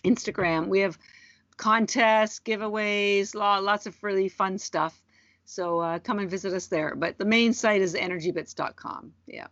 Instagram. 0.03 0.67
We 0.67 0.79
have 0.79 0.97
contests, 1.57 2.39
giveaways, 2.39 3.35
lots 3.35 3.85
of 3.85 4.01
really 4.03 4.29
fun 4.29 4.57
stuff. 4.57 5.01
So 5.45 5.79
uh, 5.79 5.99
come 5.99 6.19
and 6.19 6.29
visit 6.29 6.53
us 6.53 6.67
there. 6.67 6.95
But 6.95 7.17
the 7.17 7.25
main 7.25 7.53
site 7.53 7.81
is 7.81 7.95
energybits.com. 7.95 9.11
Yeah. 9.27 9.47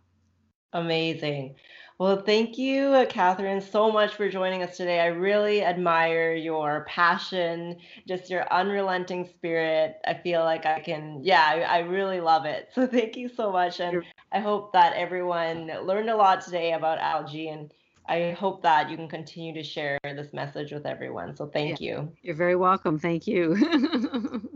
Amazing. 0.72 1.56
Well, 1.98 2.22
thank 2.22 2.56
you, 2.58 3.04
Catharine, 3.08 3.60
so 3.60 3.90
much 3.90 4.14
for 4.14 4.28
joining 4.28 4.62
us 4.62 4.76
today. 4.76 5.00
I 5.00 5.06
really 5.06 5.64
admire 5.64 6.32
your 6.32 6.84
passion, 6.88 7.76
just 8.06 8.30
your 8.30 8.46
unrelenting 8.52 9.26
spirit. 9.26 9.96
I 10.06 10.14
feel 10.14 10.44
like 10.44 10.64
I 10.64 10.78
can, 10.78 11.24
yeah, 11.24 11.44
I, 11.44 11.60
I 11.62 11.78
really 11.80 12.20
love 12.20 12.44
it. 12.44 12.68
So 12.72 12.86
thank 12.86 13.16
you 13.16 13.28
so 13.28 13.50
much. 13.50 13.80
And 13.80 14.04
I 14.30 14.38
hope 14.38 14.72
that 14.74 14.94
everyone 14.94 15.72
learned 15.84 16.08
a 16.08 16.16
lot 16.16 16.40
today 16.40 16.74
about 16.74 17.00
algae. 17.00 17.48
And 17.48 17.74
I 18.08 18.30
hope 18.30 18.62
that 18.62 18.88
you 18.88 18.96
can 18.96 19.08
continue 19.08 19.52
to 19.54 19.64
share 19.64 19.98
this 20.04 20.32
message 20.32 20.70
with 20.70 20.86
everyone. 20.86 21.34
So 21.34 21.46
thank 21.46 21.80
yeah. 21.80 21.96
you. 21.96 22.12
You're 22.22 22.36
very 22.36 22.54
welcome. 22.54 23.00
Thank 23.00 23.26
you. 23.26 24.40